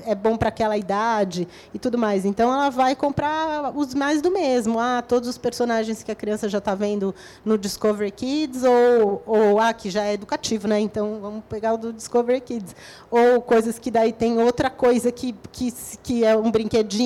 é 0.05 0.15
bom 0.15 0.37
para 0.37 0.49
aquela 0.49 0.77
idade 0.77 1.47
e 1.73 1.79
tudo 1.79 1.97
mais. 1.97 2.25
Então, 2.25 2.51
ela 2.51 2.69
vai 2.69 2.95
comprar 2.95 3.71
os 3.75 3.93
mais 3.93 4.21
do 4.21 4.31
mesmo. 4.31 4.79
Ah, 4.79 5.03
todos 5.05 5.29
os 5.29 5.37
personagens 5.37 6.03
que 6.03 6.11
a 6.11 6.15
criança 6.15 6.49
já 6.49 6.57
está 6.57 6.75
vendo 6.75 7.15
no 7.45 7.57
Discovery 7.57 8.11
Kids, 8.11 8.63
ou, 8.63 9.23
ou 9.25 9.59
ah, 9.59 9.73
que 9.73 9.89
já 9.89 10.03
é 10.03 10.13
educativo, 10.13 10.67
né? 10.67 10.79
então 10.79 11.19
vamos 11.21 11.43
pegar 11.49 11.73
o 11.73 11.77
do 11.77 11.93
Discovery 11.93 12.41
Kids. 12.41 12.75
Ou 13.09 13.41
coisas 13.41 13.79
que 13.79 13.89
daí 13.89 14.11
tem 14.11 14.37
outra 14.37 14.69
coisa 14.69 15.11
que, 15.11 15.33
que, 15.51 15.73
que 16.03 16.23
é 16.23 16.35
um 16.35 16.51
brinquedinho 16.51 16.96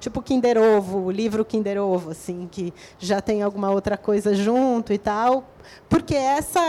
tipo 0.00 0.22
Kinder 0.22 0.58
Ovo, 0.58 0.98
o 0.98 1.10
livro 1.10 1.44
Kinder 1.44 1.80
Ovo, 1.80 2.10
assim, 2.10 2.48
que 2.50 2.72
já 2.98 3.20
tem 3.20 3.42
alguma 3.42 3.70
outra 3.70 3.96
coisa 3.96 4.34
junto 4.34 4.92
e 4.92 4.98
tal, 4.98 5.44
porque 5.88 6.14
essa, 6.14 6.60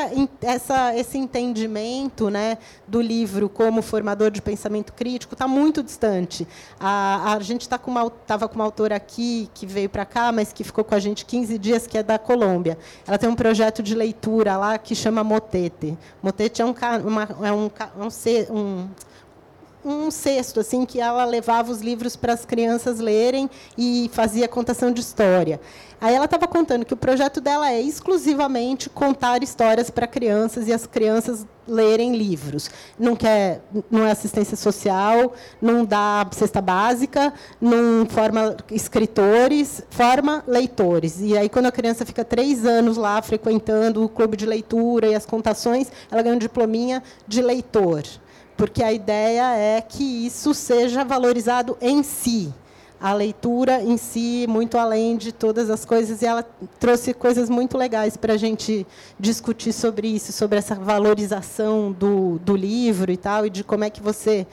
essa, 0.41 0.95
esse 0.95 1.17
entendimento 1.17 2.29
né, 2.29 2.57
do 2.87 3.01
livro 3.01 3.49
como 3.49 3.81
formador 3.81 4.31
de 4.31 4.41
pensamento 4.41 4.93
crítico 4.93 5.33
está 5.33 5.47
muito 5.47 5.81
distante. 5.81 6.47
A, 6.79 7.33
a 7.33 7.39
gente 7.39 7.61
está 7.61 7.77
com 7.77 7.91
uma 7.91 8.05
estava 8.05 8.47
com 8.47 8.55
uma 8.55 8.63
autora 8.63 8.95
aqui 8.95 9.49
que 9.53 9.65
veio 9.65 9.89
para 9.89 10.05
cá, 10.05 10.31
mas 10.31 10.53
que 10.53 10.63
ficou 10.63 10.83
com 10.83 10.95
a 10.95 10.99
gente 10.99 11.25
15 11.25 11.57
dias, 11.57 11.87
que 11.87 11.97
é 11.97 12.03
da 12.03 12.19
Colômbia. 12.19 12.77
Ela 13.07 13.17
tem 13.17 13.29
um 13.29 13.35
projeto 13.35 13.81
de 13.81 13.95
leitura 13.95 14.57
lá 14.57 14.77
que 14.77 14.95
chama 14.95 15.23
Motete. 15.23 15.97
Motete 16.21 16.61
é 16.61 16.65
um 16.65 16.75
uma, 17.05 17.23
é 17.41 17.51
um, 17.51 17.69
um, 17.97 18.55
um 18.55 18.89
um 19.85 20.09
cesto 20.09 20.59
assim 20.59 20.85
que 20.85 20.99
ela 20.99 21.23
levava 21.23 21.71
os 21.71 21.79
livros 21.79 22.15
para 22.15 22.33
as 22.33 22.43
crianças 22.43 22.99
lerem 22.99 23.49
e 23.77 24.09
fazia 24.11 24.47
contação 24.47 24.91
de 24.91 24.99
história. 24.99 25.61
Aí 26.01 26.13
ela 26.13 26.25
estava 26.25 26.47
contando 26.47 26.85
que 26.85 26.93
o 26.93 26.97
projeto 26.97 27.39
dela 27.39 27.71
é 27.71 27.81
exclusivamente 27.81 28.89
contar 28.89 29.41
histórias 29.43 29.89
para 29.89 30.05
crianças 30.05 30.67
e 30.67 30.73
as 30.73 30.85
crianças 30.85 31.45
lerem 31.67 32.15
livros. 32.15 32.69
Não 32.99 33.15
quer, 33.15 33.61
não 33.89 34.05
é 34.05 34.11
assistência 34.11 34.57
social, 34.57 35.33
não 35.61 35.85
dá 35.85 36.27
cesta 36.31 36.61
básica, 36.61 37.33
não 37.61 38.05
forma 38.07 38.57
escritores, 38.71 39.81
forma 39.89 40.43
leitores. 40.45 41.21
E 41.21 41.37
aí 41.37 41.47
quando 41.47 41.67
a 41.67 41.71
criança 41.71 42.05
fica 42.05 42.25
três 42.25 42.65
anos 42.65 42.97
lá 42.97 43.21
frequentando 43.21 44.03
o 44.03 44.09
clube 44.09 44.35
de 44.35 44.45
leitura 44.45 45.07
e 45.07 45.15
as 45.15 45.25
contações, 45.25 45.91
ela 46.11 46.21
ganha 46.21 46.35
um 46.35 46.39
diplominha 46.39 47.01
de 47.27 47.41
leitor 47.41 48.03
porque 48.57 48.81
a 48.81 48.91
ideia 48.91 49.55
é 49.55 49.81
que 49.81 50.25
isso 50.25 50.53
seja 50.53 51.03
valorizado 51.03 51.77
em 51.81 52.03
si. 52.03 52.53
A 52.99 53.13
leitura 53.13 53.83
em 53.83 53.97
si, 53.97 54.45
muito 54.47 54.77
além 54.77 55.17
de 55.17 55.31
todas 55.31 55.69
as 55.69 55.83
coisas, 55.83 56.21
e 56.21 56.25
ela 56.25 56.43
trouxe 56.79 57.13
coisas 57.13 57.49
muito 57.49 57.77
legais 57.77 58.15
para 58.15 58.33
a 58.33 58.37
gente 58.37 58.87
discutir 59.19 59.73
sobre 59.73 60.07
isso, 60.07 60.31
sobre 60.31 60.57
essa 60.57 60.75
valorização 60.75 61.91
do, 61.91 62.39
do 62.39 62.55
livro 62.55 63.11
e 63.11 63.17
tal, 63.17 63.45
e 63.45 63.49
de 63.49 63.63
como 63.63 63.83
é 63.83 63.89
que 63.89 64.01
você 64.01 64.47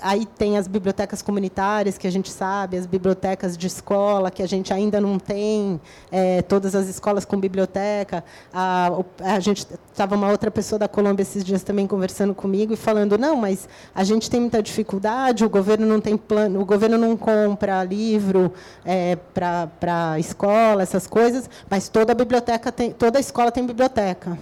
aí 0.00 0.24
tem 0.24 0.56
as 0.56 0.66
bibliotecas 0.66 1.22
comunitárias 1.22 1.98
que 1.98 2.06
a 2.06 2.10
gente 2.10 2.30
sabe, 2.30 2.76
as 2.76 2.86
bibliotecas 2.86 3.56
de 3.56 3.66
escola 3.66 4.30
que 4.30 4.42
a 4.42 4.46
gente 4.46 4.72
ainda 4.72 5.00
não 5.00 5.18
tem, 5.18 5.80
é, 6.10 6.42
todas 6.42 6.74
as 6.74 6.88
escolas 6.88 7.24
com 7.24 7.38
biblioteca. 7.38 8.24
A, 8.52 8.90
a 9.20 9.40
gente 9.40 9.66
estava 9.90 10.14
uma 10.14 10.30
outra 10.30 10.50
pessoa 10.50 10.78
da 10.78 10.88
Colômbia 10.88 11.22
esses 11.22 11.44
dias 11.44 11.62
também 11.62 11.86
conversando 11.86 12.34
comigo 12.34 12.72
e 12.72 12.76
falando 12.76 13.18
não, 13.18 13.36
mas 13.36 13.68
a 13.94 14.04
gente 14.04 14.30
tem 14.30 14.40
muita 14.40 14.62
dificuldade, 14.62 15.44
o 15.44 15.50
governo 15.50 15.86
não 15.86 16.00
tem 16.00 16.16
plano, 16.16 16.60
o 16.60 16.64
governo 16.64 16.98
não 16.98 17.16
compra 17.16 17.82
livro 17.84 18.52
é, 18.84 19.16
para 19.16 19.66
para 19.80 20.18
escola, 20.18 20.82
essas 20.82 21.06
coisas, 21.06 21.48
mas 21.68 21.88
toda 21.88 22.14
biblioteca 22.14 22.70
tem, 22.72 22.92
toda 22.92 23.18
escola 23.20 23.50
tem 23.50 23.66
biblioteca. 23.66 24.38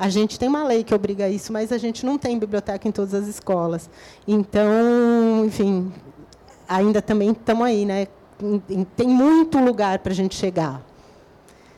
A 0.00 0.08
gente 0.08 0.38
tem 0.38 0.48
uma 0.48 0.64
lei 0.64 0.82
que 0.82 0.94
obriga 0.94 1.28
isso, 1.28 1.52
mas 1.52 1.70
a 1.70 1.76
gente 1.76 2.06
não 2.06 2.16
tem 2.16 2.38
biblioteca 2.38 2.88
em 2.88 2.90
todas 2.90 3.12
as 3.12 3.26
escolas. 3.26 3.90
Então, 4.26 5.44
enfim, 5.44 5.92
ainda 6.66 7.02
também 7.02 7.32
estamos 7.32 7.66
aí, 7.66 7.84
né? 7.84 8.08
Tem 8.96 9.06
muito 9.06 9.58
lugar 9.58 9.98
para 9.98 10.12
a 10.12 10.14
gente 10.14 10.34
chegar. 10.34 10.80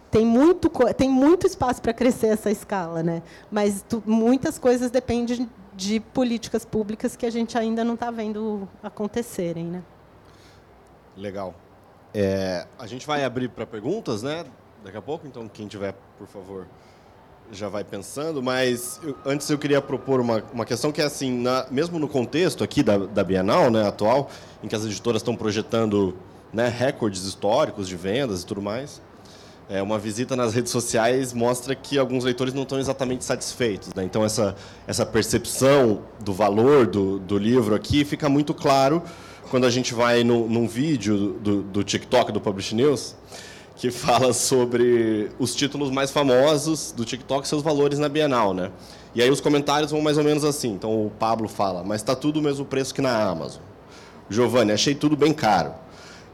Tem 0.09 0.25
muito, 0.25 0.71
tem 0.97 1.09
muito 1.09 1.49
espaço 1.49 1.83
para 1.83 1.93
crescer 1.93 2.29
essa 2.29 2.49
escala, 2.49 3.03
né? 3.03 3.25
Mas 3.51 3.85
tu, 3.89 4.01
muitas 4.07 4.57
coisas 4.57 4.89
dependem 4.89 5.51
de 5.75 5.99
políticas 5.99 6.65
públicas 6.65 7.17
que 7.17 7.27
a 7.27 7.31
gente 7.31 7.59
ainda 7.59 7.83
não 7.83 7.95
está 7.95 8.09
vendo 8.13 8.69
acontecerem, 8.85 9.65
né? 9.65 9.83
Legal. 11.17 11.57
É, 12.15 12.69
a 12.79 12.87
gente 12.87 13.05
vai 13.05 13.25
abrir 13.25 13.49
para 13.49 13.67
perguntas, 13.67 14.23
né? 14.23 14.45
Daqui 14.85 14.97
a 14.97 15.03
pouco, 15.03 15.27
então 15.27 15.49
quem 15.49 15.67
tiver, 15.67 15.97
por 16.17 16.29
favor 16.29 16.69
já 17.53 17.69
vai 17.69 17.85
pensando, 17.85 18.43
mas 18.43 18.99
eu, 19.05 19.15
antes 19.27 19.49
eu 19.51 19.59
queria 19.59 19.81
propor 19.81 20.21
uma, 20.21 20.43
uma 20.53 20.65
questão 20.65 20.91
que 20.91 21.03
é 21.03 21.05
assim, 21.05 21.31
na, 21.31 21.67
mesmo 21.71 21.99
no 21.99 22.09
contexto 22.09 22.65
aqui 22.65 22.83
da, 22.83 22.97
da 22.97 23.23
Bienal 23.23 23.71
né, 23.71 23.87
atual, 23.87 24.31
em 24.65 24.69
que 24.69 24.75
as 24.75 24.85
editoras 24.87 25.21
estão 25.21 25.37
projetando 25.37 26.17
né, 26.51 26.69
recordes 26.69 27.25
históricos 27.25 27.87
de 27.87 27.95
vendas 27.95 28.43
e 28.43 28.47
tudo 28.47 28.63
mais, 28.63 29.03
é, 29.69 29.83
uma 29.83 29.99
visita 29.99 30.35
nas 30.35 30.55
redes 30.55 30.73
sociais 30.73 31.35
mostra 31.35 31.75
que 31.75 31.99
alguns 31.99 32.25
leitores 32.25 32.55
não 32.55 32.63
estão 32.63 32.79
exatamente 32.79 33.23
satisfeitos. 33.25 33.93
Né? 33.95 34.03
Então, 34.03 34.25
essa, 34.25 34.57
essa 34.87 35.05
percepção 35.05 36.03
do 36.21 36.33
valor 36.33 36.87
do, 36.87 37.19
do 37.19 37.37
livro 37.37 37.75
aqui 37.75 38.03
fica 38.05 38.31
muito 38.31 38.55
claro 38.55 39.03
quando 39.51 39.67
a 39.67 39.71
gente 39.71 39.93
vai 39.93 40.25
no, 40.25 40.49
num 40.49 40.67
vídeo 40.67 41.39
do, 41.41 41.63
do 41.63 41.85
TikTok 41.85 42.33
do 42.33 42.41
Publish 42.41 42.75
News, 42.75 43.15
que 43.77 43.91
fala 43.91 44.33
sobre 44.33 45.31
os 45.39 45.55
títulos 45.55 45.91
mais 45.91 46.11
famosos 46.11 46.93
do 46.93 47.05
TikTok 47.05 47.45
e 47.45 47.49
seus 47.49 47.63
valores 47.63 47.99
na 47.99 48.09
Bienal, 48.09 48.55
né? 48.55 48.71
E 49.15 49.21
aí 49.23 49.31
os 49.31 49.41
comentários 49.41 49.91
vão 49.91 50.01
mais 50.01 50.17
ou 50.19 50.25
menos 50.25 50.45
assim. 50.45 50.71
Então 50.71 51.07
o 51.07 51.11
Pablo 51.11 51.49
fala, 51.49 51.83
mas 51.83 52.01
está 52.01 52.15
tudo 52.15 52.39
o 52.41 52.43
mesmo 52.43 52.65
preço 52.65 52.95
que 52.95 53.01
na 53.01 53.15
Amazon. 53.23 53.61
Giovanni, 54.31 54.73
achei 54.73 54.95
tudo 54.95 55.17
bem 55.17 55.33
caro. 55.33 55.73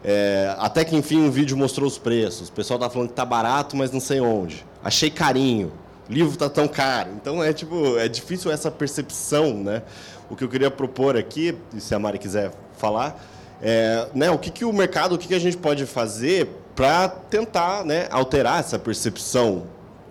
É, 0.04 0.54
até 0.58 0.84
que 0.84 0.94
enfim 0.94 1.20
um 1.20 1.30
vídeo 1.30 1.56
mostrou 1.56 1.88
os 1.88 1.98
preços. 1.98 2.48
O 2.48 2.52
pessoal 2.52 2.78
tá 2.78 2.90
falando 2.90 3.08
que 3.08 3.14
tá 3.14 3.24
barato, 3.24 3.76
mas 3.76 3.90
não 3.90 4.00
sei 4.00 4.20
onde. 4.20 4.64
Achei 4.84 5.10
carinho. 5.10 5.72
Livro 6.08 6.36
tá 6.36 6.48
tão 6.48 6.68
caro. 6.68 7.10
Então 7.20 7.42
é 7.42 7.52
tipo, 7.52 7.98
é 7.98 8.08
difícil 8.08 8.50
essa 8.50 8.70
percepção, 8.70 9.54
né? 9.54 9.82
O 10.28 10.36
que 10.36 10.44
eu 10.44 10.48
queria 10.48 10.70
propor 10.70 11.16
aqui, 11.16 11.56
e 11.74 11.80
se 11.80 11.94
a 11.94 11.98
Mari 11.98 12.18
quiser 12.18 12.52
falar, 12.76 13.18
É, 13.60 14.06
né, 14.14 14.30
o 14.30 14.38
que, 14.38 14.52
que 14.52 14.64
o 14.64 14.72
mercado, 14.72 15.16
o 15.16 15.18
que, 15.18 15.26
que 15.26 15.34
a 15.34 15.38
gente 15.40 15.56
pode 15.56 15.84
fazer 15.84 16.48
para 16.78 17.08
tentar 17.08 17.84
né, 17.84 18.06
alterar 18.08 18.60
essa 18.60 18.78
percepção 18.78 19.64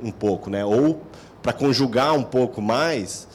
um 0.04 0.12
pouco, 0.12 0.50
né? 0.50 0.66
ou 0.66 1.02
para 1.42 1.54
conjugar 1.54 2.14
um 2.14 2.24
pouco 2.24 2.62
mais 2.62 3.26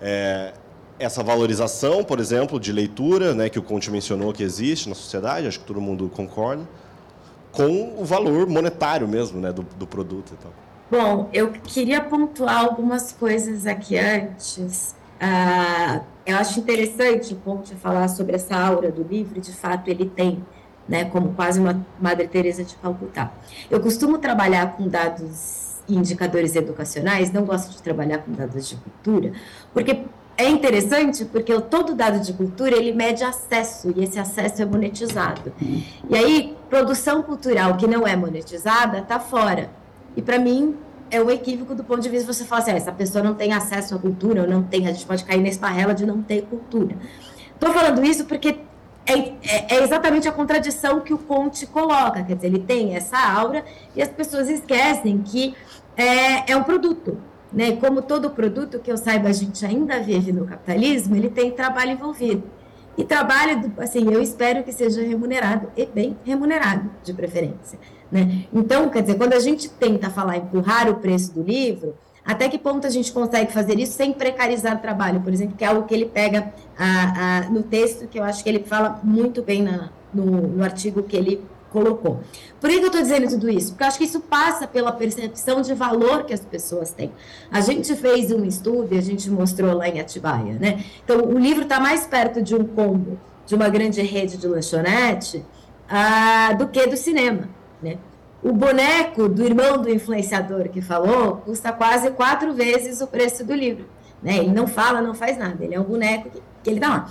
é, 0.00 0.52
essa 0.96 1.20
valorização, 1.20 2.04
por 2.04 2.20
exemplo, 2.20 2.60
de 2.60 2.70
leitura, 2.72 3.34
né, 3.34 3.48
que 3.48 3.58
o 3.58 3.62
Conte 3.62 3.90
mencionou 3.90 4.32
que 4.32 4.44
existe 4.44 4.88
na 4.88 4.94
sociedade, 4.94 5.48
acho 5.48 5.58
que 5.58 5.66
todo 5.66 5.80
mundo 5.80 6.08
concorda, 6.14 6.62
com 7.50 7.96
o 7.98 8.04
valor 8.04 8.46
monetário 8.46 9.08
mesmo 9.08 9.40
né, 9.40 9.52
do, 9.52 9.62
do 9.62 9.84
produto. 9.84 10.34
Bom, 10.88 11.28
eu 11.32 11.50
queria 11.50 12.00
pontuar 12.00 12.66
algumas 12.66 13.10
coisas 13.10 13.66
aqui 13.66 13.98
antes. 13.98 14.94
Ah, 15.20 16.02
eu 16.24 16.36
acho 16.36 16.60
interessante 16.60 17.34
o 17.34 17.36
Conte 17.38 17.74
falar 17.74 18.06
sobre 18.06 18.36
essa 18.36 18.54
aura 18.54 18.92
do 18.92 19.02
livro, 19.02 19.40
de 19.40 19.52
fato 19.52 19.88
ele 19.88 20.06
tem, 20.06 20.40
né, 20.88 21.04
como 21.04 21.34
quase 21.34 21.60
uma 21.60 21.84
Madre 22.00 22.28
Teresa 22.28 22.64
de 22.64 22.74
Calcutá. 22.76 23.32
Eu 23.70 23.80
costumo 23.80 24.18
trabalhar 24.18 24.76
com 24.76 24.88
dados 24.88 25.76
e 25.88 25.94
indicadores 25.94 26.56
educacionais, 26.56 27.32
não 27.32 27.44
gosto 27.44 27.70
de 27.72 27.82
trabalhar 27.82 28.18
com 28.18 28.32
dados 28.32 28.68
de 28.68 28.76
cultura, 28.76 29.32
porque 29.72 30.04
é 30.36 30.48
interessante 30.48 31.24
porque 31.24 31.58
todo 31.62 31.94
dado 31.94 32.20
de 32.20 32.32
cultura 32.32 32.76
ele 32.76 32.92
mede 32.92 33.24
acesso 33.24 33.92
e 33.96 34.04
esse 34.04 34.18
acesso 34.18 34.60
é 34.60 34.66
monetizado. 34.66 35.52
E 36.10 36.14
aí, 36.14 36.56
produção 36.68 37.22
cultural 37.22 37.76
que 37.76 37.86
não 37.86 38.06
é 38.06 38.14
monetizada 38.14 38.98
está 38.98 39.18
fora. 39.18 39.70
E 40.14 40.20
para 40.20 40.38
mim 40.38 40.76
é 41.10 41.22
um 41.22 41.30
equívoco 41.30 41.74
do 41.74 41.84
ponto 41.84 42.00
de 42.00 42.08
vista 42.08 42.30
de 42.30 42.36
você 42.36 42.44
falar 42.44 42.62
assim, 42.62 42.72
ah, 42.72 42.76
essa 42.76 42.92
pessoa 42.92 43.24
não 43.24 43.34
tem 43.34 43.52
acesso 43.52 43.94
à 43.94 43.98
cultura, 43.98 44.42
ou 44.42 44.48
não 44.48 44.62
tem, 44.62 44.86
a 44.86 44.92
gente 44.92 45.06
pode 45.06 45.24
cair 45.24 45.40
nessa 45.40 45.60
parrela 45.60 45.94
de 45.94 46.04
não 46.04 46.22
ter 46.22 46.42
cultura. 46.42 46.96
Estou 47.54 47.72
falando 47.72 48.04
isso 48.04 48.26
porque 48.26 48.58
é, 49.06 49.18
é, 49.18 49.76
é, 49.76 49.82
exatamente 49.82 50.28
a 50.28 50.32
contradição 50.32 51.00
que 51.00 51.14
o 51.14 51.18
Conte 51.18 51.66
coloca, 51.66 52.24
quer 52.24 52.34
dizer, 52.34 52.48
ele 52.48 52.58
tem 52.58 52.96
essa 52.96 53.16
aura 53.16 53.64
e 53.94 54.02
as 54.02 54.08
pessoas 54.08 54.48
esquecem 54.48 55.22
que 55.22 55.54
é, 55.96 56.52
é 56.52 56.56
um 56.56 56.64
produto. 56.64 57.16
Né? 57.52 57.76
Como 57.76 58.02
todo 58.02 58.30
produto 58.30 58.80
que 58.80 58.90
eu 58.90 58.96
saiba, 58.96 59.28
a 59.28 59.32
gente 59.32 59.64
ainda 59.64 60.00
vive 60.00 60.32
no 60.32 60.44
capitalismo, 60.44 61.14
ele 61.14 61.30
tem 61.30 61.52
trabalho 61.52 61.92
envolvido. 61.92 62.44
E 62.98 63.04
trabalho, 63.04 63.72
assim, 63.78 64.10
eu 64.12 64.20
espero 64.20 64.64
que 64.64 64.72
seja 64.72 65.02
remunerado 65.02 65.70
e 65.76 65.86
bem 65.86 66.16
remunerado, 66.24 66.90
de 67.04 67.12
preferência. 67.12 67.78
Né? 68.10 68.46
Então, 68.52 68.88
quer 68.88 69.02
dizer, 69.02 69.16
quando 69.16 69.34
a 69.34 69.38
gente 69.38 69.68
tenta 69.68 70.10
falar 70.10 70.38
empurrar 70.38 70.88
o 70.88 70.96
preço 70.96 71.32
do 71.34 71.42
livro, 71.42 71.94
até 72.26 72.48
que 72.48 72.58
ponto 72.58 72.86
a 72.86 72.90
gente 72.90 73.12
consegue 73.12 73.52
fazer 73.52 73.78
isso 73.78 73.92
sem 73.92 74.12
precarizar 74.12 74.76
o 74.76 74.80
trabalho, 74.80 75.20
por 75.20 75.32
exemplo, 75.32 75.56
que 75.56 75.64
é 75.64 75.68
algo 75.68 75.84
que 75.84 75.94
ele 75.94 76.06
pega 76.06 76.52
a, 76.76 77.38
a, 77.38 77.40
no 77.50 77.62
texto, 77.62 78.08
que 78.08 78.18
eu 78.18 78.24
acho 78.24 78.42
que 78.42 78.48
ele 78.48 78.64
fala 78.64 79.00
muito 79.02 79.42
bem 79.42 79.62
na, 79.62 79.90
no, 80.12 80.24
no 80.24 80.64
artigo 80.64 81.04
que 81.04 81.16
ele 81.16 81.40
colocou. 81.70 82.20
Por 82.60 82.70
que 82.70 82.76
eu 82.76 82.86
estou 82.86 83.00
dizendo 83.00 83.28
tudo 83.28 83.48
isso? 83.50 83.72
Porque 83.72 83.84
eu 83.84 83.88
acho 83.88 83.98
que 83.98 84.04
isso 84.04 84.20
passa 84.20 84.66
pela 84.66 84.90
percepção 84.90 85.60
de 85.60 85.74
valor 85.74 86.24
que 86.24 86.32
as 86.32 86.40
pessoas 86.40 86.90
têm. 86.90 87.12
A 87.50 87.60
gente 87.60 87.94
fez 87.94 88.32
um 88.32 88.44
estudo 88.44 88.94
e 88.94 88.98
a 88.98 89.02
gente 89.02 89.30
mostrou 89.30 89.74
lá 89.74 89.88
em 89.88 90.00
Atibaia, 90.00 90.54
né? 90.54 90.84
Então, 91.04 91.20
o 91.20 91.38
livro 91.38 91.62
está 91.62 91.78
mais 91.78 92.06
perto 92.06 92.42
de 92.42 92.54
um 92.54 92.64
combo 92.64 93.18
de 93.46 93.54
uma 93.54 93.68
grande 93.68 94.02
rede 94.02 94.36
de 94.36 94.48
lanchonete 94.48 95.44
ah, 95.88 96.52
do 96.54 96.66
que 96.66 96.86
do 96.86 96.96
cinema, 96.96 97.48
né? 97.80 97.98
O 98.46 98.52
boneco 98.52 99.28
do 99.28 99.44
irmão 99.44 99.82
do 99.82 99.90
influenciador 99.90 100.68
que 100.68 100.80
falou 100.80 101.38
custa 101.38 101.72
quase 101.72 102.12
quatro 102.12 102.54
vezes 102.54 103.00
o 103.00 103.08
preço 103.08 103.44
do 103.44 103.52
livro. 103.52 103.86
Né? 104.22 104.36
Ele 104.36 104.52
não 104.52 104.68
fala, 104.68 105.02
não 105.02 105.14
faz 105.14 105.36
nada. 105.36 105.64
Ele 105.64 105.74
é 105.74 105.80
um 105.80 105.82
boneco 105.82 106.30
que, 106.30 106.40
que 106.62 106.70
ele 106.70 106.78
dá 106.78 106.88
lá. 106.88 107.10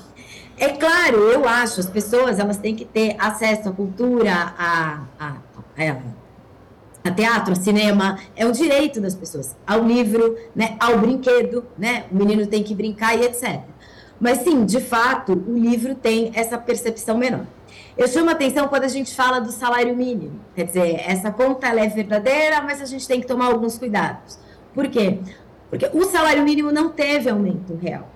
É 0.57 0.69
claro, 0.69 1.17
eu 1.17 1.45
acho, 1.45 1.81
as 1.81 1.89
pessoas 1.89 2.39
elas 2.39 2.55
têm 2.55 2.73
que 2.73 2.85
ter 2.85 3.17
acesso 3.19 3.67
à 3.67 3.73
cultura, 3.73 4.31
a, 4.57 5.01
a, 5.19 5.35
a, 5.77 5.97
a 7.03 7.11
teatro, 7.11 7.51
a 7.51 7.55
cinema, 7.55 8.17
é 8.33 8.45
um 8.45 8.53
direito 8.53 9.01
das 9.01 9.13
pessoas, 9.13 9.57
ao 9.67 9.83
livro, 9.83 10.37
né, 10.55 10.77
ao 10.79 10.97
brinquedo, 10.99 11.65
né, 11.77 12.05
o 12.09 12.15
menino 12.15 12.47
tem 12.47 12.63
que 12.63 12.73
brincar 12.73 13.13
e 13.13 13.25
etc. 13.25 13.59
Mas 14.17 14.37
sim, 14.37 14.63
de 14.63 14.79
fato, 14.79 15.33
o 15.33 15.57
livro 15.57 15.95
tem 15.95 16.31
essa 16.33 16.57
percepção 16.57 17.17
menor. 17.17 17.45
Eu 17.97 18.09
chamo 18.09 18.29
atenção 18.29 18.67
quando 18.67 18.83
a 18.83 18.89
gente 18.89 19.15
fala 19.15 19.39
do 19.39 19.51
salário 19.51 19.95
mínimo. 19.95 20.41
Quer 20.53 20.65
dizer, 20.65 21.01
essa 21.07 21.31
conta 21.31 21.67
é 21.67 21.87
verdadeira, 21.87 22.61
mas 22.61 22.81
a 22.81 22.85
gente 22.85 23.07
tem 23.07 23.21
que 23.21 23.27
tomar 23.27 23.45
alguns 23.45 23.77
cuidados. 23.77 24.37
Por 24.73 24.89
quê? 24.89 25.19
Porque 25.69 25.89
o 25.93 26.03
salário 26.03 26.43
mínimo 26.43 26.71
não 26.73 26.89
teve 26.89 27.29
aumento 27.29 27.73
real. 27.75 28.09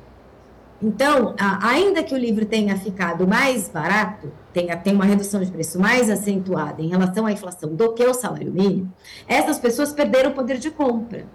Então, 0.82 1.36
ainda 1.62 2.04
que 2.04 2.14
o 2.14 2.18
livro 2.18 2.46
tenha 2.46 2.78
ficado 2.78 3.28
mais 3.28 3.70
barato, 3.70 4.32
tenha, 4.54 4.78
tenha 4.78 4.96
uma 4.96 5.06
redução 5.06 5.42
de 5.42 5.52
preço 5.52 5.80
mais 5.80 6.10
acentuada 6.10 6.82
em 6.82 6.88
relação 6.88 7.26
à 7.26 7.32
inflação 7.32 7.74
do 7.74 7.94
que 7.94 8.04
o 8.06 8.14
salário 8.14 8.52
mínimo, 8.52 8.92
essas 9.28 9.60
pessoas 9.60 9.92
perderam 9.92 10.32
o 10.32 10.34
poder 10.34 10.58
de 10.58 10.72
compra. 10.72 11.26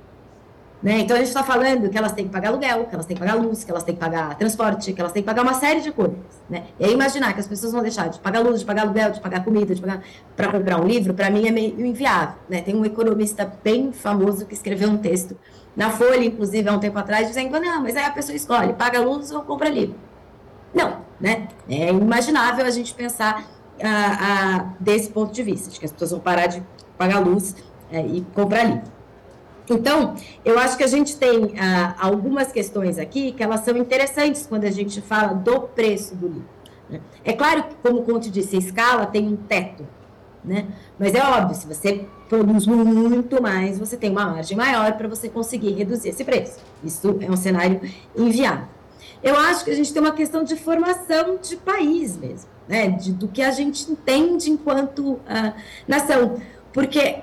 Né? 0.85 0.99
Então, 0.99 1.17
a 1.17 1.19
gente 1.19 1.29
está 1.29 1.43
falando 1.43 1.89
que 1.89 1.97
elas 1.97 2.13
têm 2.13 2.27
que 2.27 2.31
pagar 2.31 2.51
aluguel, 2.51 2.85
que 2.85 2.95
elas 2.95 3.07
têm 3.07 3.17
que 3.17 3.23
pagar 3.23 3.37
luz, 3.37 3.65
que 3.65 3.71
elas 3.71 3.83
têm 3.83 3.95
que 3.95 4.01
pagar 4.03 4.37
transporte, 4.37 4.93
que 4.93 5.01
elas 5.01 5.13
têm 5.13 5.23
que 5.23 5.27
pagar 5.27 5.41
uma 5.41 5.55
série 5.55 5.81
de 5.81 5.91
coisas. 5.91 6.19
Né? 6.49 6.65
E 6.79 6.91
imaginar 6.91 7.33
que 7.33 7.41
as 7.41 7.49
pessoas 7.49 7.73
vão 7.73 7.81
deixar 7.81 8.09
de 8.09 8.21
pagar 8.21 8.41
luz, 8.41 8.61
de 8.61 8.67
pagar 8.67 8.83
aluguel, 8.83 9.11
de 9.11 9.19
pagar 9.19 9.43
comida, 9.43 9.75
de 9.75 9.81
pagar 9.81 10.03
para 10.37 10.53
comprar 10.53 10.79
um 10.79 10.85
livro, 10.85 11.15
para 11.15 11.31
mim 11.31 11.49
é 11.49 11.51
meio 11.51 11.81
inviável. 11.87 12.35
Né? 12.51 12.61
Tem 12.61 12.77
um 12.77 12.85
economista 12.85 13.51
bem 13.65 13.93
famoso 13.93 14.45
que 14.45 14.53
escreveu 14.53 14.91
um 14.91 14.99
texto 14.99 15.35
na 15.75 15.89
Folha, 15.89 16.23
inclusive, 16.23 16.69
há 16.69 16.73
um 16.73 16.79
tempo 16.79 16.99
atrás, 16.99 17.29
dizendo, 17.29 17.59
não, 17.59 17.83
mas 17.83 17.97
aí 17.97 18.05
a 18.05 18.11
pessoa 18.11 18.37
escolhe, 18.37 18.75
paga 18.75 19.01
luz 19.01 19.31
ou 19.31 19.41
compra 19.41 19.71
livro. 19.71 19.97
Não, 20.75 20.99
né? 21.19 21.49
É 21.67 21.89
imaginável 21.89 22.67
a 22.67 22.71
gente 22.71 22.93
pensar 22.93 23.47
ah, 23.83 24.19
ah, 24.21 24.75
desse 24.79 25.09
ponto 25.09 25.33
de 25.33 25.43
vista, 25.43 25.71
de 25.71 25.79
que 25.79 25.87
as 25.87 25.93
pessoas 25.93 26.11
vão 26.11 26.21
parar 26.21 26.47
de 26.47 26.63
pagar 26.99 27.21
luz 27.21 27.57
é, 27.91 28.01
e 28.07 28.21
comprar 28.35 28.65
livro. 28.65 28.94
Então, 29.69 30.15
eu 30.45 30.59
acho 30.59 30.77
que 30.77 30.85
a 30.85 30.89
gente 30.89 31.17
tem 31.17 31.55
ah, 31.59 31.95
algumas 31.99 32.53
questões 32.53 32.99
aqui 32.99 33.33
que 33.33 33.43
elas 33.43 33.61
são 33.61 33.77
interessantes 33.77 34.47
quando 34.47 34.65
a 34.65 34.71
gente 34.71 35.01
fala 35.01 35.33
do 35.33 35.61
preço 35.61 36.15
do 36.15 36.29
livro. 36.29 36.49
Né? 36.89 37.01
É 37.25 37.33
claro 37.33 37.65
que, 37.65 37.75
como 37.83 38.01
o 38.01 38.03
Conte 38.03 38.31
disse, 38.31 38.57
a 38.57 38.59
escala 38.59 39.07
tem 39.07 39.27
um 39.27 39.37
teto, 39.37 39.87
né? 40.45 40.67
Mas 40.99 41.15
é 41.15 41.23
óbvio, 41.23 41.55
se 41.55 41.67
você 41.67 42.05
produz 42.29 42.67
muito 42.67 43.43
mais, 43.43 43.79
você 43.79 43.97
tem 43.97 44.11
uma 44.11 44.27
margem 44.27 44.57
maior 44.57 44.93
para 44.93 45.09
você 45.09 45.29
conseguir 45.29 45.73
reduzir 45.73 46.11
esse 46.11 46.25
preço. 46.25 46.59
Isso 46.83 47.17
é 47.21 47.31
um 47.31 47.37
cenário 47.37 47.81
inviável. 48.15 48.69
Eu 49.23 49.37
acho 49.37 49.65
que 49.65 49.71
a 49.71 49.75
gente 49.75 49.91
tem 49.93 50.03
uma 50.03 50.13
questão 50.13 50.45
de 50.45 50.55
formação 50.57 51.39
de 51.41 51.57
país 51.57 52.17
mesmo, 52.19 52.51
né? 52.69 52.89
De, 52.91 53.13
do 53.13 53.27
que 53.29 53.41
a 53.41 53.51
gente 53.51 53.91
entende 53.91 54.51
enquanto 54.51 55.13
uh, 55.13 55.21
nação. 55.89 56.37
Porque 56.73 57.23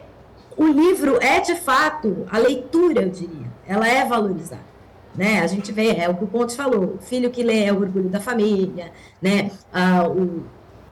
o 0.58 0.66
livro 0.66 1.18
é, 1.22 1.40
de 1.40 1.56
fato, 1.56 2.26
a 2.30 2.38
leitura, 2.38 3.04
eu 3.04 3.10
diria, 3.10 3.48
ela 3.68 3.88
é 3.88 4.06
valorizada. 4.06 4.72
Né? 5.16 5.42
A 5.42 5.48
gente 5.48 5.72
vê, 5.72 5.90
é 5.96 6.10
o 6.10 6.16
que 6.16 6.24
o 6.24 6.28
Ponte 6.28 6.56
falou, 6.56 6.96
o 6.96 6.98
filho 7.00 7.30
que 7.30 7.44
lê 7.44 7.66
é 7.66 7.74
o 7.74 7.80
orgulho 7.82 8.10
da 8.10 8.22
família, 8.22 8.92
né? 9.22 9.52
Ah, 9.74 10.08
o, 10.08 10.46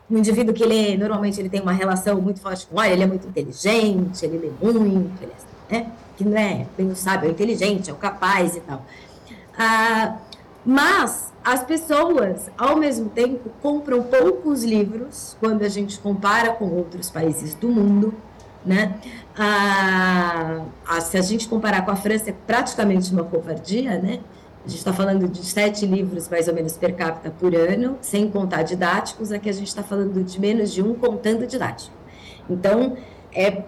o 0.10 0.18
indivíduo 0.18 0.53
que 0.53 0.66
lê, 0.66 0.97
normalmente 0.97 1.39
ele 1.39 1.49
tem 1.49 1.62
uma 1.62 1.72
relação 1.72 2.20
muito 2.22 2.41
forte 2.41 2.68
com, 2.68 2.78
olha, 2.78 2.91
ele 2.91 3.03
é 3.03 3.07
muito 3.07 3.28
inteligente, 3.28 4.26
ele 4.26 4.38
lê 4.38 4.51
muito, 4.62 5.22
ele 5.22 5.32
é, 5.70 5.74
né? 5.74 5.91
que 6.18 6.26
não 6.26 6.38
é 6.38 6.66
bem 6.78 6.93
sábio, 6.95 7.30
é 7.30 7.32
inteligente, 7.32 7.89
é 7.89 7.93
o 7.93 7.95
capaz 7.95 8.57
e 8.57 8.60
tal. 8.60 8.84
Ah, 9.57 10.18
mas 10.66 11.32
as 11.43 11.64
pessoas, 11.64 12.49
ao 12.57 12.76
mesmo 12.76 13.10
tempo, 13.10 13.49
compram 13.62 14.03
poucos 14.03 14.64
livros 14.64 15.38
quando 15.39 15.62
a 15.64 15.70
gente 15.70 15.97
compara 15.99 16.51
com 16.51 16.66
outros 16.66 17.10
países 17.10 17.55
do 17.55 17.70
mundo, 17.70 18.14
né? 18.66 18.99
Ah, 19.41 20.99
se 20.99 21.17
a 21.17 21.21
gente 21.21 21.47
comparar 21.47 21.85
com 21.85 21.91
a 21.91 21.95
França, 21.95 22.29
é 22.29 22.33
praticamente 22.45 23.09
uma 23.13 23.23
covardia, 23.23 23.97
né? 23.97 24.19
A 24.65 24.67
gente 24.67 24.79
está 24.79 24.91
falando 24.91 25.29
de 25.29 25.45
sete 25.45 25.85
livros, 25.85 26.27
mais 26.27 26.49
ou 26.49 26.53
menos, 26.53 26.75
per 26.75 26.93
capita 26.93 27.31
por 27.31 27.55
ano, 27.55 27.97
sem 28.01 28.29
contar 28.29 28.63
didáticos. 28.63 29.31
Aqui 29.31 29.49
a 29.49 29.53
gente 29.53 29.67
está 29.67 29.81
falando 29.81 30.21
de 30.21 30.39
menos 30.41 30.73
de 30.73 30.83
um 30.83 30.93
contando 30.93 31.47
didático. 31.47 31.95
Então, 32.49 32.97
é, 33.31 33.63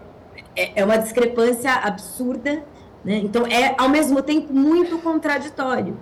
é, 0.58 0.82
é 0.82 0.84
uma 0.84 0.98
discrepância 0.98 1.72
absurda. 1.72 2.64
Né? 3.06 3.22
Então, 3.24 3.48
é, 3.48 3.74
ao 3.78 3.88
mesmo 3.88 4.22
tempo, 4.22 4.54
muito 4.54 4.98
contraditório. 4.98 5.98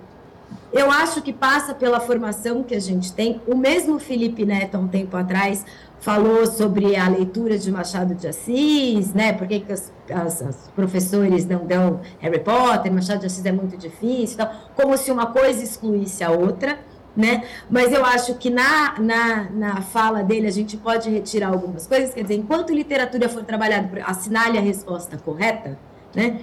Eu 0.74 0.90
acho 0.90 1.22
que 1.22 1.32
passa 1.32 1.76
pela 1.76 2.00
formação 2.00 2.64
que 2.64 2.74
a 2.74 2.80
gente 2.80 3.14
tem. 3.14 3.40
O 3.48 3.56
mesmo 3.56 4.00
Felipe 4.00 4.46
Neto, 4.46 4.76
há 4.76 4.80
um 4.80 4.88
tempo 4.88 5.16
atrás, 5.16 5.64
falou 6.00 6.46
sobre 6.46 6.96
a 6.96 7.08
leitura 7.10 7.58
de 7.58 7.72
Machado 7.72 8.16
de 8.16 8.28
Assis, 8.28 9.14
né? 9.14 9.34
Por 9.34 9.48
que, 9.48 9.64
as, 9.72 9.92
as, 10.10 10.72
professores 10.76 11.46
não 11.46 11.66
dão 11.66 12.02
Harry 12.20 12.40
Potter, 12.40 12.92
Machado 12.92 13.20
de 13.20 13.26
Assis 13.26 13.46
é 13.46 13.52
muito 13.52 13.78
difícil, 13.78 14.36
então, 14.36 14.50
como 14.76 14.98
se 14.98 15.12
uma 15.12 15.28
coisa 15.28 15.64
excluísse 15.64 16.24
a 16.24 16.32
outra, 16.32 16.80
né? 17.16 17.44
Mas 17.70 17.92
eu 17.92 18.06
acho 18.06 18.36
que 18.36 18.50
na, 18.50 19.00
na, 19.00 19.50
na 19.52 19.82
fala 19.82 20.24
dele 20.24 20.48
a 20.48 20.52
gente 20.52 20.78
pode 20.78 21.10
retirar 21.10 21.50
algumas 21.50 21.86
coisas, 21.86 22.14
quer 22.14 22.22
dizer, 22.22 22.36
enquanto 22.36 22.74
literatura 22.74 23.28
for 23.28 23.44
trabalhada, 23.44 23.90
assinale 24.06 24.58
a 24.58 24.62
resposta 24.62 25.18
correta, 25.18 25.78
né? 26.16 26.40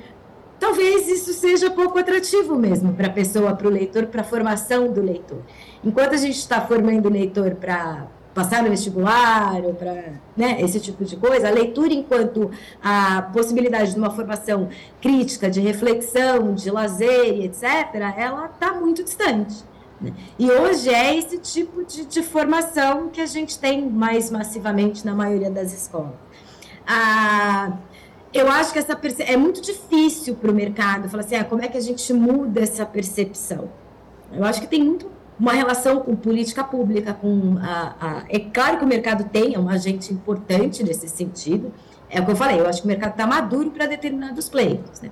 Talvez 0.59 1.07
isso 1.09 1.35
seja 1.35 1.71
pouco 1.71 1.99
atrativo 1.99 2.57
mesmo 2.57 2.95
para 2.95 3.09
a 3.09 3.11
pessoa, 3.11 3.55
para 3.55 3.69
o 3.69 3.71
leitor, 3.71 4.07
para 4.07 4.23
a 4.23 4.25
formação 4.25 4.91
do 4.91 5.03
leitor. 5.03 5.43
Enquanto 5.85 6.15
a 6.15 6.17
gente 6.17 6.39
está 6.39 6.63
formando 6.63 7.07
o 7.07 7.13
leitor 7.13 7.57
para 7.57 8.07
passar 8.37 8.63
no 8.63 8.69
vestibular, 8.69 9.65
ou 9.65 9.73
para 9.73 10.13
né, 10.37 10.61
esse 10.61 10.79
tipo 10.79 11.03
de 11.07 11.17
coisa, 11.17 11.49
a 11.49 11.51
leitura 11.51 11.95
enquanto 11.95 12.51
a 12.85 13.23
possibilidade 13.23 13.93
de 13.93 13.99
uma 13.99 14.11
formação 14.11 14.69
crítica, 15.01 15.49
de 15.49 15.59
reflexão, 15.59 16.55
de 16.55 16.71
lazer, 16.71 17.43
etc., 17.43 17.65
ela 18.15 18.45
está 18.45 18.75
muito 18.75 19.03
distante. 19.03 19.65
Né? 19.99 20.13
E 20.39 20.51
hoje 20.51 20.91
é 20.91 21.17
esse 21.17 21.39
tipo 21.39 21.83
de, 21.83 22.05
de, 22.05 22.23
formação 22.23 23.09
que 23.09 23.23
a 23.23 23.27
gente 23.27 23.59
tem 23.59 23.89
mais 23.89 24.31
massivamente 24.31 25.07
na 25.07 25.15
maioria 25.15 25.51
das 25.51 25.73
escolas. 25.73 26.13
Ah, 26.87 27.73
eu 28.35 28.51
acho 28.51 28.71
que 28.71 28.79
essa 28.79 29.01
é 29.21 29.37
muito 29.39 29.63
difícil 29.63 30.35
para 30.35 30.51
o 30.51 30.55
mercado 30.55 31.09
falar 31.09 31.23
assim, 31.23 31.37
ah, 31.37 31.45
como 31.45 31.63
é 31.63 31.69
que 31.69 31.79
a 31.79 31.81
gente 31.81 32.13
muda 32.13 32.61
essa 32.61 32.85
percepção? 32.85 33.71
Eu 34.31 34.45
acho 34.45 34.61
que 34.61 34.67
tem 34.67 34.85
muito 34.85 35.16
uma 35.39 35.53
relação 35.53 36.01
com 36.01 36.17
política 36.17 36.65
pública, 36.65 37.13
com 37.13 37.57
a, 37.61 37.95
a, 38.01 38.25
é 38.29 38.39
claro 38.39 38.79
que 38.79 38.85
o 38.85 38.89
mercado 38.89 39.25
tem 39.25 39.55
é 39.55 39.59
um 39.59 39.69
agente 39.69 40.13
importante 40.13 40.83
nesse 40.83 41.09
sentido. 41.09 41.73
É 42.09 42.21
o 42.21 42.25
que 42.25 42.33
eu 42.33 42.37
falei, 42.37 42.61
eu 42.61 42.67
acho 42.67 42.81
que 42.81 42.87
o 42.87 42.89
mercado 42.89 43.13
está 43.13 43.27
maduro 43.27 43.71
para 43.71 43.87
determinados 43.87 44.49
pleitos. 44.49 45.01
Né? 45.01 45.11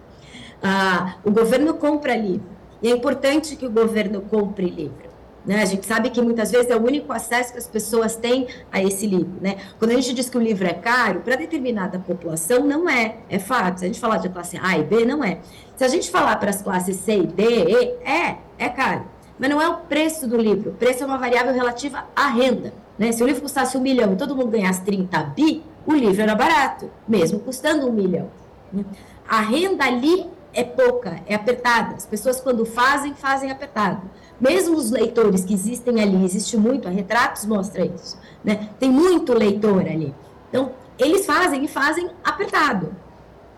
Ah, 0.62 1.16
o 1.24 1.30
governo 1.30 1.74
compra 1.74 2.16
livro 2.16 2.46
e 2.82 2.88
é 2.88 2.90
importante 2.90 3.56
que 3.56 3.66
o 3.66 3.70
governo 3.70 4.22
compre 4.22 4.66
livro. 4.66 5.14
Né? 5.44 5.60
A 5.60 5.64
gente 5.66 5.84
sabe 5.84 6.08
que 6.10 6.22
muitas 6.22 6.50
vezes 6.50 6.70
é 6.70 6.76
o 6.76 6.82
único 6.82 7.12
acesso 7.12 7.52
que 7.52 7.58
as 7.58 7.66
pessoas 7.66 8.16
têm 8.16 8.46
a 8.72 8.82
esse 8.82 9.06
livro. 9.06 9.34
Né? 9.40 9.56
Quando 9.78 9.90
a 9.90 9.94
gente 9.94 10.14
diz 10.14 10.30
que 10.30 10.38
o 10.38 10.40
livro 10.40 10.66
é 10.66 10.72
caro, 10.72 11.20
para 11.20 11.36
determinada 11.36 11.98
população 11.98 12.64
não 12.64 12.88
é, 12.88 13.16
é 13.28 13.38
fato. 13.38 13.78
Se 13.78 13.84
a 13.84 13.88
gente 13.88 14.00
falar 14.00 14.18
de 14.18 14.28
classe 14.30 14.58
A 14.62 14.78
e 14.78 14.84
B, 14.84 15.04
não 15.04 15.22
é. 15.22 15.40
Se 15.76 15.84
a 15.84 15.88
gente 15.88 16.10
falar 16.10 16.36
para 16.36 16.50
as 16.50 16.62
classes 16.62 16.96
C 16.96 17.18
e 17.18 17.26
D, 17.26 17.42
E, 17.44 18.08
é, 18.08 18.38
é 18.58 18.68
caro. 18.70 19.13
Mas 19.39 19.51
não 19.51 19.61
é 19.61 19.68
o 19.68 19.78
preço 19.78 20.28
do 20.28 20.37
livro. 20.37 20.70
O 20.70 20.74
preço 20.74 21.03
é 21.03 21.07
uma 21.07 21.18
variável 21.18 21.53
relativa 21.53 22.05
à 22.14 22.28
renda. 22.28 22.72
Né? 22.99 23.12
Se 23.12 23.22
o 23.22 23.26
livro 23.26 23.43
custasse 23.43 23.76
um 23.76 23.80
milhão 23.80 24.12
e 24.12 24.16
todo 24.16 24.35
mundo 24.35 24.49
ganhasse 24.49 24.82
30 24.82 25.22
bi, 25.37 25.62
o 25.87 25.93
livro 25.93 26.22
era 26.22 26.35
barato, 26.35 26.91
mesmo 27.07 27.41
custando 27.41 27.89
um 27.89 27.93
milhão. 27.93 28.30
Né? 28.72 28.85
A 29.28 29.41
renda 29.41 29.85
ali 29.85 30.26
é 30.53 30.62
pouca, 30.62 31.20
é 31.26 31.35
apertada. 31.35 31.97
As 31.97 32.07
pessoas, 32.07 32.41
quando 32.41 32.64
fazem, 32.64 33.14
fazem 33.14 33.51
apertado. 33.51 34.03
Mesmo 34.41 34.76
os 34.76 34.91
leitores 34.91 35.45
que 35.45 35.55
existem 35.55 36.01
ali, 36.01 36.24
existe 36.24 36.57
muito, 36.57 36.89
a 36.89 36.91
Retratos 36.91 37.45
mostra 37.45 37.85
isso. 37.85 38.18
Né? 38.43 38.68
Tem 38.78 38.91
muito 38.91 39.37
leitor 39.37 39.80
ali. 39.80 40.14
Então, 40.49 40.72
eles 40.99 41.26
fazem 41.26 41.64
e 41.64 41.68
fazem 41.68 42.11
apertado. 42.22 42.95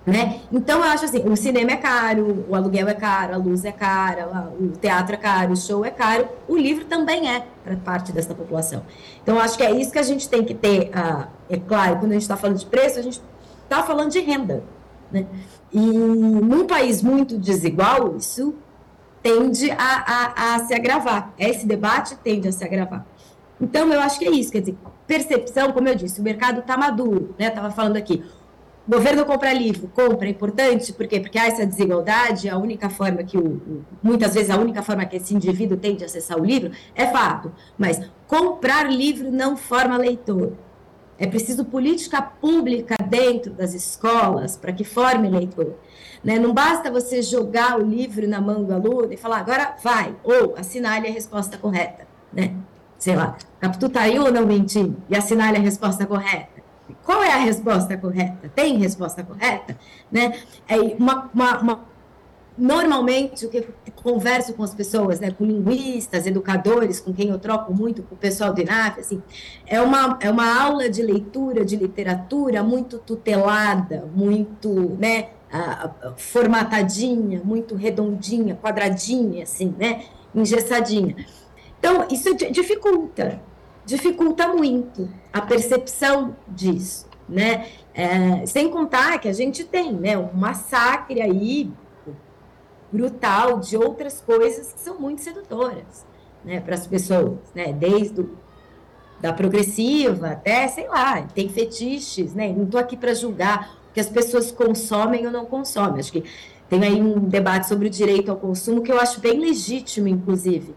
Né? 0.07 0.40
Então, 0.52 0.78
eu 0.78 0.84
acho 0.84 1.04
assim, 1.04 1.28
o 1.28 1.36
cinema 1.36 1.72
é 1.72 1.76
caro, 1.76 2.46
o 2.48 2.54
aluguel 2.54 2.86
é 2.88 2.94
caro, 2.94 3.34
a 3.34 3.36
luz 3.36 3.64
é 3.64 3.72
cara, 3.72 4.52
o 4.57 4.68
teatro 4.68 5.16
é 5.16 5.18
caro, 5.18 5.52
o 5.52 5.57
show 5.57 5.84
é 5.84 5.90
caro, 5.90 6.28
o 6.46 6.57
livro 6.57 6.84
também 6.84 7.28
é 7.28 7.44
para 7.64 7.74
parte 7.76 8.12
dessa 8.12 8.32
população. 8.32 8.84
Então, 9.20 9.34
eu 9.34 9.42
acho 9.42 9.57
que 9.59 9.64
é 9.64 9.72
isso 9.72 9.90
que 9.90 9.98
a 9.98 10.04
gente 10.04 10.28
tem 10.28 10.44
que 10.44 10.54
ter, 10.54 10.92
ah, 10.94 11.26
é 11.50 11.57
claro, 11.57 11.98
quando 11.98 12.12
a 12.12 12.14
gente 12.14 12.22
está 12.22 12.36
falando 12.36 12.57
de 12.57 12.66
preço, 12.66 13.00
a 13.00 13.02
gente 13.02 13.20
está 13.64 13.82
falando 13.82 14.12
de 14.12 14.20
renda, 14.20 14.62
né? 15.11 15.26
E 15.72 15.80
num 15.80 16.68
país 16.68 17.02
muito 17.02 17.36
desigual, 17.36 18.16
isso 18.16 18.54
tende 19.20 19.72
a, 19.72 19.74
a, 19.76 20.54
a 20.54 20.59
se 20.61 20.72
agravar, 20.72 21.34
esse 21.36 21.66
debate 21.66 22.14
tende 22.22 22.46
a 22.46 22.52
se 22.52 22.64
agravar. 22.64 23.04
Então, 23.61 23.92
eu 23.92 24.00
acho 24.00 24.20
que 24.20 24.24
é 24.24 24.30
isso, 24.30 24.52
quer 24.52 24.61
dizer, 24.61 24.78
percepção, 25.04 25.72
como 25.72 25.88
eu 25.88 25.96
disse, 25.96 26.20
o 26.20 26.22
mercado 26.22 26.61
está 26.61 26.76
maduro, 26.76 27.34
né? 27.36 27.48
Estava 27.48 27.72
falando 27.72 27.96
aqui, 27.96 28.24
governo 28.89 29.24
compra 29.24 29.53
livro, 29.53 29.89
compra, 29.89 30.26
é 30.26 30.30
importante, 30.30 30.93
por 30.93 31.07
quê? 31.07 31.18
Porque 31.18 31.39
há 31.39 31.47
essa 31.47 31.66
desigualdade, 31.66 32.49
a 32.49 32.57
única 32.57 32.89
forma 32.89 33.24
que 33.24 33.37
o, 33.37 33.84
muitas 34.03 34.34
vezes 34.34 34.51
a 34.51 34.59
única 34.59 34.82
forma 34.82 35.05
que 35.05 35.16
esse 35.16 35.34
indivíduo 35.34 35.76
tem 35.76 35.97
de 35.97 36.05
acessar 36.05 36.39
o 36.39 36.45
livro 36.45 36.70
é 36.95 37.07
fato, 37.07 37.53
mas 37.76 38.01
comprar 38.26 38.91
livro 38.91 39.30
não 39.30 39.57
forma 39.57 39.97
leitor. 39.97 40.53
É 41.18 41.26
preciso 41.26 41.64
política 41.64 42.20
pública 42.20 42.95
dentro 43.09 43.53
das 43.53 43.72
escolas 43.72 44.57
para 44.57 44.72
que 44.72 44.84
forme 44.84 45.30
leitor. 45.30 45.74
Né? 46.22 46.39
Não 46.39 46.53
basta 46.53 46.91
você 46.91 47.22
jogar 47.22 47.78
o 47.78 47.82
livro 47.82 48.28
na 48.28 48.41
mão 48.41 48.64
do 48.64 48.74
aluno 48.74 49.12
e 49.12 49.16
falar, 49.16 49.39
agora 49.39 49.76
vai, 49.82 50.14
ou 50.22 50.55
assinale 50.57 51.09
a 51.09 51.11
resposta 51.11 51.57
correta. 51.57 52.07
Né? 52.32 52.55
Sei 52.99 53.16
lá, 53.16 53.37
Capitu 53.61 53.89
tá 53.89 54.03
aí 54.03 54.18
ou 54.18 54.30
não 54.30 54.47
mentindo? 54.47 54.97
E 55.09 55.16
assinale 55.16 55.57
a 55.57 55.61
resposta 55.61 56.07
correta. 56.07 56.55
Qual 57.05 57.22
é 57.22 57.32
a 57.32 57.39
resposta 57.39 57.97
correta? 57.97 58.51
Tem 58.55 58.78
resposta 58.78 59.22
correta? 59.22 59.76
Né? 60.11 60.39
É 60.68 60.78
uma, 60.78 61.30
uma, 61.32 61.59
uma, 61.61 61.84
normalmente, 62.57 63.45
o 63.45 63.49
que 63.49 63.59
eu 63.59 63.66
converso 63.95 64.55
com 64.55 64.62
as 64.62 64.74
pessoas, 64.74 65.20
né, 65.20 65.30
com 65.30 65.45
linguistas, 65.45 66.26
educadores, 66.26 67.01
com 67.01 67.12
quem 67.12 67.28
eu 67.28 67.39
troco 67.39 67.74
muito, 67.74 68.03
com 68.03 68.14
o 68.14 68.18
pessoal 68.18 68.53
do 68.53 68.61
INAF, 68.61 69.01
assim, 69.01 69.22
é 69.66 69.80
uma, 69.80 70.18
é 70.20 70.30
uma 70.30 70.62
aula 70.62 70.89
de 70.89 71.03
leitura, 71.03 71.64
de 71.64 71.76
literatura 71.76 72.62
muito 72.62 72.99
tutelada, 72.99 74.09
muito 74.14 74.97
né, 74.99 75.30
formatadinha, 76.16 77.41
muito 77.45 77.74
redondinha, 77.74 78.57
quadradinha, 78.57 79.43
assim, 79.43 79.74
né, 79.78 80.05
engessadinha. 80.34 81.16
Então, 81.78 82.07
isso 82.11 82.34
dificulta, 82.34 83.41
dificulta 83.87 84.49
muito 84.49 85.09
a 85.32 85.41
percepção 85.41 86.37
disso, 86.49 87.07
né? 87.28 87.68
É, 87.95 88.45
sem 88.45 88.68
contar 88.68 89.18
que 89.18 89.28
a 89.28 89.32
gente 89.32 89.64
tem, 89.64 89.93
né, 89.93 90.18
um 90.18 90.30
massacre 90.34 91.22
aí 91.22 91.70
brutal 92.93 93.59
de 93.59 93.76
outras 93.76 94.20
coisas 94.20 94.72
que 94.72 94.80
são 94.80 95.01
muito 95.01 95.22
sedutoras, 95.22 96.05
né, 96.45 96.61
para 96.61 96.74
as 96.74 96.87
pessoas, 96.87 97.39
né? 97.55 97.72
Desde 97.72 98.20
o, 98.20 98.37
da 99.20 99.32
progressiva 99.32 100.32
até, 100.32 100.68
sei 100.68 100.89
lá, 100.89 101.22
tem 101.22 101.49
fetiches, 101.49 102.34
né? 102.34 102.53
Não 102.53 102.64
estou 102.64 102.80
aqui 102.80 102.97
para 102.97 103.14
julgar 103.14 103.78
o 103.91 103.95
que 103.95 104.01
as 104.01 104.11
pessoas 104.11 104.51
consomem 104.51 105.24
ou 105.26 105.32
não 105.32 105.47
consomem. 105.47 106.01
Acho 106.01 106.12
que 106.12 106.24
tem 106.68 106.82
aí 106.84 107.01
um 107.01 107.20
debate 107.20 107.68
sobre 107.68 107.87
o 107.87 107.91
direito 107.91 108.30
ao 108.30 108.37
consumo 108.37 108.82
que 108.82 108.91
eu 108.91 109.01
acho 109.01 109.20
bem 109.20 109.39
legítimo, 109.39 110.09
inclusive. 110.09 110.74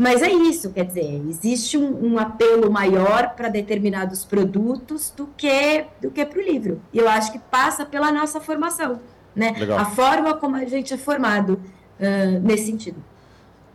Mas 0.00 0.22
é 0.22 0.30
isso, 0.32 0.70
quer 0.70 0.86
dizer, 0.86 1.22
existe 1.28 1.76
um, 1.76 2.14
um 2.14 2.18
apelo 2.18 2.72
maior 2.72 3.34
para 3.36 3.50
determinados 3.50 4.24
produtos 4.24 5.12
do 5.14 5.28
que 5.36 5.84
do 6.00 6.10
que 6.10 6.24
para 6.24 6.38
o 6.38 6.42
livro. 6.42 6.80
E 6.90 6.96
eu 6.96 7.06
acho 7.06 7.30
que 7.30 7.38
passa 7.38 7.84
pela 7.84 8.10
nossa 8.10 8.40
formação, 8.40 8.98
né? 9.36 9.54
Legal. 9.58 9.78
A 9.78 9.84
forma 9.84 10.32
como 10.38 10.56
a 10.56 10.64
gente 10.64 10.94
é 10.94 10.96
formado 10.96 11.60
uh, 12.00 12.40
nesse 12.42 12.64
sentido. 12.64 12.96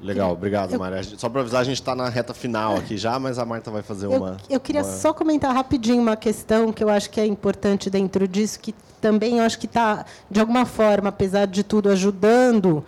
Legal, 0.02 0.32
obrigado, 0.32 0.74
eu, 0.74 0.80
Maria. 0.80 1.04
Só 1.04 1.30
para 1.30 1.42
avisar, 1.42 1.62
a 1.62 1.64
gente 1.64 1.80
está 1.80 1.94
na 1.94 2.10
reta 2.10 2.34
final 2.34 2.76
aqui 2.76 2.98
já, 2.98 3.20
mas 3.20 3.38
a 3.38 3.46
Marta 3.46 3.70
vai 3.70 3.84
fazer 3.84 4.08
uma. 4.08 4.38
Eu, 4.50 4.56
eu 4.56 4.60
queria 4.60 4.82
uma... 4.82 4.92
só 4.92 5.14
comentar 5.14 5.54
rapidinho 5.54 6.02
uma 6.02 6.18
questão 6.18 6.74
que 6.74 6.84
eu 6.84 6.90
acho 6.90 7.08
que 7.12 7.22
é 7.22 7.26
importante 7.28 7.88
dentro 7.88 8.28
disso, 8.28 8.60
que 8.60 8.74
também 9.00 9.38
eu 9.38 9.44
acho 9.44 9.60
que 9.60 9.68
está, 9.68 10.04
de 10.32 10.40
alguma 10.40 10.66
forma, 10.66 11.10
apesar 11.10 11.46
de 11.46 11.64
tudo, 11.64 11.88
ajudando 11.88 12.84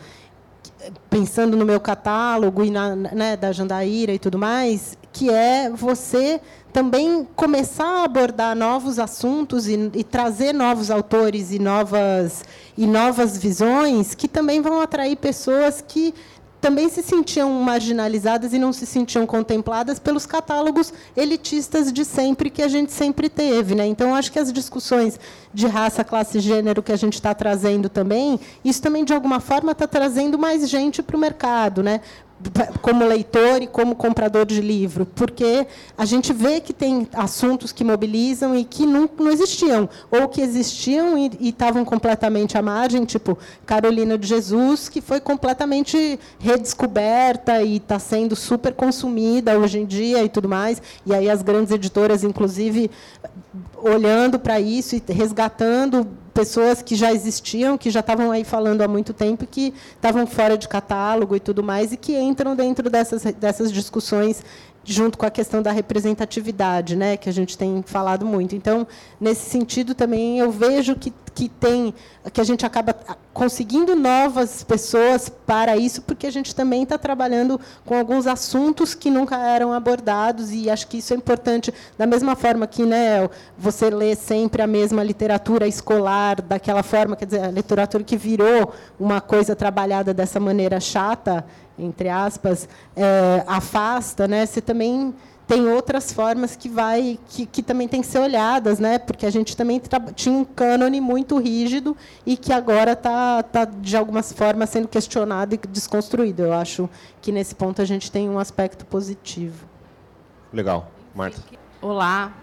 pensando 1.09 1.57
no 1.57 1.65
meu 1.65 1.79
catálogo 1.79 2.63
e 2.63 2.69
na, 2.69 2.95
né, 2.95 3.37
da 3.37 3.51
Jandaíra 3.51 4.13
e 4.13 4.19
tudo 4.19 4.37
mais, 4.37 4.97
que 5.11 5.29
é 5.29 5.69
você 5.69 6.39
também 6.71 7.27
começar 7.35 8.01
a 8.01 8.03
abordar 8.03 8.55
novos 8.55 8.99
assuntos 8.99 9.67
e, 9.67 9.91
e, 9.95 10.03
trazer 10.03 10.53
novos 10.53 10.91
autores 10.91 11.51
e 11.51 11.57
novas 11.57 12.45
e 12.77 12.85
novas 12.85 13.37
visões 13.37 14.13
que 14.13 14.27
também 14.27 14.61
vão 14.61 14.79
atrair 14.79 15.15
pessoas 15.15 15.83
que 15.85 16.13
também 16.67 16.89
se 16.89 17.01
sentiam 17.01 17.49
marginalizadas 17.61 18.51
e 18.51 18.59
não 18.59 18.73
se 18.73 18.85
sentiam 18.85 19.25
contempladas 19.25 19.99
pelos 19.99 20.25
catálogos 20.25 20.93
elitistas 21.15 21.93
de 21.93 22.03
sempre 22.03 22.49
que 22.49 22.61
a 22.61 22.67
gente 22.67 22.91
sempre 22.91 23.29
teve. 23.29 23.73
Né? 23.73 23.87
Então, 23.87 24.13
acho 24.13 24.29
que 24.29 24.37
as 24.37 24.51
discussões 24.51 25.17
de 25.53 25.65
raça, 25.65 26.03
classe 26.03 26.39
e 26.39 26.41
gênero 26.41 26.83
que 26.83 26.91
a 26.91 26.97
gente 26.97 27.13
está 27.13 27.33
trazendo 27.33 27.87
também, 27.87 28.37
isso 28.65 28.81
também, 28.81 29.05
de 29.05 29.13
alguma 29.13 29.39
forma, 29.39 29.71
está 29.71 29.87
trazendo 29.87 30.37
mais 30.37 30.67
gente 30.67 31.01
para 31.01 31.15
o 31.15 31.19
mercado. 31.19 31.81
Né? 31.81 32.01
Como 32.81 33.05
leitor 33.05 33.61
e 33.63 33.67
como 33.67 33.95
comprador 33.95 34.45
de 34.45 34.61
livro, 34.61 35.05
porque 35.05 35.65
a 35.97 36.05
gente 36.05 36.31
vê 36.31 36.61
que 36.61 36.71
tem 36.71 37.07
assuntos 37.13 37.71
que 37.71 37.83
mobilizam 37.83 38.55
e 38.55 38.63
que 38.63 38.85
não, 38.85 39.09
não 39.17 39.31
existiam, 39.31 39.89
ou 40.11 40.27
que 40.27 40.41
existiam 40.41 41.17
e, 41.17 41.31
estavam 41.49 41.83
completamente 41.83 42.57
à 42.57 42.61
margem, 42.61 43.05
tipo 43.05 43.37
Carolina 43.65 44.17
de 44.17 44.27
Jesus, 44.27 44.87
que 44.87 45.01
foi 45.01 45.19
completamente 45.19 46.19
redescoberta 46.39 47.61
e 47.63 47.77
está 47.77 47.97
sendo 47.97 48.35
super 48.35 48.73
consumida 48.73 49.57
hoje 49.57 49.79
em 49.79 49.85
dia 49.85 50.23
e 50.23 50.29
tudo 50.29 50.47
mais, 50.47 50.81
e 51.05 51.13
aí 51.13 51.29
as 51.29 51.41
grandes 51.41 51.71
editoras, 51.71 52.23
inclusive, 52.23 52.91
olhando 53.81 54.37
para 54.37 54.59
isso 54.59 54.95
e 54.95 55.03
resgatando 55.11 56.07
pessoas 56.37 56.83
que 56.83 56.95
já 56.95 57.11
existiam, 57.11 57.79
que 57.79 57.89
já 57.89 58.01
estavam 58.01 58.29
aí 58.29 58.43
falando 58.43 58.83
há 58.83 58.87
muito 58.87 59.11
tempo, 59.11 59.47
que 59.47 59.73
estavam 59.95 60.27
fora 60.27 60.55
de 60.55 60.67
catálogo 60.67 61.35
e 61.35 61.39
tudo 61.39 61.63
mais, 61.63 61.91
e 61.91 61.97
que 61.97 62.15
entram 62.15 62.55
dentro 62.55 62.91
dessas, 62.91 63.23
dessas 63.23 63.71
discussões 63.71 64.43
junto 64.83 65.17
com 65.17 65.25
a 65.25 65.31
questão 65.31 65.63
da 65.63 65.71
representatividade, 65.71 66.95
né, 66.95 67.17
que 67.17 67.27
a 67.27 67.33
gente 67.33 67.57
tem 67.57 67.83
falado 67.83 68.23
muito. 68.23 68.55
Então, 68.55 68.85
nesse 69.19 69.49
sentido 69.49 69.95
também 69.95 70.37
eu 70.37 70.51
vejo 70.51 70.95
que 70.95 71.11
que 71.37 71.47
tem, 71.47 71.93
que 72.33 72.41
a 72.41 72.43
gente 72.43 72.65
acaba 72.65 72.95
conseguindo 73.31 73.95
novas 73.95 74.63
pessoas 74.63 75.29
para 75.29 75.77
isso, 75.77 76.01
porque 76.01 76.25
a 76.25 76.31
gente 76.31 76.55
também 76.55 76.81
está 76.81 76.97
trabalhando 76.97 77.61
com 77.85 77.95
alguns 77.95 78.25
assuntos 78.25 78.95
que 78.95 79.11
nunca 79.11 79.37
eram 79.37 79.71
abordados 79.71 80.51
e 80.51 80.67
acho 80.67 80.87
que 80.87 80.97
isso 80.97 81.13
é 81.13 81.15
importante. 81.15 81.71
Da 81.95 82.07
mesma 82.07 82.35
forma 82.35 82.65
que, 82.65 82.81
né, 82.81 83.29
você 83.55 83.91
lê 83.91 84.15
sempre 84.15 84.63
a 84.63 84.67
mesma 84.67 85.03
literatura 85.03 85.67
escolar 85.67 86.41
daquela 86.41 86.81
forma, 86.81 87.15
quer 87.15 87.25
dizer, 87.25 87.43
a 87.43 87.51
literatura 87.51 88.03
que 88.03 88.17
virou 88.17 88.73
uma 88.99 89.21
coisa 89.21 89.55
trabalhada 89.55 90.15
dessa 90.15 90.39
maneira 90.39 90.79
chata, 90.79 91.45
entre 91.77 92.09
aspas, 92.09 92.67
é, 92.95 93.43
afasta, 93.45 94.27
né? 94.27 94.43
Você 94.43 94.59
também 94.59 95.13
tem 95.47 95.65
outras 95.67 96.11
formas 96.11 96.55
que 96.55 96.67
vai 96.67 97.17
que, 97.29 97.45
que 97.45 97.63
também 97.63 97.87
tem 97.87 98.01
que 98.01 98.07
ser 98.07 98.19
olhadas, 98.19 98.79
né? 98.79 98.99
Porque 98.99 99.25
a 99.25 99.29
gente 99.29 99.55
também 99.55 99.81
tinha 100.13 100.35
um 100.35 100.43
cânone 100.43 100.99
muito 100.99 101.37
rígido 101.39 101.95
e 102.25 102.35
que 102.35 102.51
agora 102.51 102.91
está 102.91 103.41
tá, 103.41 103.63
de 103.63 103.95
algumas 103.95 104.33
formas 104.33 104.69
sendo 104.69 104.89
questionado 104.89 105.55
e 105.55 105.57
desconstruído. 105.69 106.43
Eu 106.43 106.53
acho 106.53 106.89
que 107.21 107.31
nesse 107.31 107.55
ponto 107.55 107.81
a 107.81 107.85
gente 107.85 108.11
tem 108.11 108.29
um 108.29 108.37
aspecto 108.37 108.85
positivo. 108.85 109.65
Legal, 110.51 110.91
Marta. 111.15 111.41
Olá, 111.81 112.33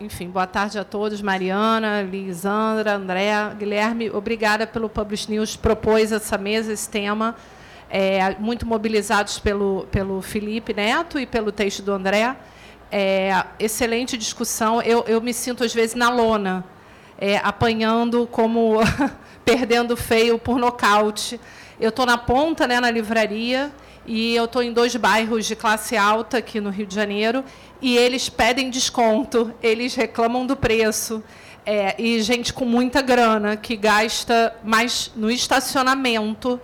enfim, 0.00 0.30
boa 0.30 0.46
tarde 0.46 0.78
a 0.78 0.84
todos. 0.84 1.20
Mariana, 1.20 2.00
Lisandra, 2.00 2.94
André, 2.94 3.32
Guilherme, 3.58 4.10
obrigada 4.10 4.66
pelo 4.66 4.88
Publish 4.88 5.30
News 5.30 5.56
propôs 5.56 6.10
essa 6.10 6.38
mesa, 6.38 6.72
esse 6.72 6.88
tema 6.88 7.36
é, 7.90 8.36
muito 8.38 8.64
mobilizados 8.64 9.40
pelo, 9.40 9.86
pelo 9.90 10.22
Felipe 10.22 10.72
Neto 10.72 11.18
e 11.18 11.26
pelo 11.26 11.50
texto 11.50 11.82
do 11.82 11.92
André. 11.92 12.36
É, 12.90 13.44
excelente 13.58 14.16
discussão. 14.16 14.80
Eu, 14.80 15.04
eu 15.08 15.20
me 15.20 15.34
sinto, 15.34 15.64
às 15.64 15.74
vezes, 15.74 15.96
na 15.96 16.08
lona, 16.08 16.64
é, 17.18 17.38
apanhando 17.38 18.28
como 18.30 18.78
perdendo 19.44 19.96
feio 19.96 20.38
por 20.38 20.58
nocaute. 20.58 21.40
Eu 21.80 21.88
estou 21.88 22.06
na 22.06 22.16
ponta, 22.16 22.66
né, 22.66 22.78
na 22.78 22.90
livraria, 22.90 23.72
e 24.06 24.34
eu 24.36 24.44
estou 24.44 24.62
em 24.62 24.72
dois 24.72 24.94
bairros 24.94 25.46
de 25.46 25.56
classe 25.56 25.96
alta 25.96 26.38
aqui 26.38 26.60
no 26.60 26.70
Rio 26.70 26.86
de 26.86 26.94
Janeiro, 26.94 27.44
e 27.82 27.96
eles 27.96 28.28
pedem 28.28 28.70
desconto, 28.70 29.52
eles 29.62 29.94
reclamam 29.94 30.46
do 30.46 30.56
preço. 30.56 31.22
É, 31.66 31.94
e 31.98 32.22
gente 32.22 32.52
com 32.52 32.64
muita 32.64 33.02
grana 33.02 33.56
que 33.56 33.76
gasta 33.76 34.56
mais 34.64 35.12
no 35.14 35.30
estacionamento 35.30 36.58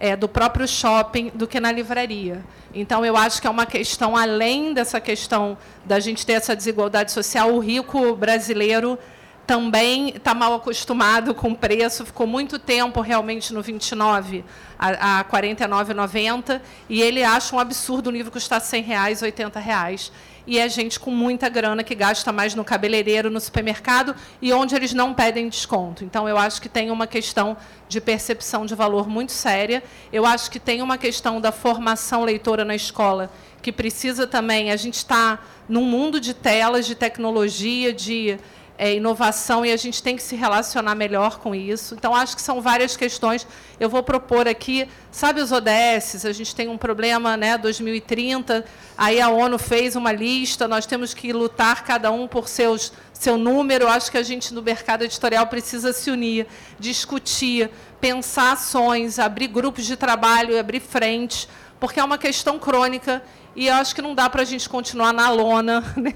é, 0.00 0.16
do 0.16 0.26
próprio 0.26 0.66
shopping 0.66 1.30
do 1.34 1.46
que 1.46 1.60
na 1.60 1.70
livraria. 1.70 2.42
Então, 2.74 3.04
eu 3.04 3.16
acho 3.16 3.40
que 3.40 3.46
é 3.46 3.50
uma 3.50 3.66
questão, 3.66 4.16
além 4.16 4.72
dessa 4.72 4.98
questão 4.98 5.58
da 5.84 6.00
gente 6.00 6.24
ter 6.24 6.32
essa 6.32 6.56
desigualdade 6.56 7.12
social, 7.12 7.52
o 7.52 7.58
rico 7.58 8.16
brasileiro 8.16 8.98
também 9.46 10.10
está 10.10 10.32
mal 10.32 10.54
acostumado 10.54 11.34
com 11.34 11.50
o 11.50 11.56
preço, 11.56 12.06
ficou 12.06 12.26
muito 12.26 12.56
tempo 12.56 13.00
realmente 13.00 13.52
no 13.52 13.60
29 13.60 14.44
a, 14.78 15.18
a 15.18 15.24
49,90 15.24 16.60
e 16.88 17.02
ele 17.02 17.24
acha 17.24 17.56
um 17.56 17.58
absurdo 17.58 18.06
o 18.08 18.12
livro 18.12 18.30
custar 18.30 18.60
100 18.60 18.82
reais, 18.84 19.22
80 19.22 19.58
reais 19.58 20.12
e 20.50 20.58
é 20.58 20.68
gente 20.68 20.98
com 20.98 21.12
muita 21.12 21.48
grana 21.48 21.84
que 21.84 21.94
gasta 21.94 22.32
mais 22.32 22.56
no 22.56 22.64
cabeleireiro, 22.64 23.30
no 23.30 23.38
supermercado 23.38 24.16
e 24.42 24.52
onde 24.52 24.74
eles 24.74 24.92
não 24.92 25.14
pedem 25.14 25.48
desconto. 25.48 26.02
Então, 26.02 26.28
eu 26.28 26.36
acho 26.36 26.60
que 26.60 26.68
tem 26.68 26.90
uma 26.90 27.06
questão 27.06 27.56
de 27.88 28.00
percepção 28.00 28.66
de 28.66 28.74
valor 28.74 29.08
muito 29.08 29.30
séria. 29.30 29.80
Eu 30.12 30.26
acho 30.26 30.50
que 30.50 30.58
tem 30.58 30.82
uma 30.82 30.98
questão 30.98 31.40
da 31.40 31.52
formação 31.52 32.24
leitora 32.24 32.64
na 32.64 32.74
escola 32.74 33.30
que 33.62 33.70
precisa 33.70 34.26
também. 34.26 34.72
A 34.72 34.76
gente 34.76 34.96
está 34.96 35.38
num 35.68 35.84
mundo 35.84 36.20
de 36.20 36.34
telas, 36.34 36.84
de 36.84 36.96
tecnologia, 36.96 37.92
de 37.92 38.36
é, 38.80 38.94
inovação 38.94 39.64
e 39.66 39.70
a 39.70 39.76
gente 39.76 40.02
tem 40.02 40.16
que 40.16 40.22
se 40.22 40.34
relacionar 40.34 40.94
melhor 40.94 41.38
com 41.38 41.54
isso. 41.54 41.94
Então, 41.94 42.14
acho 42.14 42.34
que 42.34 42.40
são 42.40 42.62
várias 42.62 42.96
questões. 42.96 43.46
Eu 43.78 43.90
vou 43.90 44.02
propor 44.02 44.48
aqui, 44.48 44.88
sabe 45.12 45.42
os 45.42 45.52
ODS? 45.52 46.24
A 46.24 46.32
gente 46.32 46.54
tem 46.54 46.66
um 46.66 46.78
problema, 46.78 47.36
né, 47.36 47.58
2030, 47.58 48.64
aí 48.96 49.20
a 49.20 49.28
ONU 49.28 49.58
fez 49.58 49.96
uma 49.96 50.10
lista, 50.10 50.66
nós 50.66 50.86
temos 50.86 51.12
que 51.12 51.30
lutar 51.30 51.84
cada 51.84 52.10
um 52.10 52.26
por 52.26 52.48
seus, 52.48 52.90
seu 53.12 53.36
número. 53.36 53.86
Acho 53.86 54.10
que 54.10 54.16
a 54.16 54.22
gente, 54.22 54.54
no 54.54 54.62
mercado 54.62 55.04
editorial, 55.04 55.46
precisa 55.46 55.92
se 55.92 56.10
unir, 56.10 56.46
discutir, 56.78 57.70
pensar 58.00 58.52
ações, 58.52 59.18
abrir 59.18 59.48
grupos 59.48 59.84
de 59.84 59.94
trabalho, 59.94 60.58
abrir 60.58 60.80
frentes, 60.80 61.46
porque 61.78 62.00
é 62.00 62.04
uma 62.04 62.16
questão 62.16 62.58
crônica 62.58 63.22
e 63.54 63.68
acho 63.68 63.94
que 63.94 64.00
não 64.00 64.14
dá 64.14 64.30
para 64.30 64.40
a 64.40 64.46
gente 64.46 64.66
continuar 64.70 65.12
na 65.12 65.28
lona, 65.28 65.84
né? 65.98 66.14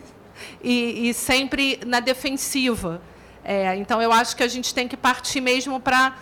E, 0.62 1.08
e 1.08 1.14
sempre 1.14 1.80
na 1.86 2.00
defensiva. 2.00 3.00
É, 3.44 3.76
então, 3.76 4.00
eu 4.00 4.12
acho 4.12 4.36
que 4.36 4.42
a 4.42 4.48
gente 4.48 4.74
tem 4.74 4.88
que 4.88 4.96
partir 4.96 5.40
mesmo 5.40 5.78
para 5.78 6.16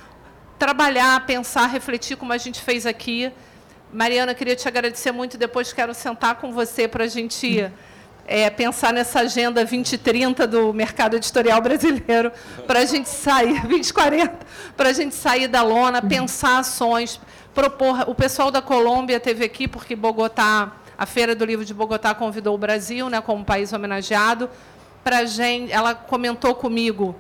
trabalhar, 0.59 1.25
pensar, 1.27 1.67
refletir, 1.67 2.17
como 2.17 2.33
a 2.33 2.39
gente 2.39 2.61
fez 2.61 2.87
aqui. 2.87 3.33
Mariana, 3.93 4.35
queria 4.35 4.57
te 4.57 4.67
agradecer 4.67 5.13
muito. 5.13 5.37
Depois 5.39 5.73
quero 5.73 5.95
sentar 5.95 6.37
com 6.37 6.53
você 6.53 6.89
para 6.89 7.05
a 7.05 7.09
gente 7.09 7.71
é, 8.27 8.49
pensar 8.51 8.93
nessa 8.93 9.21
agenda 9.21 9.61
2030 9.61 10.47
do 10.47 10.73
mercado 10.73 11.17
editorial 11.17 11.61
brasileiro, 11.61 12.33
para 12.67 12.81
a 12.81 12.85
gente 12.85 13.09
sair, 13.09 13.61
2040, 13.63 14.39
para 14.77 14.89
a 14.89 14.93
gente 14.93 15.15
sair 15.15 15.49
da 15.49 15.63
lona, 15.63 16.01
pensar 16.01 16.59
ações, 16.59 17.21
propor. 17.55 18.09
O 18.09 18.15
pessoal 18.15 18.51
da 18.51 18.63
Colômbia 18.63 19.21
teve 19.21 19.45
aqui, 19.45 19.69
porque 19.69 19.95
Bogotá 19.95 20.73
a 21.03 21.07
Feira 21.07 21.35
do 21.35 21.45
Livro 21.45 21.65
de 21.65 21.75
Bogotá 21.75 22.15
convidou 22.15 22.55
o 22.55 22.59
Brasil, 22.59 23.11
né, 23.11 23.21
como 23.21 23.45
país 23.45 23.73
homenageado, 23.73 24.49
para 25.03 25.25
gente. 25.25 25.73
Ela 25.73 25.97
comentou 25.97 26.55
comigo 26.55 27.17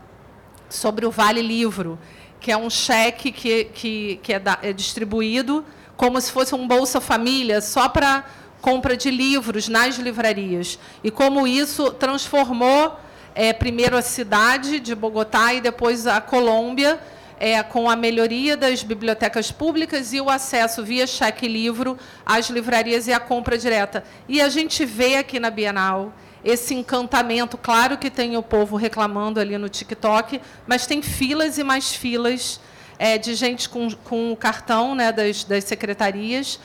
sobre 0.68 1.04
o 1.04 1.10
Vale 1.10 1.42
Livro, 1.42 1.98
que 2.38 2.52
é 2.52 2.56
um 2.56 2.70
cheque 2.70 3.32
que, 3.32 3.64
que, 3.64 4.20
que 4.22 4.34
é, 4.34 4.38
da, 4.38 4.56
é 4.62 4.72
distribuído 4.72 5.64
como 5.96 6.20
se 6.20 6.30
fosse 6.30 6.54
um 6.54 6.68
Bolsa 6.68 7.00
Família 7.00 7.60
só 7.60 7.88
para 7.88 8.24
compra 8.60 8.96
de 8.96 9.10
livros 9.10 9.66
nas 9.66 9.96
livrarias. 9.96 10.78
E 11.02 11.10
como 11.10 11.44
isso 11.44 11.90
transformou 11.90 12.96
é, 13.34 13.52
primeiro 13.52 13.96
a 13.96 14.02
cidade 14.02 14.78
de 14.78 14.94
Bogotá 14.94 15.54
e 15.54 15.60
depois 15.60 16.06
a 16.06 16.20
Colômbia 16.20 17.00
é, 17.42 17.60
com 17.60 17.90
a 17.90 17.96
melhoria 17.96 18.56
das 18.56 18.84
bibliotecas 18.84 19.50
públicas 19.50 20.12
e 20.12 20.20
o 20.20 20.30
acesso 20.30 20.84
via 20.84 21.08
cheque 21.08 21.48
livro 21.48 21.98
às 22.24 22.48
livrarias 22.48 23.08
e 23.08 23.12
a 23.12 23.18
compra 23.18 23.58
direta. 23.58 24.04
E 24.28 24.40
a 24.40 24.48
gente 24.48 24.84
vê 24.84 25.16
aqui 25.16 25.40
na 25.40 25.50
Bienal 25.50 26.14
esse 26.44 26.72
encantamento. 26.72 27.58
Claro 27.58 27.98
que 27.98 28.08
tem 28.08 28.36
o 28.36 28.44
povo 28.44 28.76
reclamando 28.76 29.40
ali 29.40 29.58
no 29.58 29.68
TikTok, 29.68 30.40
mas 30.68 30.86
tem 30.86 31.02
filas 31.02 31.58
e 31.58 31.64
mais 31.64 31.92
filas 31.92 32.60
é, 32.96 33.18
de 33.18 33.34
gente 33.34 33.68
com, 33.68 33.90
com 33.90 34.30
o 34.30 34.36
cartão 34.36 34.94
né, 34.94 35.10
das, 35.10 35.42
das 35.42 35.64
secretarias 35.64 36.60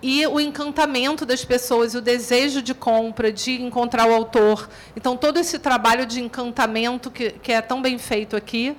e 0.00 0.26
o 0.26 0.40
encantamento 0.40 1.26
das 1.26 1.44
pessoas, 1.44 1.94
o 1.94 2.00
desejo 2.00 2.62
de 2.62 2.72
compra, 2.72 3.30
de 3.30 3.60
encontrar 3.60 4.08
o 4.08 4.14
autor. 4.14 4.66
Então, 4.96 5.14
todo 5.14 5.38
esse 5.38 5.58
trabalho 5.58 6.06
de 6.06 6.22
encantamento 6.22 7.10
que, 7.10 7.32
que 7.32 7.52
é 7.52 7.60
tão 7.60 7.82
bem 7.82 7.98
feito 7.98 8.34
aqui 8.34 8.74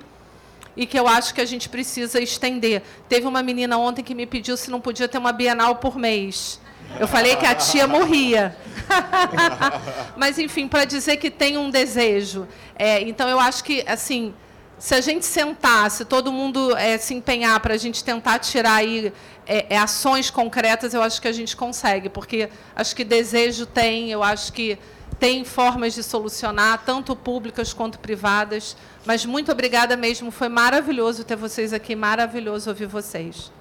e 0.76 0.86
que 0.86 0.98
eu 0.98 1.06
acho 1.06 1.34
que 1.34 1.40
a 1.40 1.44
gente 1.44 1.68
precisa 1.68 2.20
estender. 2.20 2.82
Teve 3.08 3.26
uma 3.26 3.42
menina 3.42 3.78
ontem 3.78 4.02
que 4.02 4.14
me 4.14 4.26
pediu 4.26 4.56
se 4.56 4.70
não 4.70 4.80
podia 4.80 5.08
ter 5.08 5.18
uma 5.18 5.32
Bienal 5.32 5.76
por 5.76 5.96
mês. 5.96 6.60
Eu 6.98 7.08
falei 7.08 7.36
que 7.36 7.46
a 7.46 7.54
tia 7.54 7.86
morria. 7.86 8.56
Mas, 10.16 10.38
enfim, 10.38 10.68
para 10.68 10.84
dizer 10.84 11.16
que 11.16 11.30
tem 11.30 11.58
um 11.58 11.70
desejo. 11.70 12.46
É, 12.76 13.00
então, 13.00 13.28
eu 13.28 13.40
acho 13.40 13.64
que, 13.64 13.84
assim, 13.86 14.34
se 14.78 14.94
a 14.94 15.00
gente 15.00 15.24
sentar, 15.24 15.90
se 15.90 16.04
todo 16.04 16.32
mundo 16.32 16.76
é, 16.76 16.98
se 16.98 17.14
empenhar 17.14 17.58
para 17.60 17.74
a 17.74 17.76
gente 17.76 18.04
tentar 18.04 18.38
tirar 18.38 18.74
aí 18.74 19.12
é, 19.46 19.66
é, 19.70 19.78
ações 19.78 20.30
concretas, 20.30 20.94
eu 20.94 21.02
acho 21.02 21.20
que 21.20 21.28
a 21.28 21.32
gente 21.32 21.56
consegue, 21.56 22.08
porque 22.08 22.48
acho 22.76 22.94
que 22.94 23.04
desejo 23.04 23.66
tem, 23.66 24.10
eu 24.10 24.22
acho 24.22 24.52
que 24.52 24.78
tem 25.18 25.44
formas 25.44 25.94
de 25.94 26.02
solucionar, 26.02 26.82
tanto 26.84 27.14
públicas 27.14 27.72
quanto 27.72 27.98
privadas. 27.98 28.76
Mas 29.04 29.24
muito 29.24 29.50
obrigada 29.52 29.96
mesmo, 29.96 30.30
foi 30.30 30.48
maravilhoso 30.48 31.24
ter 31.24 31.36
vocês 31.36 31.72
aqui, 31.72 31.94
maravilhoso 31.94 32.70
ouvir 32.70 32.86
vocês. 32.86 33.52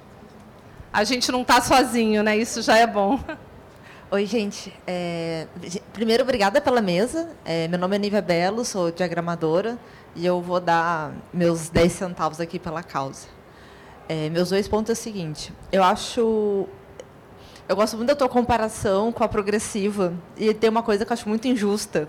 A 0.92 1.04
gente 1.04 1.32
não 1.32 1.42
está 1.42 1.60
sozinho, 1.62 2.22
né? 2.22 2.38
Isso 2.38 2.62
já 2.62 2.78
é 2.78 2.86
bom. 2.86 3.20
Oi, 4.12 4.26
gente. 4.28 4.72
É, 4.86 5.48
primeiro, 5.92 6.22
obrigada 6.22 6.62
pela 6.62 6.82
mesa. 6.82 7.32
É, 7.44 7.68
meu 7.68 7.80
nome 7.80 7.96
é 7.96 8.00
Nívia 8.00 8.22
Belo, 8.22 8.64
sou 8.64 8.92
diagramadora 8.92 9.78
e 10.16 10.24
eu 10.24 10.40
vou 10.40 10.60
dar 10.60 11.12
meus 11.34 11.70
10 11.70 11.92
centavos 11.92 12.40
aqui 12.40 12.60
pela 12.60 12.84
causa. 12.84 13.28
É, 14.08 14.30
meus 14.30 14.50
dois 14.50 14.68
pontos 14.68 14.90
é 14.92 14.94
o 14.94 14.96
seguinte: 14.96 15.52
eu 15.72 15.84
acho 15.84 16.68
eu 17.68 17.76
gosto 17.76 17.96
muito 17.96 18.10
da 18.10 18.16
tua 18.16 18.30
comparação 18.30 19.12
com 19.12 19.24
a 19.24 19.28
progressiva. 19.28 20.14
E 20.38 20.54
tem 20.54 20.70
uma 20.70 20.84
coisa 20.84 21.06
que 21.06 21.12
eu 21.12 21.14
acho 21.14 21.30
muito 21.30 21.48
injusta. 21.48 22.08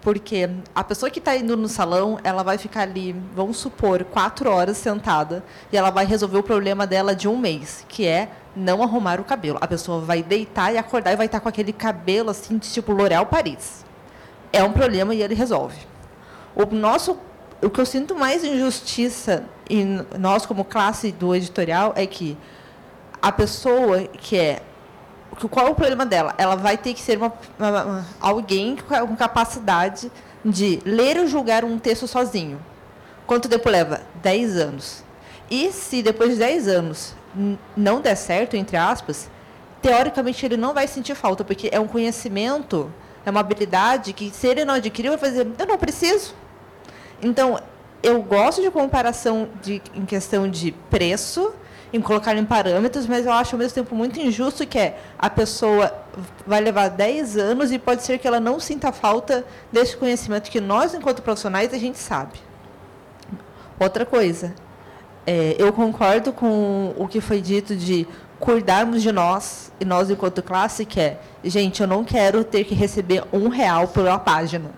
Porque 0.00 0.48
a 0.74 0.82
pessoa 0.82 1.10
que 1.10 1.18
está 1.18 1.36
indo 1.36 1.56
no 1.56 1.68
salão, 1.68 2.18
ela 2.24 2.42
vai 2.42 2.56
ficar 2.56 2.82
ali, 2.82 3.14
vamos 3.34 3.58
supor, 3.58 4.02
quatro 4.04 4.50
horas 4.50 4.78
sentada, 4.78 5.44
e 5.70 5.76
ela 5.76 5.90
vai 5.90 6.06
resolver 6.06 6.38
o 6.38 6.42
problema 6.42 6.86
dela 6.86 7.14
de 7.14 7.28
um 7.28 7.36
mês, 7.36 7.84
que 7.86 8.06
é 8.06 8.30
não 8.56 8.82
arrumar 8.82 9.20
o 9.20 9.24
cabelo. 9.24 9.58
A 9.60 9.66
pessoa 9.66 10.00
vai 10.00 10.22
deitar 10.22 10.72
e 10.72 10.78
acordar 10.78 11.12
e 11.12 11.16
vai 11.16 11.26
estar 11.26 11.40
com 11.40 11.48
aquele 11.48 11.72
cabelo 11.72 12.30
assim, 12.30 12.58
tipo 12.58 12.92
L'Oréal 12.92 13.26
Paris. 13.26 13.84
É 14.52 14.64
um 14.64 14.72
problema 14.72 15.14
e 15.14 15.22
ele 15.22 15.34
resolve. 15.34 15.76
O 16.54 16.64
nosso 16.74 17.18
o 17.62 17.68
que 17.68 17.78
eu 17.78 17.86
sinto 17.86 18.14
mais 18.14 18.42
injustiça 18.42 19.44
em 19.68 20.04
nós 20.18 20.46
como 20.46 20.64
classe 20.64 21.12
do 21.12 21.34
editorial 21.34 21.92
é 21.94 22.06
que 22.06 22.36
a 23.20 23.30
pessoa 23.30 24.04
que 24.04 24.36
é 24.36 24.62
qual 25.50 25.68
é 25.68 25.70
o 25.70 25.74
problema 25.74 26.04
dela? 26.04 26.34
Ela 26.38 26.56
vai 26.56 26.76
ter 26.76 26.94
que 26.94 27.00
ser 27.00 27.16
uma, 27.16 27.32
uma, 27.58 27.84
uma, 27.84 28.06
alguém 28.20 28.76
com 28.76 29.16
capacidade 29.16 30.10
de 30.44 30.80
ler 30.84 31.16
e 31.16 31.26
julgar 31.26 31.64
um 31.64 31.78
texto 31.78 32.06
sozinho. 32.06 32.60
Quanto 33.26 33.48
tempo 33.48 33.68
leva? 33.68 34.02
10 34.22 34.56
anos. 34.56 35.04
E 35.50 35.70
se 35.72 36.02
depois 36.02 36.32
de 36.32 36.38
10 36.38 36.68
anos 36.68 37.14
não 37.76 38.00
der 38.00 38.16
certo, 38.16 38.56
entre 38.56 38.76
aspas, 38.76 39.30
teoricamente 39.80 40.44
ele 40.44 40.56
não 40.56 40.74
vai 40.74 40.86
sentir 40.86 41.14
falta, 41.14 41.44
porque 41.44 41.68
é 41.72 41.78
um 41.78 41.86
conhecimento, 41.86 42.92
é 43.24 43.30
uma 43.30 43.40
habilidade 43.40 44.12
que 44.12 44.30
se 44.30 44.46
ele 44.46 44.64
não 44.64 44.74
adquirir, 44.74 45.08
vai 45.08 45.18
fazer, 45.18 45.46
eu 45.58 45.66
não 45.66 45.78
preciso. 45.78 46.34
Então, 47.22 47.60
eu 48.02 48.22
gosto 48.22 48.62
de 48.62 48.70
comparação 48.70 49.48
de, 49.62 49.82
em 49.94 50.04
questão 50.04 50.48
de 50.48 50.72
preço, 50.90 51.52
em 51.92 52.00
colocar 52.00 52.36
em 52.36 52.44
parâmetros, 52.44 53.06
mas 53.06 53.26
eu 53.26 53.32
acho 53.32 53.54
ao 53.54 53.58
mesmo 53.58 53.74
tempo 53.74 53.94
muito 53.94 54.20
injusto 54.20 54.66
que 54.66 54.78
é 54.78 54.98
a 55.18 55.28
pessoa 55.28 55.92
vai 56.46 56.60
levar 56.60 56.88
10 56.88 57.36
anos 57.36 57.72
e 57.72 57.78
pode 57.78 58.02
ser 58.02 58.18
que 58.18 58.26
ela 58.26 58.40
não 58.40 58.60
sinta 58.60 58.92
falta 58.92 59.44
desse 59.72 59.96
conhecimento 59.96 60.50
que 60.50 60.60
nós, 60.60 60.94
enquanto 60.94 61.22
profissionais, 61.22 61.72
a 61.74 61.78
gente 61.78 61.98
sabe. 61.98 62.40
Outra 63.78 64.04
coisa, 64.04 64.54
é, 65.26 65.56
eu 65.58 65.72
concordo 65.72 66.32
com 66.32 66.94
o 66.96 67.08
que 67.08 67.20
foi 67.20 67.40
dito 67.40 67.74
de 67.74 68.06
cuidarmos 68.38 69.02
de 69.02 69.12
nós, 69.12 69.70
e 69.78 69.84
nós 69.84 70.10
enquanto 70.10 70.42
classe, 70.42 70.84
que 70.84 71.00
é, 71.00 71.20
gente, 71.44 71.80
eu 71.80 71.86
não 71.86 72.04
quero 72.04 72.42
ter 72.42 72.64
que 72.64 72.74
receber 72.74 73.22
um 73.32 73.48
real 73.48 73.88
por 73.88 74.04
uma 74.04 74.18
página. 74.18 74.70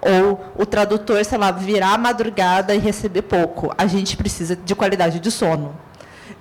Ou 0.00 0.40
o 0.56 0.64
tradutor, 0.64 1.24
sei 1.24 1.36
lá, 1.36 1.50
virar 1.50 1.94
a 1.94 1.98
madrugada 1.98 2.74
e 2.74 2.78
receber 2.78 3.22
pouco. 3.22 3.72
A 3.76 3.86
gente 3.86 4.16
precisa 4.16 4.56
de 4.56 4.74
qualidade 4.74 5.18
de 5.18 5.30
sono. 5.30 5.74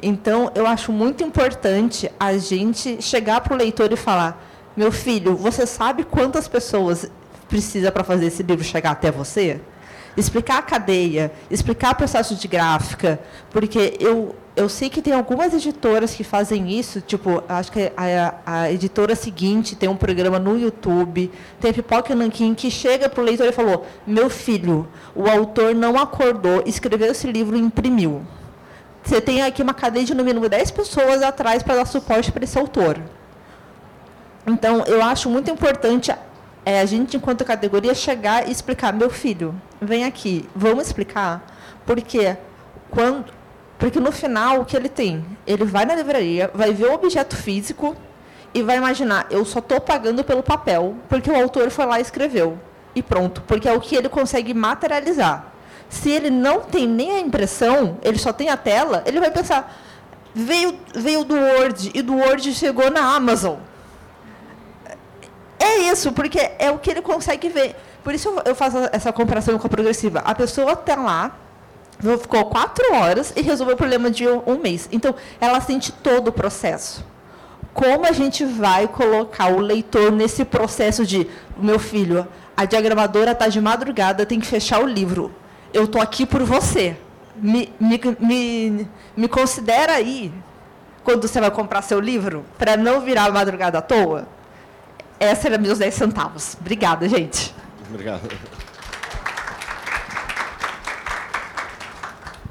Então, 0.01 0.51
eu 0.53 0.67
acho 0.67 0.91
muito 0.91 1.23
importante 1.23 2.11
a 2.19 2.37
gente 2.37 3.01
chegar 3.01 3.41
para 3.41 3.53
o 3.53 3.57
leitor 3.57 3.91
e 3.91 3.95
falar: 3.95 4.43
meu 4.75 4.91
filho, 4.91 5.35
você 5.35 5.65
sabe 5.65 6.03
quantas 6.03 6.47
pessoas 6.47 7.09
precisa 7.49 7.91
para 7.91 8.03
fazer 8.03 8.27
esse 8.27 8.43
livro 8.43 8.63
chegar 8.63 8.91
até 8.91 9.11
você? 9.11 9.59
Explicar 10.15 10.59
a 10.59 10.61
cadeia, 10.61 11.31
explicar 11.49 11.93
o 11.93 11.95
processo 11.95 12.35
de 12.35 12.47
gráfica, 12.47 13.19
porque 13.51 13.95
eu, 13.99 14.35
eu 14.55 14.67
sei 14.67 14.89
que 14.89 15.01
tem 15.01 15.13
algumas 15.13 15.53
editoras 15.53 16.13
que 16.15 16.23
fazem 16.23 16.71
isso, 16.71 17.01
tipo, 17.01 17.43
acho 17.47 17.71
que 17.71 17.91
a, 17.95 18.33
a 18.43 18.71
editora 18.71 19.15
seguinte 19.15 19.75
tem 19.75 19.87
um 19.87 19.95
programa 19.95 20.39
no 20.39 20.59
YouTube, 20.59 21.31
tem 21.59 21.69
a 21.71 21.73
Pipoca 21.73 22.15
Nankin 22.15 22.55
que 22.55 22.71
chega 22.71 23.07
para 23.09 23.21
o 23.21 23.23
leitor 23.23 23.47
e 23.47 23.51
falou: 23.51 23.85
meu 24.05 24.29
filho, 24.29 24.87
o 25.15 25.27
autor 25.27 25.73
não 25.73 25.97
acordou, 25.97 26.63
escreveu 26.65 27.11
esse 27.11 27.31
livro 27.31 27.55
e 27.55 27.59
imprimiu. 27.59 28.23
Você 29.07 29.21
tem 29.21 29.41
aqui 29.41 29.61
uma 29.61 29.73
cadeia 29.73 30.03
de 30.03 30.13
no 30.13 30.21
mínimo 30.21 30.49
10 30.49 30.69
pessoas 30.71 31.23
atrás 31.23 31.63
para 31.63 31.75
dar 31.75 31.85
suporte 31.85 32.29
para 32.29 32.43
esse 32.43 32.59
autor. 32.59 32.99
Então, 34.45 34.83
eu 34.85 35.01
acho 35.01 35.29
muito 35.29 35.49
importante 35.49 36.13
é, 36.65 36.81
a 36.81 36.85
gente, 36.85 37.15
enquanto 37.15 37.45
categoria, 37.45 37.95
chegar 37.95 38.49
e 38.49 38.51
explicar, 38.51 38.91
meu 38.91 39.09
filho, 39.09 39.55
vem 39.79 40.03
aqui, 40.03 40.45
vamos 40.53 40.87
explicar, 40.87 41.41
porque 41.85 42.35
quando, 42.89 43.31
porque 43.79 43.97
no 43.97 44.11
final 44.11 44.59
o 44.59 44.65
que 44.65 44.75
ele 44.75 44.89
tem, 44.89 45.25
ele 45.47 45.63
vai 45.63 45.85
na 45.85 45.95
livraria, 45.95 46.51
vai 46.53 46.73
ver 46.73 46.87
o 46.87 46.93
objeto 46.93 47.33
físico 47.33 47.95
e 48.53 48.61
vai 48.61 48.75
imaginar, 48.75 49.25
eu 49.29 49.45
só 49.45 49.59
estou 49.59 49.79
pagando 49.79 50.21
pelo 50.21 50.43
papel, 50.43 50.97
porque 51.07 51.31
o 51.31 51.35
autor 51.41 51.69
foi 51.69 51.85
lá 51.85 51.97
e 51.97 52.01
escreveu 52.01 52.59
e 52.93 53.01
pronto, 53.01 53.41
porque 53.47 53.69
é 53.69 53.73
o 53.73 53.79
que 53.79 53.95
ele 53.95 54.09
consegue 54.09 54.53
materializar. 54.53 55.53
Se 55.89 56.09
ele 56.11 56.29
não 56.29 56.61
tem 56.61 56.87
nem 56.87 57.11
a 57.11 57.19
impressão, 57.19 57.97
ele 58.01 58.17
só 58.17 58.33
tem 58.33 58.49
a 58.49 58.57
tela, 58.57 59.03
ele 59.05 59.19
vai 59.19 59.31
pensar, 59.31 59.73
veio, 60.33 60.77
veio 60.93 61.23
do 61.23 61.35
Word 61.35 61.91
e 61.93 62.01
do 62.01 62.15
Word 62.15 62.53
chegou 62.53 62.91
na 62.91 63.15
Amazon. 63.15 63.57
É 65.59 65.77
isso, 65.89 66.11
porque 66.11 66.51
é 66.59 66.69
o 66.69 66.77
que 66.77 66.91
ele 66.91 67.01
consegue 67.01 67.49
ver. 67.49 67.75
Por 68.03 68.13
isso 68.13 68.33
eu 68.45 68.55
faço 68.55 68.77
essa 68.91 69.11
comparação 69.11 69.57
com 69.57 69.67
a 69.67 69.69
progressiva. 69.69 70.19
A 70.19 70.35
pessoa 70.35 70.73
está 70.73 70.95
lá, 70.95 71.35
ficou 72.21 72.45
quatro 72.45 72.93
horas 72.93 73.33
e 73.35 73.41
resolveu 73.41 73.75
o 73.75 73.77
problema 73.77 74.11
de 74.11 74.27
um 74.27 74.59
mês. 74.61 74.87
Então, 74.91 75.15
ela 75.41 75.59
sente 75.61 75.91
todo 75.91 76.27
o 76.27 76.31
processo. 76.31 77.03
Como 77.73 78.05
a 78.05 78.11
gente 78.11 78.45
vai 78.45 78.87
colocar 78.87 79.51
o 79.51 79.59
leitor 79.59 80.11
nesse 80.11 80.45
processo 80.45 81.05
de, 81.05 81.27
meu 81.57 81.79
filho, 81.79 82.27
a 82.55 82.65
diagramadora 82.65 83.31
está 83.31 83.47
de 83.47 83.61
madrugada, 83.61 84.25
tem 84.25 84.39
que 84.39 84.47
fechar 84.47 84.81
o 84.81 84.85
livro 84.87 85.33
eu 85.73 85.85
estou 85.85 86.01
aqui 86.01 86.25
por 86.25 86.43
você. 86.43 86.97
Me, 87.35 87.71
me, 87.79 87.99
me, 88.19 88.87
me 89.15 89.27
considera 89.27 89.93
aí, 89.93 90.33
quando 91.03 91.27
você 91.27 91.39
vai 91.39 91.51
comprar 91.51 91.81
seu 91.81 91.99
livro, 91.99 92.43
para 92.57 92.75
não 92.75 93.01
virar 93.01 93.31
madrugada 93.31 93.77
à 93.77 93.81
toa. 93.81 94.27
Essa 95.19 95.47
era 95.47 95.57
meus 95.57 95.77
10 95.79 95.93
centavos. 95.93 96.57
Obrigada, 96.59 97.07
gente. 97.07 97.53
Obrigado. 97.89 98.27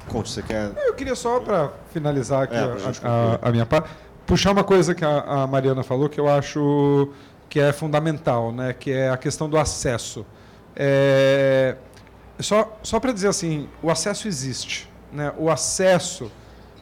Conte, 0.07 0.29
você 0.29 0.41
quer. 0.41 0.71
Eu 0.85 0.93
queria 0.93 1.15
só, 1.15 1.39
para 1.39 1.71
finalizar 1.91 2.43
aqui 2.43 2.55
é, 2.55 2.59
a, 2.59 3.39
a, 3.43 3.49
a, 3.49 3.51
minha 3.51 3.65
parte, 3.65 3.89
puxar 4.25 4.51
uma 4.51 4.63
coisa 4.63 4.95
que 4.95 5.03
a, 5.03 5.19
a 5.19 5.47
Mariana 5.47 5.83
falou 5.83 6.09
que 6.09 6.19
eu 6.19 6.29
acho 6.29 7.11
que 7.49 7.59
é 7.59 7.71
fundamental, 7.71 8.51
né? 8.51 8.73
que 8.73 8.91
é 8.91 9.09
a 9.09 9.17
questão 9.17 9.49
do 9.49 9.57
acesso. 9.57 10.25
É, 10.75 11.75
só, 12.39 12.77
só 12.83 12.99
para 12.99 13.11
dizer 13.11 13.27
assim, 13.27 13.67
o 13.81 13.89
acesso 13.89 14.27
existe. 14.27 14.89
Né? 15.11 15.33
O 15.37 15.49
acesso, 15.49 16.31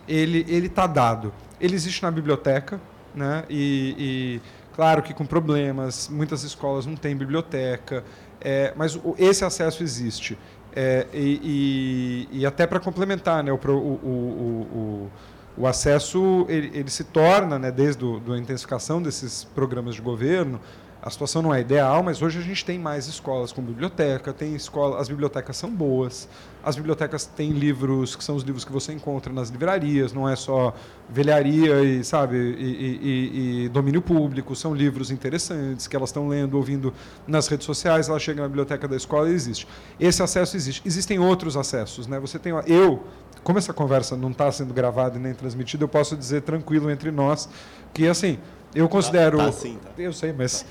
ele 0.07 0.45
ele 0.47 0.67
está 0.67 0.87
dado. 0.87 1.33
Ele 1.59 1.75
existe 1.75 2.03
na 2.03 2.11
biblioteca, 2.11 2.79
né? 3.13 3.43
E, 3.49 3.95
e, 3.97 4.41
claro 4.75 5.01
que 5.01 5.13
com 5.13 5.25
problemas, 5.25 6.09
muitas 6.09 6.43
escolas 6.43 6.85
não 6.85 6.95
têm 6.95 7.15
biblioteca, 7.15 8.03
é, 8.41 8.73
mas 8.75 8.95
o, 8.95 9.15
esse 9.17 9.45
acesso 9.45 9.81
existe. 9.81 10.37
É, 10.75 11.07
e, 11.13 12.27
e, 12.31 12.39
e, 12.39 12.45
até 12.45 12.67
para 12.67 12.81
complementar, 12.81 13.41
né, 13.41 13.49
o, 13.49 13.55
o, 13.55 13.69
o, 13.69 15.11
o 15.57 15.65
acesso 15.65 16.45
ele, 16.49 16.69
ele, 16.73 16.89
se 16.89 17.05
torna, 17.05 17.57
né, 17.57 17.71
desde 17.71 17.99
do, 17.99 18.33
a 18.33 18.37
intensificação 18.37 19.01
desses 19.01 19.45
programas 19.45 19.95
de 19.95 20.01
governo, 20.01 20.59
a 21.05 21.09
situação 21.11 21.39
não 21.43 21.53
é 21.53 21.61
ideal, 21.61 22.01
mas 22.01 22.19
hoje 22.19 22.39
a 22.39 22.41
gente 22.41 22.65
tem 22.65 22.79
mais 22.79 23.05
escolas 23.05 23.51
com 23.51 23.61
biblioteca, 23.61 24.33
tem 24.33 24.55
escola, 24.55 24.99
as 24.99 25.07
bibliotecas 25.07 25.55
são 25.55 25.69
boas, 25.69 26.27
as 26.63 26.75
bibliotecas 26.75 27.27
têm 27.27 27.51
livros 27.51 28.15
que 28.15 28.23
são 28.23 28.35
os 28.35 28.41
livros 28.41 28.65
que 28.65 28.71
você 28.71 28.91
encontra 28.91 29.31
nas 29.31 29.49
livrarias, 29.49 30.11
não 30.11 30.27
é 30.27 30.35
só 30.35 30.73
velharia 31.07 31.83
e 31.83 32.03
sabe 32.03 32.35
e, 32.37 32.99
e, 33.03 33.65
e 33.65 33.69
domínio 33.69 34.01
público, 34.01 34.55
são 34.55 34.73
livros 34.73 35.11
interessantes 35.11 35.85
que 35.85 35.95
elas 35.95 36.09
estão 36.09 36.27
lendo, 36.27 36.57
ouvindo 36.57 36.91
nas 37.27 37.47
redes 37.47 37.67
sociais, 37.67 38.09
ela 38.09 38.17
chega 38.17 38.41
na 38.41 38.47
biblioteca 38.47 38.87
da 38.87 38.95
escola 38.95 39.29
e 39.29 39.33
existe. 39.33 39.67
Esse 39.99 40.23
acesso 40.23 40.57
existe. 40.57 40.81
Existem 40.83 41.19
outros 41.19 41.55
acessos, 41.55 42.07
né? 42.07 42.19
Você 42.19 42.39
tem 42.39 42.51
eu 42.65 43.03
como 43.43 43.59
essa 43.59 43.71
conversa 43.71 44.17
não 44.17 44.31
está 44.31 44.51
sendo 44.51 44.73
gravada 44.73 45.19
e 45.19 45.21
nem 45.21 45.35
transmitida, 45.35 45.83
eu 45.83 45.87
posso 45.87 46.17
dizer 46.17 46.41
tranquilo 46.41 46.89
entre 46.89 47.11
nós 47.11 47.47
que 47.93 48.07
assim 48.07 48.39
eu 48.76 48.89
considero. 48.89 49.38
Tá, 49.38 49.45
tá 49.45 49.51
sim, 49.51 49.80
tá. 49.82 49.89
Eu 49.97 50.13
sei, 50.13 50.34
mas. 50.34 50.65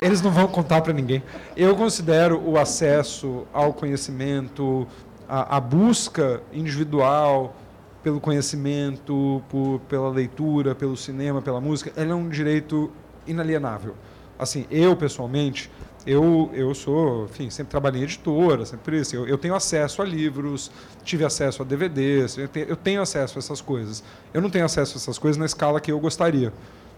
Eles 0.00 0.20
não 0.20 0.30
vão 0.30 0.46
contar 0.46 0.82
para 0.82 0.92
ninguém. 0.92 1.22
Eu 1.56 1.74
considero 1.76 2.38
o 2.38 2.58
acesso 2.58 3.46
ao 3.52 3.72
conhecimento, 3.72 4.86
a, 5.28 5.56
a 5.56 5.60
busca 5.60 6.42
individual 6.52 7.54
pelo 8.02 8.20
conhecimento, 8.20 9.42
por, 9.48 9.80
pela 9.88 10.10
leitura, 10.10 10.74
pelo 10.74 10.94
cinema, 10.94 11.40
pela 11.40 11.58
música, 11.58 11.90
ela 11.96 12.12
é 12.12 12.14
um 12.14 12.28
direito 12.28 12.92
inalienável. 13.26 13.94
Assim, 14.38 14.66
eu 14.70 14.94
pessoalmente, 14.94 15.70
eu, 16.06 16.50
eu 16.52 16.74
sou, 16.74 17.24
enfim, 17.24 17.48
sempre 17.48 17.70
trabalhei 17.70 18.02
em 18.02 18.04
editora, 18.04 18.66
sempre 18.66 19.00
isso. 19.00 19.16
Eu, 19.16 19.26
eu 19.26 19.38
tenho 19.38 19.54
acesso 19.54 20.02
a 20.02 20.04
livros, 20.04 20.70
tive 21.02 21.24
acesso 21.24 21.62
a 21.62 21.64
DVDs, 21.64 22.36
eu 22.36 22.48
eu 22.54 22.76
tenho 22.76 23.00
acesso 23.00 23.38
a 23.38 23.40
essas 23.40 23.62
coisas. 23.62 24.04
Eu 24.34 24.42
não 24.42 24.50
tenho 24.50 24.66
acesso 24.66 24.94
a 24.94 25.00
essas 25.00 25.18
coisas 25.18 25.38
na 25.38 25.46
escala 25.46 25.80
que 25.80 25.90
eu 25.90 25.98
gostaria. 25.98 26.52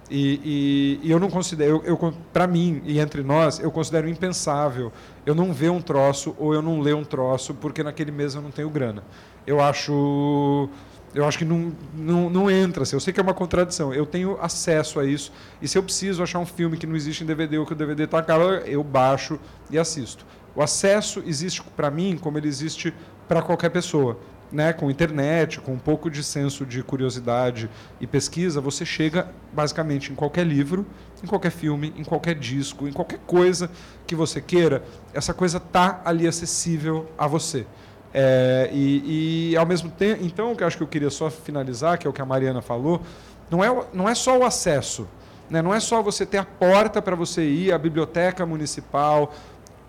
E, 0.08 1.00
e, 1.02 1.08
e, 1.08 1.10
eu 1.10 1.18
não 1.18 1.28
considero, 1.28 1.82
eu, 1.84 1.98
eu 2.00 2.14
para 2.32 2.46
mim 2.46 2.80
e 2.84 3.00
entre 3.00 3.24
nós, 3.24 3.58
eu 3.58 3.72
considero 3.72 4.08
impensável 4.08 4.92
eu 5.24 5.34
não 5.34 5.52
ver 5.52 5.70
um 5.70 5.82
troço 5.82 6.34
ou 6.38 6.54
eu 6.54 6.62
não 6.62 6.80
ler 6.80 6.94
um 6.94 7.04
troço 7.04 7.52
porque 7.54 7.82
naquele 7.82 8.12
mês 8.12 8.34
eu 8.34 8.40
não 8.40 8.52
tenho 8.52 8.70
grana. 8.70 9.02
Eu 9.44 9.60
acho, 9.60 10.68
eu 11.12 11.24
acho 11.24 11.38
que 11.38 11.44
não, 11.44 11.72
não, 11.92 12.30
não 12.30 12.50
entra. 12.50 12.84
Assim, 12.84 12.94
eu 12.94 13.00
sei 13.00 13.12
que 13.12 13.18
é 13.18 13.22
uma 13.22 13.34
contradição. 13.34 13.92
Eu 13.92 14.06
tenho 14.06 14.38
acesso 14.40 15.00
a 15.00 15.04
isso 15.04 15.32
e 15.60 15.66
se 15.66 15.76
eu 15.76 15.82
preciso 15.82 16.22
achar 16.22 16.38
um 16.38 16.46
filme 16.46 16.76
que 16.76 16.86
não 16.86 16.94
existe 16.94 17.24
em 17.24 17.26
DVD 17.26 17.58
ou 17.58 17.66
que 17.66 17.72
o 17.72 17.76
DVD 17.76 18.04
está 18.04 18.22
caro, 18.22 18.44
eu 18.64 18.84
baixo 18.84 19.40
e 19.70 19.78
assisto. 19.78 20.24
O 20.54 20.62
acesso 20.62 21.22
existe 21.26 21.62
para 21.76 21.90
mim 21.90 22.16
como 22.16 22.38
ele 22.38 22.48
existe 22.48 22.94
para 23.26 23.42
qualquer 23.42 23.70
pessoa. 23.70 24.18
Né, 24.52 24.72
com 24.72 24.90
internet, 24.90 25.60
com 25.60 25.72
um 25.72 25.78
pouco 25.78 26.10
de 26.10 26.22
senso 26.22 26.64
de 26.64 26.82
curiosidade 26.82 27.68
e 28.00 28.06
pesquisa, 28.06 28.60
você 28.60 28.84
chega 28.84 29.28
basicamente 29.52 30.12
em 30.12 30.14
qualquer 30.14 30.46
livro, 30.46 30.86
em 31.22 31.26
qualquer 31.26 31.50
filme, 31.50 31.92
em 31.96 32.04
qualquer 32.04 32.34
disco, 32.34 32.86
em 32.86 32.92
qualquer 32.92 33.18
coisa 33.26 33.70
que 34.06 34.14
você 34.14 34.40
queira, 34.40 34.82
essa 35.12 35.34
coisa 35.34 35.58
tá 35.58 36.00
ali 36.04 36.26
acessível 36.26 37.10
a 37.18 37.26
você. 37.26 37.66
É, 38.14 38.70
e, 38.72 39.50
e, 39.50 39.56
ao 39.56 39.66
mesmo 39.66 39.90
tempo, 39.90 40.24
então, 40.24 40.52
o 40.52 40.56
que 40.56 40.62
eu 40.62 40.66
acho 40.66 40.76
que 40.76 40.82
eu 40.82 40.88
queria 40.88 41.10
só 41.10 41.28
finalizar, 41.28 41.98
que 41.98 42.06
é 42.06 42.10
o 42.10 42.12
que 42.12 42.22
a 42.22 42.24
Mariana 42.24 42.62
falou, 42.62 43.02
não 43.50 43.62
é, 43.62 43.86
não 43.92 44.08
é 44.08 44.14
só 44.14 44.38
o 44.38 44.44
acesso, 44.44 45.06
né? 45.50 45.60
não 45.60 45.74
é 45.74 45.80
só 45.80 46.02
você 46.02 46.24
ter 46.24 46.38
a 46.38 46.44
porta 46.44 47.02
para 47.02 47.14
você 47.14 47.44
ir 47.44 47.72
à 47.72 47.78
biblioteca 47.78 48.46
municipal, 48.46 49.34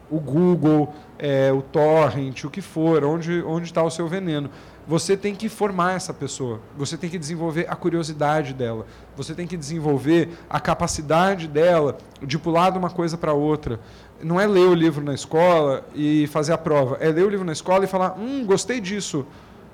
o 0.10 0.20
Google, 0.20 0.94
é, 1.20 1.52
o 1.52 1.62
torrent, 1.62 2.44
o 2.44 2.50
que 2.50 2.62
for, 2.62 3.04
onde 3.04 3.66
está 3.66 3.84
o 3.84 3.90
seu 3.90 4.08
veneno. 4.08 4.50
Você 4.88 5.18
tem 5.18 5.36
que 5.36 5.50
formar 5.50 5.98
essa 5.98 6.14
pessoa. 6.14 6.62
Você 6.78 6.96
tem 6.96 7.10
que 7.10 7.20
desenvolver 7.20 7.66
a 7.68 7.76
curiosidade 7.76 8.54
dela. 8.54 8.86
Você 9.18 9.34
tem 9.34 9.46
que 9.46 9.58
desenvolver 9.58 10.30
a 10.50 10.62
capacidade 10.62 11.46
dela 11.46 11.98
de 12.22 12.40
pular 12.40 12.70
de 12.70 12.78
uma 12.78 12.90
coisa 12.90 13.18
para 13.18 13.34
outra. 13.34 13.82
Não 14.24 14.40
é 14.40 14.48
ler 14.48 14.70
o 14.70 14.74
livro 14.74 15.04
na 15.04 15.14
escola 15.14 15.86
e 15.94 16.26
fazer 16.28 16.54
a 16.54 16.58
prova. 16.58 16.98
É 17.02 17.10
ler 17.10 17.26
o 17.26 17.30
livro 17.30 17.46
na 17.46 17.52
escola 17.52 17.84
e 17.84 17.88
falar: 17.88 18.18
hum, 18.18 18.46
gostei 18.46 18.80
disso. 18.80 19.26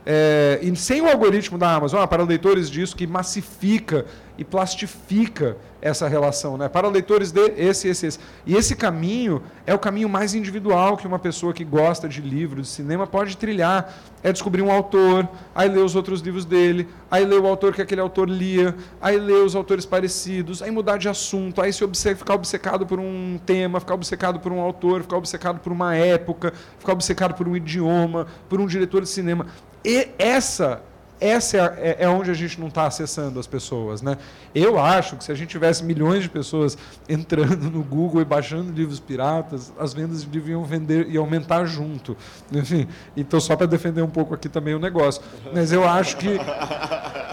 É, 0.04 0.60
e 0.62 0.76
sem 0.76 1.00
o 1.02 1.08
algoritmo 1.08 1.60
da 1.60 1.76
Amazon, 1.76 2.02
ah, 2.02 2.08
para 2.08 2.24
leitores 2.24 2.70
disso, 2.70 2.96
que 2.96 3.06
massifica 3.06 4.06
e 4.38 4.44
plastifica 4.44 5.58
essa 5.84 6.08
relação, 6.08 6.58
né? 6.58 6.70
Para 6.70 6.88
leitores 6.88 7.30
de 7.32 7.42
esse, 7.58 7.90
esse, 7.90 8.08
esse. 8.08 8.20
E 8.46 8.56
esse 8.56 8.74
caminho 8.74 9.44
é 9.68 9.74
o 9.74 9.80
caminho 9.80 10.08
mais 10.08 10.34
individual 10.34 10.96
que 10.96 11.06
uma 11.06 11.20
pessoa 11.20 11.54
que 11.54 11.66
gosta 11.66 12.08
de 12.08 12.22
livro, 12.22 12.62
de 12.62 12.68
cinema, 12.68 13.06
pode 13.06 13.36
trilhar. 13.36 13.94
É 14.24 14.32
descobrir 14.32 14.62
um 14.62 14.72
autor, 14.72 15.28
aí 15.54 15.68
ler 15.68 15.84
os 15.84 15.94
outros 15.94 16.22
livros 16.22 16.46
dele, 16.46 16.88
aí 17.12 17.26
ler 17.26 17.38
o 17.42 17.46
autor 17.46 17.74
que 17.74 17.82
aquele 17.82 18.00
autor 18.00 18.30
lia, 18.30 18.74
aí 19.02 19.20
ler 19.20 19.44
os 19.44 19.54
autores 19.54 19.86
parecidos, 19.86 20.62
aí 20.62 20.72
mudar 20.72 20.98
de 20.98 21.10
assunto, 21.10 21.62
aí 21.62 21.74
se 21.74 21.84
obce 21.84 22.16
ficar 22.16 22.36
obcecado 22.36 22.86
por 22.86 23.02
um 23.02 23.38
tema, 23.46 23.82
ficar 23.82 23.96
obcecado 23.96 24.40
por 24.40 24.54
um 24.54 24.62
autor, 24.62 25.02
ficar 25.02 25.18
obcecado 25.18 25.60
por 25.60 25.74
uma 25.74 25.94
época, 25.98 26.54
ficar 26.80 26.94
obcecado 26.94 27.34
por 27.34 27.46
um 27.46 27.58
idioma, 27.58 28.26
por 28.48 28.62
um 28.62 28.66
diretor 28.66 29.02
de 29.02 29.10
cinema. 29.10 29.48
E 29.84 30.08
essa 30.18 30.82
essa 31.24 31.58
é, 31.78 31.98
é, 32.00 32.10
onde 32.10 32.30
a 32.30 32.34
gente 32.34 32.60
não 32.60 32.68
está 32.68 32.86
acessando 32.86 33.40
as 33.40 33.48
pessoas. 33.48 34.02
Né? 34.02 34.18
Eu 34.54 34.78
acho 34.78 35.16
que 35.16 35.24
se 35.24 35.32
a 35.32 35.36
gente 35.36 35.50
tivesse 35.50 35.84
milhões 35.84 36.24
de 36.24 36.30
pessoas 36.30 36.78
entrando 37.08 37.70
no 37.70 37.84
Google 37.84 38.22
e 38.22 38.26
baixando 38.26 38.72
livros 38.72 39.00
piratas, 39.00 39.72
as 39.80 39.94
vendas 39.94 40.24
deviam 40.24 40.64
vender 40.66 41.08
e 41.10 41.18
aumentar 41.18 41.66
junto. 41.66 42.18
Enfim, 42.52 42.88
então 43.16 43.40
só 43.40 43.56
para 43.56 43.66
defender 43.66 44.02
um 44.02 44.10
pouco 44.10 44.34
aqui 44.34 44.50
também 44.50 44.76
o 44.76 44.80
negócio. 44.80 45.22
Mas 45.54 45.72
eu 45.72 45.88
acho 45.88 46.18
que. 46.18 46.38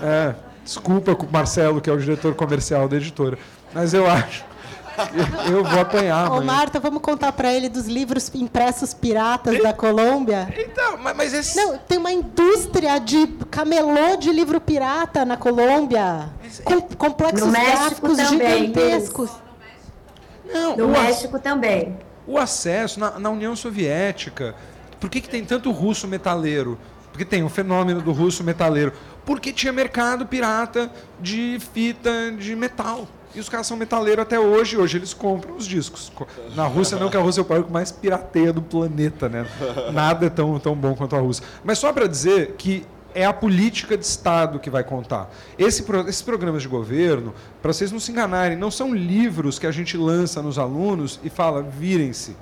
É, 0.02 0.34
desculpa, 0.64 1.14
Marcelo, 1.30 1.80
que 1.80 1.90
é 1.90 1.92
o 1.92 1.98
diretor 1.98 2.34
comercial 2.34 2.88
da 2.88 2.96
editora. 2.96 3.38
Mas 3.74 3.92
eu 3.92 4.06
acho 4.10 4.44
eu 5.50 5.64
vou 5.64 5.80
apanhar. 5.80 6.30
Ô, 6.32 6.42
Marta, 6.42 6.78
vamos 6.80 7.00
contar 7.02 7.32
para 7.32 7.52
ele 7.52 7.68
dos 7.68 7.86
livros 7.86 8.30
impressos 8.34 8.92
piratas 8.92 9.54
e... 9.54 9.62
da 9.62 9.72
Colômbia? 9.72 10.52
Então, 10.56 10.98
mas, 10.98 11.16
mas 11.16 11.34
esse... 11.34 11.56
Não, 11.56 11.78
tem 11.78 11.98
uma 11.98 12.12
indústria 12.12 12.98
de 12.98 13.26
camelô 13.50 14.16
de 14.16 14.32
livro 14.32 14.60
pirata 14.60 15.24
na 15.24 15.36
Colômbia. 15.36 16.28
Com 16.64 16.80
complexos 16.82 17.46
no 17.46 17.52
gráficos 17.52 18.16
também, 18.16 18.66
gigantescos. 18.66 19.30
Não, 20.52 20.76
no 20.76 20.88
México 20.88 21.38
também. 21.38 21.96
O 22.26 22.38
acesso 22.38 22.98
na, 22.98 23.18
na 23.18 23.30
União 23.30 23.54
Soviética. 23.54 24.54
Por 24.98 25.08
que, 25.08 25.20
que 25.20 25.28
tem 25.28 25.44
tanto 25.44 25.70
russo 25.70 26.06
metaleiro? 26.06 26.78
Porque 27.10 27.24
tem 27.24 27.42
o 27.42 27.48
fenômeno 27.48 28.00
do 28.00 28.12
russo 28.12 28.44
metaleiro. 28.44 28.92
Porque 29.24 29.52
tinha 29.52 29.72
mercado 29.72 30.26
pirata 30.26 30.90
de 31.20 31.58
fita 31.72 32.32
de 32.32 32.54
metal. 32.56 33.06
E 33.34 33.40
os 33.40 33.48
caras 33.48 33.66
são 33.66 33.76
metaleiros 33.76 34.22
até 34.22 34.38
hoje. 34.38 34.76
Hoje 34.76 34.98
eles 34.98 35.14
compram 35.14 35.56
os 35.56 35.66
discos. 35.66 36.10
Na 36.54 36.66
Rússia 36.66 36.98
não, 36.98 37.08
que 37.08 37.16
a 37.16 37.20
Rússia 37.20 37.40
é 37.40 37.42
o 37.42 37.44
país 37.44 37.68
mais 37.68 37.92
pirateia 37.92 38.52
do 38.52 38.60
planeta, 38.60 39.28
né? 39.28 39.46
Nada 39.92 40.26
é 40.26 40.30
tão, 40.30 40.58
tão 40.58 40.74
bom 40.74 40.94
quanto 40.94 41.14
a 41.14 41.20
Rússia. 41.20 41.44
Mas 41.64 41.78
só 41.78 41.92
para 41.92 42.06
dizer 42.06 42.54
que 42.58 42.84
é 43.14 43.24
a 43.24 43.32
política 43.32 43.96
de 43.96 44.04
Estado 44.04 44.58
que 44.58 44.70
vai 44.70 44.84
contar. 44.84 45.30
Esse, 45.58 45.84
esses 46.08 46.22
programas 46.22 46.62
de 46.62 46.68
governo, 46.68 47.34
para 47.60 47.72
vocês 47.72 47.90
não 47.90 48.00
se 48.00 48.10
enganarem, 48.10 48.56
não 48.56 48.70
são 48.70 48.94
livros 48.94 49.58
que 49.58 49.66
a 49.66 49.72
gente 49.72 49.96
lança 49.96 50.42
nos 50.42 50.58
alunos 50.58 51.20
e 51.22 51.30
fala, 51.30 51.62
virem-se. 51.62 52.36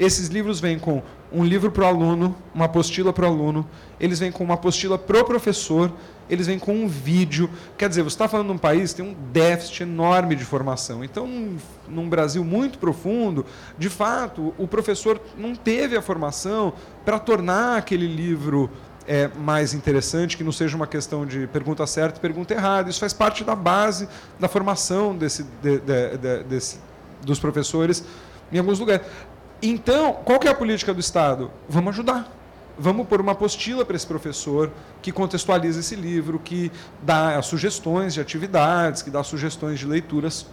Esses 0.00 0.28
livros 0.28 0.60
vêm 0.60 0.78
com 0.78 1.02
um 1.30 1.44
livro 1.44 1.70
para 1.70 1.84
o 1.84 1.86
aluno, 1.86 2.34
uma 2.54 2.64
apostila 2.64 3.12
para 3.12 3.26
o 3.26 3.28
aluno, 3.28 3.68
eles 4.00 4.18
vêm 4.18 4.32
com 4.32 4.42
uma 4.42 4.54
apostila 4.54 4.96
para 4.96 5.20
o 5.20 5.24
professor, 5.26 5.92
eles 6.30 6.46
vêm 6.46 6.58
com 6.58 6.72
um 6.72 6.88
vídeo. 6.88 7.50
Quer 7.76 7.86
dizer, 7.90 8.00
você 8.00 8.14
está 8.14 8.26
falando 8.26 8.46
de 8.46 8.52
um 8.54 8.58
país 8.58 8.94
que 8.94 9.02
tem 9.02 9.12
um 9.12 9.14
déficit 9.30 9.82
enorme 9.82 10.34
de 10.34 10.42
formação. 10.42 11.04
Então, 11.04 11.26
num, 11.26 11.58
num 11.86 12.08
Brasil 12.08 12.42
muito 12.42 12.78
profundo, 12.78 13.44
de 13.76 13.90
fato, 13.90 14.54
o 14.56 14.66
professor 14.66 15.20
não 15.36 15.54
teve 15.54 15.94
a 15.94 16.00
formação 16.00 16.72
para 17.04 17.18
tornar 17.18 17.76
aquele 17.76 18.06
livro 18.06 18.70
é, 19.06 19.28
mais 19.28 19.74
interessante, 19.74 20.34
que 20.34 20.42
não 20.42 20.52
seja 20.52 20.76
uma 20.76 20.86
questão 20.86 21.26
de 21.26 21.46
pergunta 21.48 21.86
certa 21.86 22.16
e 22.16 22.22
pergunta 22.22 22.54
errada. 22.54 22.88
Isso 22.88 23.00
faz 23.00 23.12
parte 23.12 23.44
da 23.44 23.54
base 23.54 24.08
da 24.38 24.48
formação 24.48 25.14
desse, 25.14 25.42
de, 25.60 25.78
de, 25.78 26.16
de, 26.16 26.42
desse, 26.44 26.78
dos 27.22 27.38
professores 27.38 28.02
em 28.50 28.58
alguns 28.58 28.78
lugares. 28.78 29.06
Então, 29.62 30.14
qual 30.24 30.38
que 30.38 30.48
é 30.48 30.50
a 30.50 30.54
política 30.54 30.94
do 30.94 31.00
Estado? 31.00 31.50
Vamos 31.68 31.94
ajudar 31.94 32.40
vamos 32.80 33.06
pôr 33.06 33.20
uma 33.20 33.32
apostila 33.32 33.84
para 33.84 33.94
esse 33.94 34.06
professor 34.06 34.72
que 35.02 35.12
contextualiza 35.12 35.80
esse 35.80 35.94
livro, 35.94 36.38
que 36.38 36.72
dá 37.02 37.40
sugestões 37.42 38.14
de 38.14 38.20
atividades, 38.22 39.02
que 39.02 39.10
dá 39.10 39.22
sugestões 39.22 39.78
de 39.78 39.86
leituras 39.86 40.46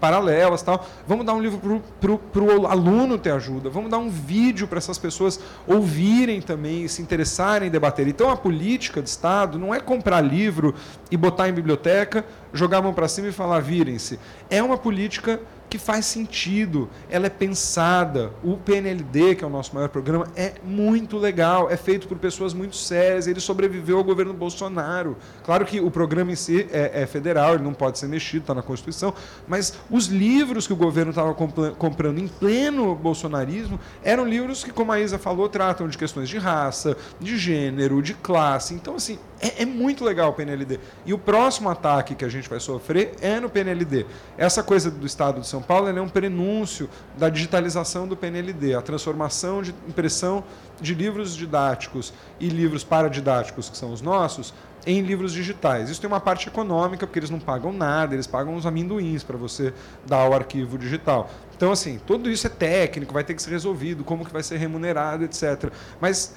paralelas 0.00 0.62
tal. 0.62 0.86
Vamos 1.06 1.24
dar 1.24 1.34
um 1.34 1.40
livro 1.40 1.82
para 2.00 2.42
o 2.42 2.66
aluno 2.66 3.18
ter 3.18 3.30
ajuda. 3.30 3.68
Vamos 3.70 3.90
dar 3.90 3.98
um 3.98 4.08
vídeo 4.08 4.66
para 4.66 4.78
essas 4.78 4.98
pessoas 4.98 5.40
ouvirem 5.66 6.40
também, 6.40 6.86
se 6.88 7.02
interessarem 7.02 7.68
em 7.68 7.70
debater. 7.70 8.08
Então 8.08 8.30
a 8.30 8.36
política 8.36 9.02
de 9.02 9.08
Estado 9.08 9.58
não 9.58 9.74
é 9.74 9.80
comprar 9.80 10.20
livro 10.20 10.74
e 11.10 11.16
botar 11.16 11.48
em 11.48 11.52
biblioteca, 11.52 12.24
jogar 12.52 12.78
a 12.78 12.82
mão 12.82 12.94
para 12.94 13.08
cima 13.08 13.28
e 13.28 13.32
falar 13.32 13.60
virem-se. 13.60 14.18
É 14.50 14.62
uma 14.62 14.78
política 14.78 15.40
que 15.68 15.78
faz 15.78 16.06
sentido, 16.06 16.88
ela 17.10 17.26
é 17.26 17.30
pensada. 17.30 18.32
O 18.42 18.56
PNLD, 18.56 19.34
que 19.34 19.44
é 19.44 19.46
o 19.46 19.50
nosso 19.50 19.74
maior 19.74 19.88
programa, 19.88 20.26
é 20.34 20.54
muito 20.64 21.18
legal, 21.18 21.70
é 21.70 21.76
feito 21.76 22.08
por 22.08 22.18
pessoas 22.18 22.54
muito 22.54 22.76
sérias, 22.76 23.26
ele 23.26 23.40
sobreviveu 23.40 23.98
ao 23.98 24.04
governo 24.04 24.32
Bolsonaro. 24.32 25.16
Claro 25.44 25.64
que 25.64 25.80
o 25.80 25.90
programa 25.90 26.32
em 26.32 26.36
si 26.36 26.66
é, 26.72 27.02
é 27.02 27.06
federal, 27.06 27.54
ele 27.54 27.64
não 27.64 27.74
pode 27.74 27.98
ser 27.98 28.06
mexido, 28.06 28.42
está 28.42 28.54
na 28.54 28.62
Constituição, 28.62 29.12
mas 29.46 29.74
os 29.90 30.06
livros 30.06 30.66
que 30.66 30.72
o 30.72 30.76
governo 30.76 31.10
estava 31.10 31.34
comprando 31.34 32.18
em 32.18 32.28
pleno 32.28 32.94
bolsonarismo 32.94 33.78
eram 34.02 34.26
livros 34.26 34.64
que, 34.64 34.72
como 34.72 34.92
a 34.92 35.00
Isa 35.00 35.18
falou, 35.18 35.48
tratam 35.48 35.88
de 35.88 35.98
questões 35.98 36.28
de 36.28 36.38
raça, 36.38 36.96
de 37.20 37.36
gênero, 37.36 38.02
de 38.02 38.14
classe. 38.14 38.74
Então, 38.74 38.96
assim, 38.96 39.18
é, 39.40 39.62
é, 39.62 39.66
muito 39.66 40.04
legal 40.04 40.30
o 40.30 40.32
PNLD. 40.32 40.80
E 41.06 41.12
o 41.12 41.18
próximo 41.18 41.68
ataque 41.68 42.14
que 42.14 42.24
a 42.24 42.28
gente 42.28 42.48
vai 42.48 42.60
sofrer 42.60 43.14
é 43.20 43.38
no 43.38 43.48
PNLD. 43.48 44.06
Essa 44.36 44.62
coisa 44.62 44.90
do 44.90 45.06
Estado 45.06 45.40
de 45.40 45.46
São 45.46 45.62
Paulo 45.62 45.88
é 45.88 46.00
um 46.00 46.08
prenúncio 46.08 46.88
da 47.16 47.28
digitalização 47.28 48.06
do 48.06 48.16
PNLD, 48.16 48.74
a 48.74 48.82
transformação 48.82 49.62
de 49.62 49.74
impressão 49.88 50.44
de 50.80 50.94
livros 50.94 51.36
didáticos 51.36 52.12
e 52.40 52.48
livros 52.48 52.84
paradidáticos, 52.84 53.68
que 53.68 53.76
são 53.76 53.92
os 53.92 54.00
nossos, 54.00 54.52
em 54.86 55.02
livros 55.02 55.32
digitais. 55.32 55.90
Isso 55.90 56.00
tem 56.00 56.08
uma 56.08 56.20
parte 56.20 56.48
econômica, 56.48 57.06
porque 57.06 57.18
eles 57.18 57.30
não 57.30 57.38
pagam 57.38 57.72
nada, 57.72 58.14
eles 58.14 58.26
pagam 58.26 58.54
uns 58.54 58.66
amendoins 58.66 59.22
para 59.22 59.36
você 59.36 59.72
dar 60.06 60.28
o 60.28 60.34
arquivo 60.34 60.78
digital. 60.78 61.28
Então, 61.56 61.72
assim, 61.72 62.00
tudo 62.06 62.30
isso 62.30 62.46
é 62.46 62.50
técnico, 62.50 63.12
vai 63.12 63.24
ter 63.24 63.34
que 63.34 63.42
ser 63.42 63.50
resolvido, 63.50 64.04
como 64.04 64.24
que 64.24 64.32
vai 64.32 64.42
ser 64.42 64.56
remunerado, 64.56 65.24
etc. 65.24 65.72
Mas 66.00 66.34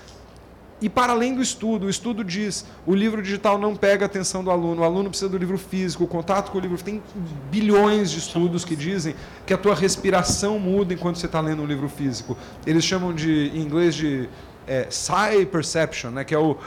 e 0.81 0.89
para 0.89 1.13
além 1.13 1.35
do 1.35 1.41
estudo, 1.41 1.85
o 1.85 1.89
estudo 1.89 2.23
diz 2.23 2.65
o 2.87 2.95
livro 2.95 3.21
digital 3.21 3.59
não 3.59 3.75
pega 3.75 4.05
a 4.05 4.07
atenção 4.07 4.43
do 4.43 4.49
aluno, 4.49 4.81
o 4.81 4.83
aluno 4.83 5.09
precisa 5.09 5.29
do 5.29 5.37
livro 5.37 5.57
físico, 5.57 6.03
o 6.03 6.07
contato 6.07 6.51
com 6.51 6.57
o 6.57 6.61
livro. 6.61 6.81
Tem 6.83 7.01
bilhões 7.51 8.09
de 8.09 8.17
estudos 8.17 8.65
que 8.65 8.75
dizem 8.75 9.15
que 9.45 9.53
a 9.53 9.57
tua 9.57 9.75
respiração 9.75 10.57
muda 10.57 10.93
enquanto 10.93 11.17
você 11.17 11.27
está 11.27 11.39
lendo 11.39 11.61
um 11.61 11.67
livro 11.67 11.87
físico. 11.87 12.35
Eles 12.65 12.83
chamam 12.83 13.13
de, 13.13 13.51
em 13.53 13.61
inglês 13.61 13.93
de 13.93 14.27
é, 14.65 14.85
psi 14.85 15.45
perception, 15.51 16.09
né? 16.09 16.23
que 16.23 16.33
é 16.33 16.39
o, 16.39 16.57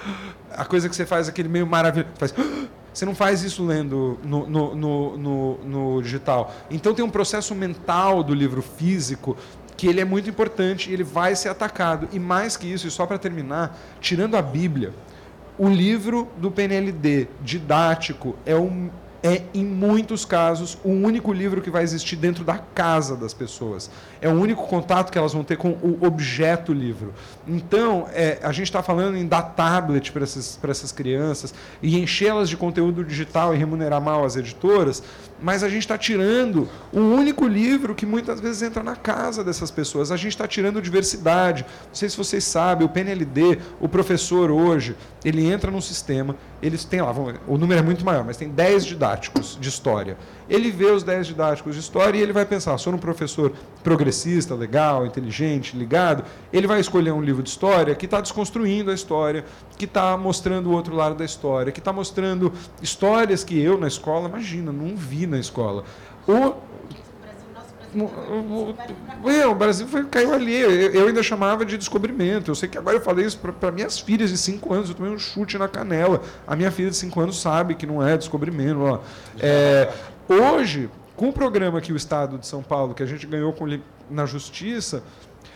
a 0.52 0.64
coisa 0.64 0.88
que 0.88 0.94
você 0.94 1.04
faz 1.04 1.28
aquele 1.28 1.48
meio 1.48 1.66
maravilhoso. 1.66 2.12
Você 2.94 3.04
não 3.04 3.14
faz 3.16 3.42
isso 3.42 3.66
lendo 3.66 4.20
no, 4.22 4.46
no, 4.46 5.16
no, 5.16 5.58
no 5.58 6.00
digital. 6.00 6.54
Então 6.70 6.94
tem 6.94 7.04
um 7.04 7.10
processo 7.10 7.52
mental 7.52 8.22
do 8.22 8.32
livro 8.32 8.62
físico 8.62 9.36
que 9.76 9.86
ele 9.86 10.00
é 10.00 10.04
muito 10.04 10.28
importante, 10.28 10.90
ele 10.90 11.04
vai 11.04 11.34
ser 11.34 11.48
atacado. 11.48 12.08
E 12.12 12.18
mais 12.18 12.56
que 12.56 12.70
isso, 12.72 12.86
e 12.86 12.90
só 12.90 13.06
para 13.06 13.18
terminar, 13.18 13.76
tirando 14.00 14.36
a 14.36 14.42
Bíblia, 14.42 14.92
o 15.58 15.68
livro 15.68 16.28
do 16.36 16.50
PNLD 16.50 17.28
didático 17.42 18.36
é 18.44 18.54
o, 18.54 18.90
é, 19.24 19.40
em 19.54 19.64
muitos 19.64 20.26
casos, 20.26 20.76
o 20.84 20.90
único 20.90 21.32
livro 21.32 21.62
que 21.62 21.70
vai 21.70 21.82
existir 21.82 22.14
dentro 22.14 22.44
da 22.44 22.58
casa 22.58 23.16
das 23.16 23.32
pessoas. 23.32 23.90
É 24.20 24.28
o 24.28 24.32
único 24.32 24.66
contato 24.66 25.10
que 25.10 25.16
elas 25.16 25.32
vão 25.32 25.42
ter 25.42 25.56
com 25.56 25.70
o 25.70 25.98
objeto 26.02 26.74
livro. 26.74 27.14
Então, 27.48 28.06
é, 28.12 28.38
a 28.42 28.52
gente 28.52 28.66
está 28.66 28.82
falando 28.82 29.16
em 29.16 29.26
dar 29.26 29.40
tablet 29.40 30.12
para 30.12 30.24
essas, 30.24 30.60
essas 30.62 30.92
crianças 30.92 31.54
e 31.82 31.98
enchê-las 31.98 32.50
de 32.50 32.56
conteúdo 32.58 33.02
digital 33.02 33.54
e 33.54 33.56
remunerar 33.56 33.98
mal 33.98 34.26
as 34.26 34.36
editoras, 34.36 35.02
mas 35.40 35.62
a 35.62 35.70
gente 35.70 35.82
está 35.82 35.96
tirando 35.96 36.68
o 36.92 37.00
único 37.00 37.46
livro 37.46 37.94
que 37.94 38.04
muitas 38.04 38.40
vezes 38.40 38.60
entra 38.62 38.82
na 38.82 38.94
casa 38.94 39.42
dessas 39.42 39.70
pessoas. 39.70 40.12
A 40.12 40.18
gente 40.18 40.32
está 40.32 40.46
tirando 40.46 40.82
diversidade. 40.82 41.64
Não 41.86 41.94
sei 41.94 42.10
se 42.10 42.16
vocês 42.16 42.44
sabem, 42.44 42.86
o 42.86 42.90
PNLD, 42.90 43.58
o 43.80 43.88
professor 43.88 44.50
hoje, 44.50 44.94
ele 45.24 45.50
entra 45.50 45.70
num 45.70 45.80
sistema, 45.80 46.36
eles 46.64 46.82
têm 46.82 47.02
lá, 47.02 47.14
o 47.46 47.58
número 47.58 47.78
é 47.78 47.82
muito 47.82 48.02
maior, 48.06 48.24
mas 48.24 48.38
tem 48.38 48.48
10 48.48 48.86
didáticos 48.86 49.58
de 49.60 49.68
história. 49.68 50.16
Ele 50.48 50.70
vê 50.70 50.86
os 50.86 51.02
10 51.02 51.26
didáticos 51.26 51.74
de 51.74 51.80
história 51.82 52.16
e 52.18 52.22
ele 52.22 52.32
vai 52.32 52.46
pensar, 52.46 52.78
sou 52.78 52.94
um 52.94 52.96
professor 52.96 53.52
progressista, 53.82 54.54
legal, 54.54 55.04
inteligente, 55.04 55.76
ligado, 55.76 56.24
ele 56.50 56.66
vai 56.66 56.80
escolher 56.80 57.12
um 57.12 57.20
livro 57.20 57.42
de 57.42 57.50
história 57.50 57.94
que 57.94 58.06
está 58.06 58.18
desconstruindo 58.18 58.90
a 58.90 58.94
história, 58.94 59.44
que 59.76 59.84
está 59.84 60.16
mostrando 60.16 60.70
o 60.70 60.72
outro 60.72 60.96
lado 60.96 61.14
da 61.14 61.24
história, 61.26 61.70
que 61.70 61.80
está 61.80 61.92
mostrando 61.92 62.50
histórias 62.80 63.44
que 63.44 63.60
eu 63.60 63.76
na 63.78 63.86
escola, 63.86 64.26
imagina, 64.26 64.72
não 64.72 64.96
vi 64.96 65.26
na 65.26 65.38
escola. 65.38 65.84
O, 66.26 66.54
o, 68.02 69.50
o 69.50 69.54
Brasil 69.54 69.86
foi, 69.86 70.04
caiu 70.04 70.32
ali. 70.32 70.54
Eu, 70.54 70.70
eu, 70.70 71.08
ainda 71.08 71.22
chamava 71.22 71.64
de 71.64 71.78
descobrimento. 71.78 72.50
Eu 72.50 72.54
sei 72.54 72.68
que 72.68 72.76
agora 72.76 72.96
eu 72.96 73.00
falei 73.00 73.24
isso 73.24 73.38
para 73.38 73.70
minhas 73.70 73.98
filhas 73.98 74.30
de 74.30 74.38
5 74.38 74.72
anos. 74.72 74.88
Eu 74.88 74.94
tomei 74.94 75.12
um 75.12 75.18
chute 75.18 75.56
na 75.56 75.68
canela. 75.68 76.22
A 76.46 76.56
minha 76.56 76.70
filha 76.70 76.90
de 76.90 76.96
5 76.96 77.20
anos 77.20 77.40
sabe 77.40 77.74
que 77.74 77.86
não 77.86 78.06
é 78.06 78.16
descobrimento. 78.16 78.80
Ó. 78.80 78.98
É, 79.38 79.92
hoje, 80.28 80.90
com 81.16 81.28
o 81.28 81.32
programa 81.32 81.80
que 81.80 81.92
o 81.92 81.96
Estado 81.96 82.38
de 82.38 82.46
São 82.46 82.62
Paulo, 82.62 82.94
que 82.94 83.02
a 83.02 83.06
gente 83.06 83.26
ganhou 83.26 83.52
com, 83.52 83.66
na 84.10 84.26
Justiça, 84.26 85.02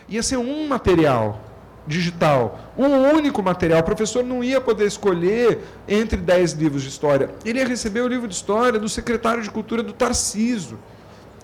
ia 0.07 0.23
ser 0.23 0.37
um 0.37 0.67
material 0.67 1.41
digital, 1.85 2.59
um 2.77 2.87
único 3.15 3.41
material. 3.41 3.79
O 3.79 3.83
professor 3.83 4.23
não 4.23 4.43
ia 4.43 4.61
poder 4.61 4.85
escolher 4.85 5.59
entre 5.87 6.17
10 6.17 6.53
livros 6.53 6.83
de 6.83 6.89
história. 6.89 7.31
Ele 7.43 7.59
ia 7.59 7.67
receber 7.67 8.01
o 8.01 8.07
livro 8.07 8.27
de 8.27 8.35
história 8.35 8.79
do 8.79 8.87
secretário 8.87 9.41
de 9.41 9.49
Cultura 9.49 9.81
do 9.81 9.91
Tarciso. 9.91 10.77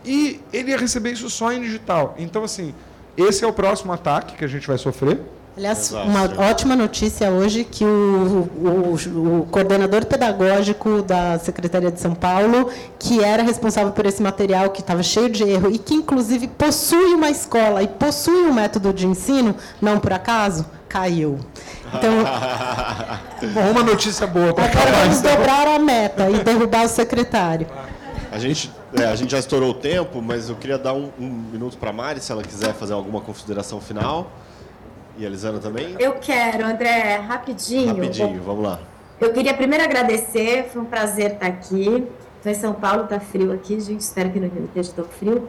E 0.06 0.39
ele 0.53 0.72
ia 0.72 0.78
receber 0.78 1.12
isso 1.12 1.30
só 1.30 1.51
em 1.51 1.62
digital. 1.62 2.16
Então, 2.18 2.43
assim, 2.43 2.74
esse 3.18 3.43
é 3.43 3.47
o 3.47 3.53
próximo 3.53 3.91
ataque 3.91 4.36
que 4.36 4.45
a 4.45 4.47
gente 4.47 4.68
vai 4.68 4.78
sofrer. 4.78 5.20
Aliás, 5.58 5.89
Exato. 5.89 6.10
uma 6.10 6.49
ótima 6.49 6.76
notícia 6.76 7.32
hoje 7.32 7.64
que 7.64 7.86
o, 7.86 7.88
o, 7.88 9.39
o, 9.39 9.47
coordenador 9.49 10.06
pedagógico 10.06 11.01
da 11.01 11.39
Secretaria 11.39 11.89
de 11.89 12.01
São 12.01 12.14
Paulo, 12.14 12.70
que 12.99 13.24
era 13.24 13.41
responsável 13.41 13.93
por 13.93 14.06
esse 14.06 14.22
material 14.22 14.72
que 14.72 14.82
estava 14.82 15.01
cheio 15.01 15.30
de 15.30 15.43
erro 15.43 15.72
e 15.72 15.78
que 15.78 15.93
inclusive 15.93 16.49
possui 16.49 17.14
uma 17.14 17.30
escola 17.30 17.82
e 17.82 17.88
possui 17.88 18.36
um 18.36 18.53
método 18.53 18.91
de 18.91 19.08
ensino, 19.08 19.56
não 19.82 19.97
por 19.97 20.12
acaso, 20.12 20.66
caiu. 20.89 21.39
Então, 21.93 22.12
uma 23.72 23.84
notícia 23.84 24.28
boa. 24.28 24.49
Agora 24.49 24.91
vamos 25.03 25.22
dobrar 25.22 25.70
a 25.70 25.80
meta 25.80 26.30
e 26.30 26.43
derrubar 26.43 26.84
o 26.84 26.89
secretário. 26.89 27.68
A 28.36 28.38
gente, 28.38 28.69
é, 28.93 29.05
a 29.05 29.15
gente 29.15 29.31
já 29.31 29.39
estourou 29.39 29.69
o 29.69 29.73
tempo, 29.73 30.21
mas 30.21 30.49
eu 30.49 30.57
queria 30.57 30.77
dar 30.77 30.91
um, 30.91 31.09
um 31.17 31.29
minuto 31.29 31.77
para 31.77 31.91
a 31.91 31.93
Mari, 31.93 32.19
se 32.19 32.33
ela 32.33 32.43
quiser 32.43 32.73
fazer 32.73 32.91
alguma 32.91 33.21
consideração 33.21 33.79
final. 33.79 34.29
E 35.17 35.23
a 35.23 35.27
Elisana 35.27 35.57
também? 35.57 35.95
Eu 35.97 36.15
quero, 36.15 36.65
André, 36.65 37.15
rapidinho. 37.15 37.95
Rapidinho, 37.95 38.43
vamos 38.43 38.65
lá. 38.65 38.81
Eu 39.21 39.31
queria 39.31 39.53
primeiro 39.53 39.86
agradecer, 39.86 40.65
foi 40.65 40.81
um 40.81 40.86
prazer 40.86 41.36
estar 41.36 41.47
aqui. 41.47 42.05
Estou 42.36 42.51
em 42.51 42.55
São 42.55 42.73
Paulo, 42.73 43.05
está 43.05 43.21
frio 43.21 43.53
aqui, 43.53 43.79
gente. 43.79 44.01
Espero 44.01 44.29
que 44.29 44.38
no 44.38 44.49
Rio 44.49 44.65
esteja 44.65 44.91
tão 44.91 45.05
frio. 45.05 45.47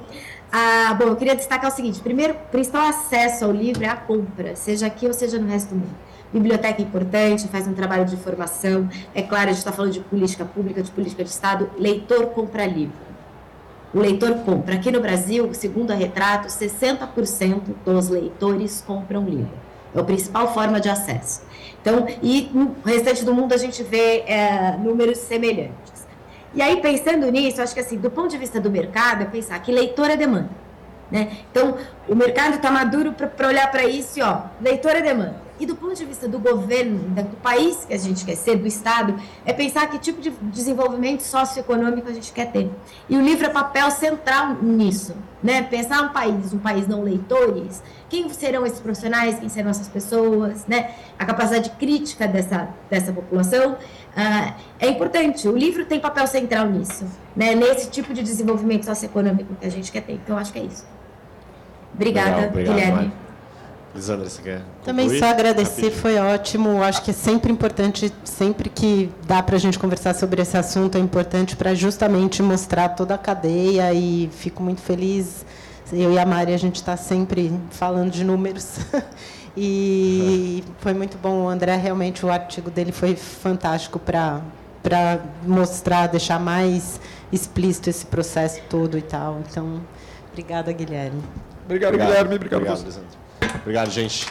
Ah, 0.53 0.95
bom, 0.97 1.07
eu 1.07 1.17
queria 1.17 1.35
destacar 1.35 1.73
o 1.73 1.75
seguinte: 1.75 1.99
primeiro, 1.99 2.35
o 2.35 2.39
principal 2.53 2.87
acesso 2.87 3.47
ao 3.47 3.51
livro 3.51 3.83
é 3.83 3.89
a 3.89 3.97
compra, 3.97 4.55
seja 4.55 4.87
aqui 4.87 5.09
ou 5.09 5.13
seja 5.13 5.41
no 5.41 5.49
resto 5.49 5.71
do 5.71 5.75
mundo. 5.75 5.97
Biblioteca 6.33 6.83
é 6.83 6.85
importante, 6.85 7.49
faz 7.49 7.67
um 7.67 7.75
trabalho 7.75 8.05
de 8.05 8.17
formação. 8.17 8.89
É 9.15 9.23
claro, 9.23 9.45
a 9.45 9.53
gente 9.53 9.59
está 9.59 9.73
falando 9.73 9.93
de 9.93 10.01
política 10.01 10.45
pública, 10.45 10.83
de 10.83 10.91
política 10.91 11.23
de 11.23 11.31
Estado. 11.31 11.71
Leitor 11.79 12.27
compra 12.27 12.67
livro. 12.67 13.07
O 13.95 14.01
leitor 14.01 14.35
compra. 14.45 14.75
Aqui 14.75 14.91
no 14.91 15.01
Brasil, 15.01 15.49
segundo 15.55 15.91
a 15.91 15.95
Retrato, 15.95 16.49
60% 16.49 17.63
dos 17.85 18.09
leitores 18.09 18.83
compram 18.87 19.25
livro. 19.25 19.67
É 19.95 20.01
a 20.01 20.05
principal 20.05 20.53
forma 20.53 20.81
de 20.81 20.89
acesso. 20.89 21.43
Então, 21.81 22.07
e 22.23 22.51
no 22.53 22.77
restante 22.85 23.25
do 23.25 23.33
mundo 23.33 23.55
a 23.55 23.57
gente 23.57 23.83
vê 23.83 24.25
é, 24.27 24.77
números 24.77 25.19
semelhantes. 25.19 26.07
E 26.53 26.61
aí, 26.61 26.81
pensando 26.81 27.31
nisso, 27.31 27.63
acho 27.63 27.73
que 27.73 27.81
assim, 27.81 27.97
do 27.97 28.11
ponto 28.11 28.29
de 28.29 28.39
vista 28.39 28.61
do 28.61 28.71
mercado, 28.71 29.23
é 29.23 29.27
pensar 29.27 29.59
que 29.61 29.71
leitor 29.71 30.11
é 30.11 30.17
demanda. 30.17 30.51
Né? 31.11 31.39
Então, 31.51 31.77
o 32.09 32.15
mercado 32.15 32.57
está 32.57 32.71
maduro 32.71 33.13
para 33.13 33.49
olhar 33.49 33.71
para 33.71 33.85
isso 33.85 34.19
e, 34.19 34.23
ó, 34.23 34.41
leitor 34.61 34.93
é 34.93 35.01
demanda. 35.01 35.46
E 35.59 35.65
do 35.65 35.75
ponto 35.75 35.95
de 35.95 36.05
vista 36.05 36.29
do 36.29 36.39
governo, 36.39 36.99
do 36.99 37.37
país 37.37 37.85
que 37.87 37.95
a 37.95 37.99
gente 37.99 38.25
quer 38.25 38.37
ser, 38.37 38.57
do 38.57 38.67
Estado, 38.67 39.19
é 39.45 39.53
pensar 39.53 39.87
que 39.89 39.99
tipo 39.99 40.21
de 40.21 40.31
desenvolvimento 40.31 41.23
socioeconômico 41.23 42.09
a 42.09 42.13
gente 42.13 42.33
quer 42.33 42.51
ter. 42.53 42.71
E 43.09 43.17
o 43.17 43.23
livro 43.23 43.47
é 43.47 43.49
papel 43.49 43.91
central 43.91 44.55
nisso. 44.63 45.15
Né? 45.43 45.63
Pensar 45.63 46.03
um 46.03 46.09
país, 46.09 46.53
um 46.53 46.59
país 46.59 46.89
não 46.89 47.03
leitores, 47.03 47.83
quem 48.09 48.29
serão 48.31 48.67
esses 48.67 48.81
profissionais, 48.81 49.39
quem 49.39 49.49
serão 49.49 49.71
essas 49.71 49.89
pessoas, 49.89 50.67
né? 50.67 50.91
a 51.19 51.25
capacidade 51.25 51.71
crítica 51.79 52.27
dessa, 52.27 52.69
dessa 52.91 53.13
população 53.13 53.73
uh, 53.73 54.55
é 54.81 54.89
importante. 54.89 55.47
O 55.47 55.57
livro 55.57 55.85
tem 55.85 56.01
papel 56.01 56.27
central 56.27 56.67
nisso, 56.67 57.07
né? 57.35 57.55
nesse 57.55 57.91
tipo 57.91 58.13
de 58.13 58.23
desenvolvimento 58.23 58.85
socioeconômico 58.85 59.55
que 59.55 59.67
a 59.67 59.71
gente 59.71 59.93
quer 59.93 60.03
ter. 60.03 60.15
Então, 60.15 60.37
acho 60.37 60.53
que 60.53 60.59
é 60.59 60.65
isso. 60.65 60.85
Obrigada, 61.95 62.31
Legal, 62.31 62.49
obrigado, 62.49 62.75
Guilherme. 62.75 63.26
Lisandra, 63.97 64.29
você 64.29 64.43
quer 64.43 64.63
Também 64.85 65.19
só 65.19 65.27
agradecer, 65.27 65.89
Rapidinho. 65.89 66.01
foi 66.03 66.19
ótimo. 66.19 66.83
Acho 66.83 67.03
que 67.03 67.11
é 67.11 67.15
sempre 67.15 67.51
importante, 67.51 68.13
sempre 68.25 68.69
que 68.69 69.11
dá 69.27 69.43
para 69.43 69.57
a 69.57 69.59
gente 69.59 69.79
conversar 69.79 70.15
sobre 70.15 70.43
esse 70.43 70.57
assunto, 70.57 70.97
é 70.97 71.01
importante 71.01 71.57
para 71.57 71.75
justamente 71.75 72.43
mostrar 72.43 72.91
toda 72.91 73.15
a 73.15 73.19
cadeia 73.19 73.93
e 73.95 74.29
fico 74.33 74.63
muito 74.63 74.83
feliz. 74.83 75.45
Eu 75.93 76.13
e 76.13 76.19
a 76.19 76.27
Mari, 76.27 76.53
a 76.53 76.59
gente 76.59 76.77
está 76.77 76.97
sempre 76.97 77.53
falando 77.71 78.11
de 78.11 78.23
números. 78.23 78.77
e 79.57 80.63
foi 80.79 80.93
muito 80.93 81.17
bom. 81.17 81.45
O 81.45 81.49
André, 81.49 81.77
realmente, 81.77 82.25
o 82.27 82.31
artigo 82.31 82.71
dele 82.71 82.93
foi 82.93 83.17
fantástico 83.17 83.99
para 83.99 84.43
para 84.83 85.19
mostrar, 85.45 86.07
deixar 86.07 86.39
mais 86.39 87.01
explícito 87.33 87.91
esse 87.91 88.07
processo 88.07 88.61
todo 88.71 88.97
e 88.97 89.03
tal. 89.03 89.41
Então, 89.41 89.81
obrigada, 90.31 90.73
Guilherme. 90.73 91.25
Obrigado, 91.65 91.95
obrigado. 91.95 92.09
Guilherme. 92.09 92.35
Obrigado, 92.37 92.61
obrigado 92.61 92.85
Lisandro. 92.85 93.26
Obrigado, 93.63 93.91
gente. 93.91 94.27